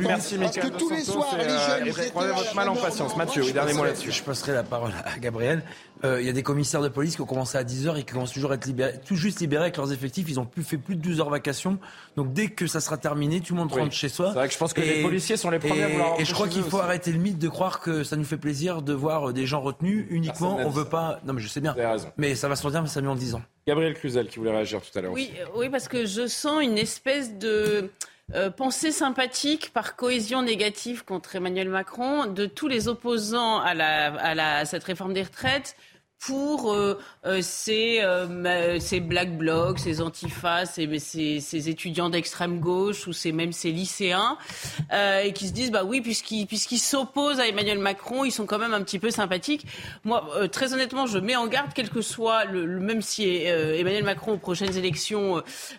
[0.00, 1.48] Merci Parce que tous les soirs les
[1.92, 3.16] jeunes prenez votre mal en patience.
[3.16, 4.12] Mathieu, dernier mot là-dessus.
[4.12, 5.62] Je passerai la parole à Gabriel.
[6.04, 8.32] Il y a des commissaires de police qui ont commencé à 10h et qui commencent
[8.32, 10.26] toujours à être libérés, tout juste libérés avec leurs effectifs.
[10.28, 11.78] Ils ont plus fait plus de 12 heures vacation.
[12.16, 14.28] Donc dès que ça sera terminé, tout le monde rentre chez soi.
[14.28, 16.32] C'est vrai que je pense que les policiers sont les premiers à vouloir Et je
[16.32, 19.32] crois qu'il faut arrêter le mythe de croire que ça nous fait plaisir de voir
[19.32, 20.58] des gens retenus uniquement.
[20.58, 21.20] on veut pas.
[21.26, 21.74] Non mais je sais bien.
[22.16, 23.42] Mais ça va se dire, mais ça met en 10 ans.
[23.66, 25.12] Gabriel Cluzel qui voulait réagir tout à l'heure.
[25.12, 27.90] Oui, oui, parce que je sens une espèce de
[28.34, 34.82] euh, pensée sympathique par cohésion négative contre Emmanuel Macron de tous les opposants à, cette
[34.82, 35.76] réforme des retraites
[36.18, 42.58] pour euh, euh, ces, euh, ces black blocs, ces antifas, ces, ces, ces étudiants d'extrême
[42.58, 44.36] gauche ou ces, même ces lycéens,
[44.92, 48.46] euh, et qui se disent bah oui puisqu'ils puisqu'ils s'opposent à Emmanuel Macron, ils sont
[48.46, 49.66] quand même un petit peu sympathiques.
[50.04, 54.04] Moi, euh, très honnêtement, je mets en garde, quel que soit le, même si Emmanuel
[54.04, 55.36] Macron aux prochaines élections,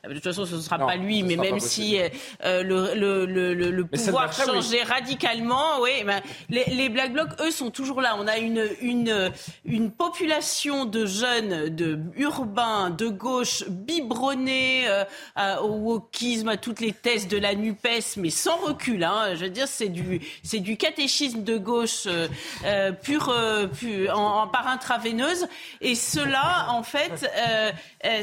[0.08, 1.98] de toute façon ce ne sera pas lui, mais même si
[2.44, 7.72] le, le, le, le pouvoir changeait radicalement, oui, ben, les, les black blocs eux sont
[7.72, 8.16] toujours là.
[8.20, 9.32] On a une une
[9.66, 16.94] une population de jeunes, de urbains, de gauche, biberonnés euh, au wokisme, à toutes les
[16.94, 17.88] thèses de la Nupes,
[18.18, 19.04] mais sans recul.
[19.04, 19.34] Hein.
[19.34, 22.28] Je veux dire, c'est du, c'est du catéchisme de gauche euh,
[22.66, 25.48] euh pur, euh, pur en, par intraveineuse.
[25.82, 27.28] Et cela, en fait,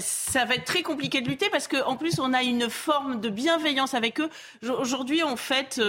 [0.01, 3.29] ça va être très compliqué de lutter parce qu'en plus, on a une forme de
[3.29, 4.31] bienveillance avec eux.
[4.79, 5.81] Aujourd'hui, on fête,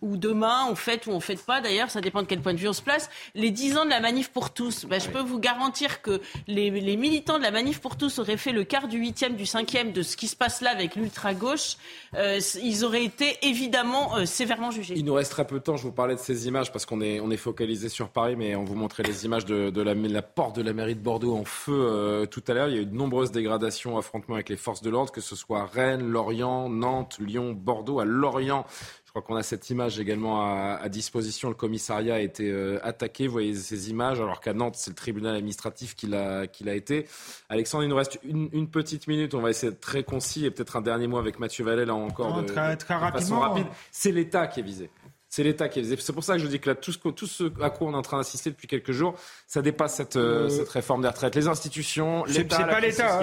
[0.00, 1.60] ou demain, on fête ou on fête pas.
[1.60, 3.10] D'ailleurs, ça dépend de quel point de vue on se place.
[3.34, 4.86] Les 10 ans de la manif pour tous.
[4.86, 8.52] Ben, je peux vous garantir que les, militants de la Manif pour tous auraient fait
[8.52, 11.76] le quart du huitième, du cinquième de ce qui se passe là avec l'ultra-gauche,
[12.14, 14.94] euh, ils auraient été évidemment euh, sévèrement jugés.
[14.96, 15.76] Il nous reste très peu de temps.
[15.76, 18.56] Je vous parlais de ces images parce qu'on est, on est focalisé sur Paris, mais
[18.56, 21.72] on vous montrait les images de, la, porte de la mairie de Bordeaux en feu
[21.72, 22.68] euh, tout à l'heure.
[22.68, 25.34] Il y a eu de nombreuses dégradations, affrontements avec les forces de l'ordre, que ce
[25.34, 28.00] soit Rennes, Lorient, Nantes, Lyon, Bordeaux.
[28.00, 28.66] À Lorient,
[29.08, 31.48] Je crois qu'on a cette image également à, disposition.
[31.48, 33.26] Le commissariat a été euh, attaqué.
[33.26, 36.44] Vous voyez ces images, alors qu'à Nantes, c'est le tribunal administratif qui l'a,
[36.74, 37.06] été.
[37.48, 39.32] Alexandre, il nous reste une, petite minute.
[39.32, 41.94] On va essayer d'être très concis et peut-être un dernier mot avec Mathieu Vallet, là
[41.94, 42.42] encore.
[42.42, 43.40] de, très, très rapidement.
[43.40, 43.66] rapide.
[43.90, 44.90] C'est l'État qui est visé.
[45.30, 47.26] C'est l'État qui est C'est pour ça que je dis que là, tout ce, tout
[47.26, 49.14] ce à quoi on est en train d'assister depuis quelques jours,
[49.46, 51.34] ça dépasse cette, euh, euh, cette réforme des retraites.
[51.34, 52.56] Les institutions, l'État.
[52.56, 53.20] C'est pas l'État.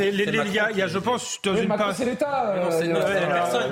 [0.00, 2.54] Il y, a, je pense, dans une C'est l'État.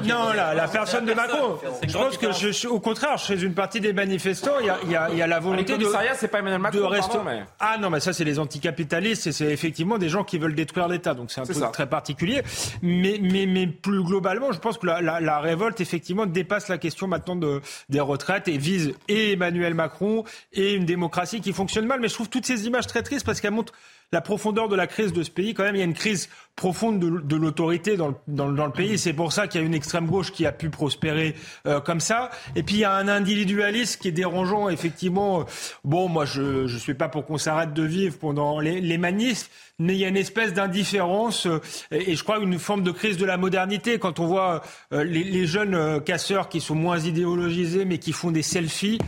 [0.07, 1.59] non, la, la personne de Macron.
[1.87, 4.91] Je pense que, je, au contraire, chez une partie des manifestants, il y a, il
[4.91, 5.87] y a, il y a la volonté de.
[6.15, 6.89] c'est pas Emmanuel Macron.
[6.89, 7.45] Pardon, mais...
[7.61, 10.89] Ah non, mais ça, c'est les anticapitalistes et c'est effectivement des gens qui veulent détruire
[10.89, 11.13] l'État.
[11.15, 12.43] Donc c'est un truc très particulier.
[12.83, 16.79] Mais, mais, mais plus globalement, je pense que la, la, la révolte, effectivement, dépasse la
[16.79, 22.01] question maintenant de, des retraites et vise Emmanuel Macron et une démocratie qui fonctionne mal.
[22.01, 23.75] Mais je trouve toutes ces images très tristes parce qu'elles montrent
[24.13, 25.55] la profondeur de la crise de ce pays.
[25.55, 28.99] Quand même, il y a une crise profonde de, l'autorité dans le, dans, le pays.
[28.99, 31.35] C'est pour ça qu'il y a une extrême gauche qui a pu prospérer
[31.67, 32.31] euh, comme ça.
[32.57, 34.71] Et puis il y a un individualisme qui est dérangeant.
[34.71, 35.45] Effectivement,
[35.85, 39.51] bon, moi je ne suis pas pour qu'on s'arrête de vivre pendant les, les manifs,
[39.79, 41.61] mais il y a une espèce d'indifférence euh,
[41.91, 44.63] et, je crois une forme de crise de la modernité quand on voit
[44.95, 48.99] euh, les, les, jeunes casseurs qui sont moins idéologisés mais qui font des selfies.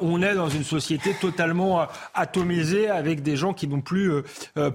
[0.00, 4.10] on est dans une société totalement atomisée avec des gens qui n'ont plus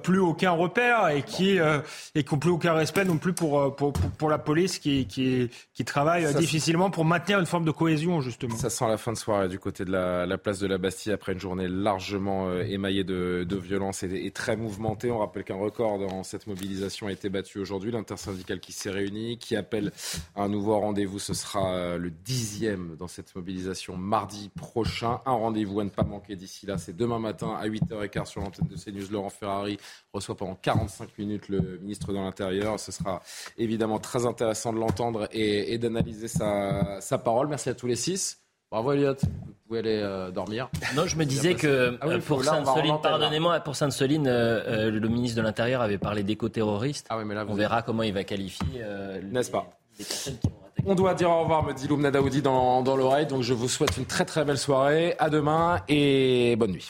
[0.04, 1.60] plus aucun repère et qui
[2.14, 5.08] et qui n'ont plus aucun respect non plus pour, euh, pour, pour, la police qui,
[5.08, 8.58] qui, qui travaille difficilement pour maintenir une forme de cohésion, justement.
[8.58, 11.14] Ça sent la fin de soirée du côté de la, la place de la Bastille
[11.14, 15.10] après une journée largement euh, émaillée de, de violence et, et, très mouvementée.
[15.10, 17.92] On rappelle qu'un record dans cette mobilisation a été battu aujourd'hui.
[17.92, 19.94] L'intersyndicale qui s'est réunie, qui appelle
[20.36, 21.20] un nouveau rendez-vous.
[21.20, 25.22] Ce sera euh, le dixième dans cette mobilisation mardi prochain.
[25.26, 26.78] Un rendez-vous à ne pas manquer d'ici là.
[26.78, 29.10] C'est demain matin à 8h15 sur l'antenne de CNews.
[29.10, 29.78] Laurent Ferrari
[30.12, 32.80] reçoit pendant 45 minutes le ministre dans l'Intérieur.
[32.80, 33.22] Ce sera
[33.58, 37.48] évidemment très intéressant de l'entendre et, d'analyser sa, parole.
[37.48, 38.40] Merci à tous les six.
[38.72, 40.70] Bravo Elliot, vous pouvez aller euh, dormir.
[40.96, 45.36] Non, je me disais que ah pour Sainte-Soline, pardonnez-moi, pour Sainte-Soline, euh, euh, le ministre
[45.36, 47.06] de l'Intérieur avait parlé d'éco-terroristes.
[47.10, 48.82] Ah oui, mais là, On verra comment il va qualifier.
[49.30, 49.78] N'est-ce pas
[50.86, 53.28] on doit dire au revoir, me dit Loumna Daoudi dans, dans l'oreille.
[53.28, 55.16] Donc je vous souhaite une très très belle soirée.
[55.20, 56.90] À demain et bonne nuit.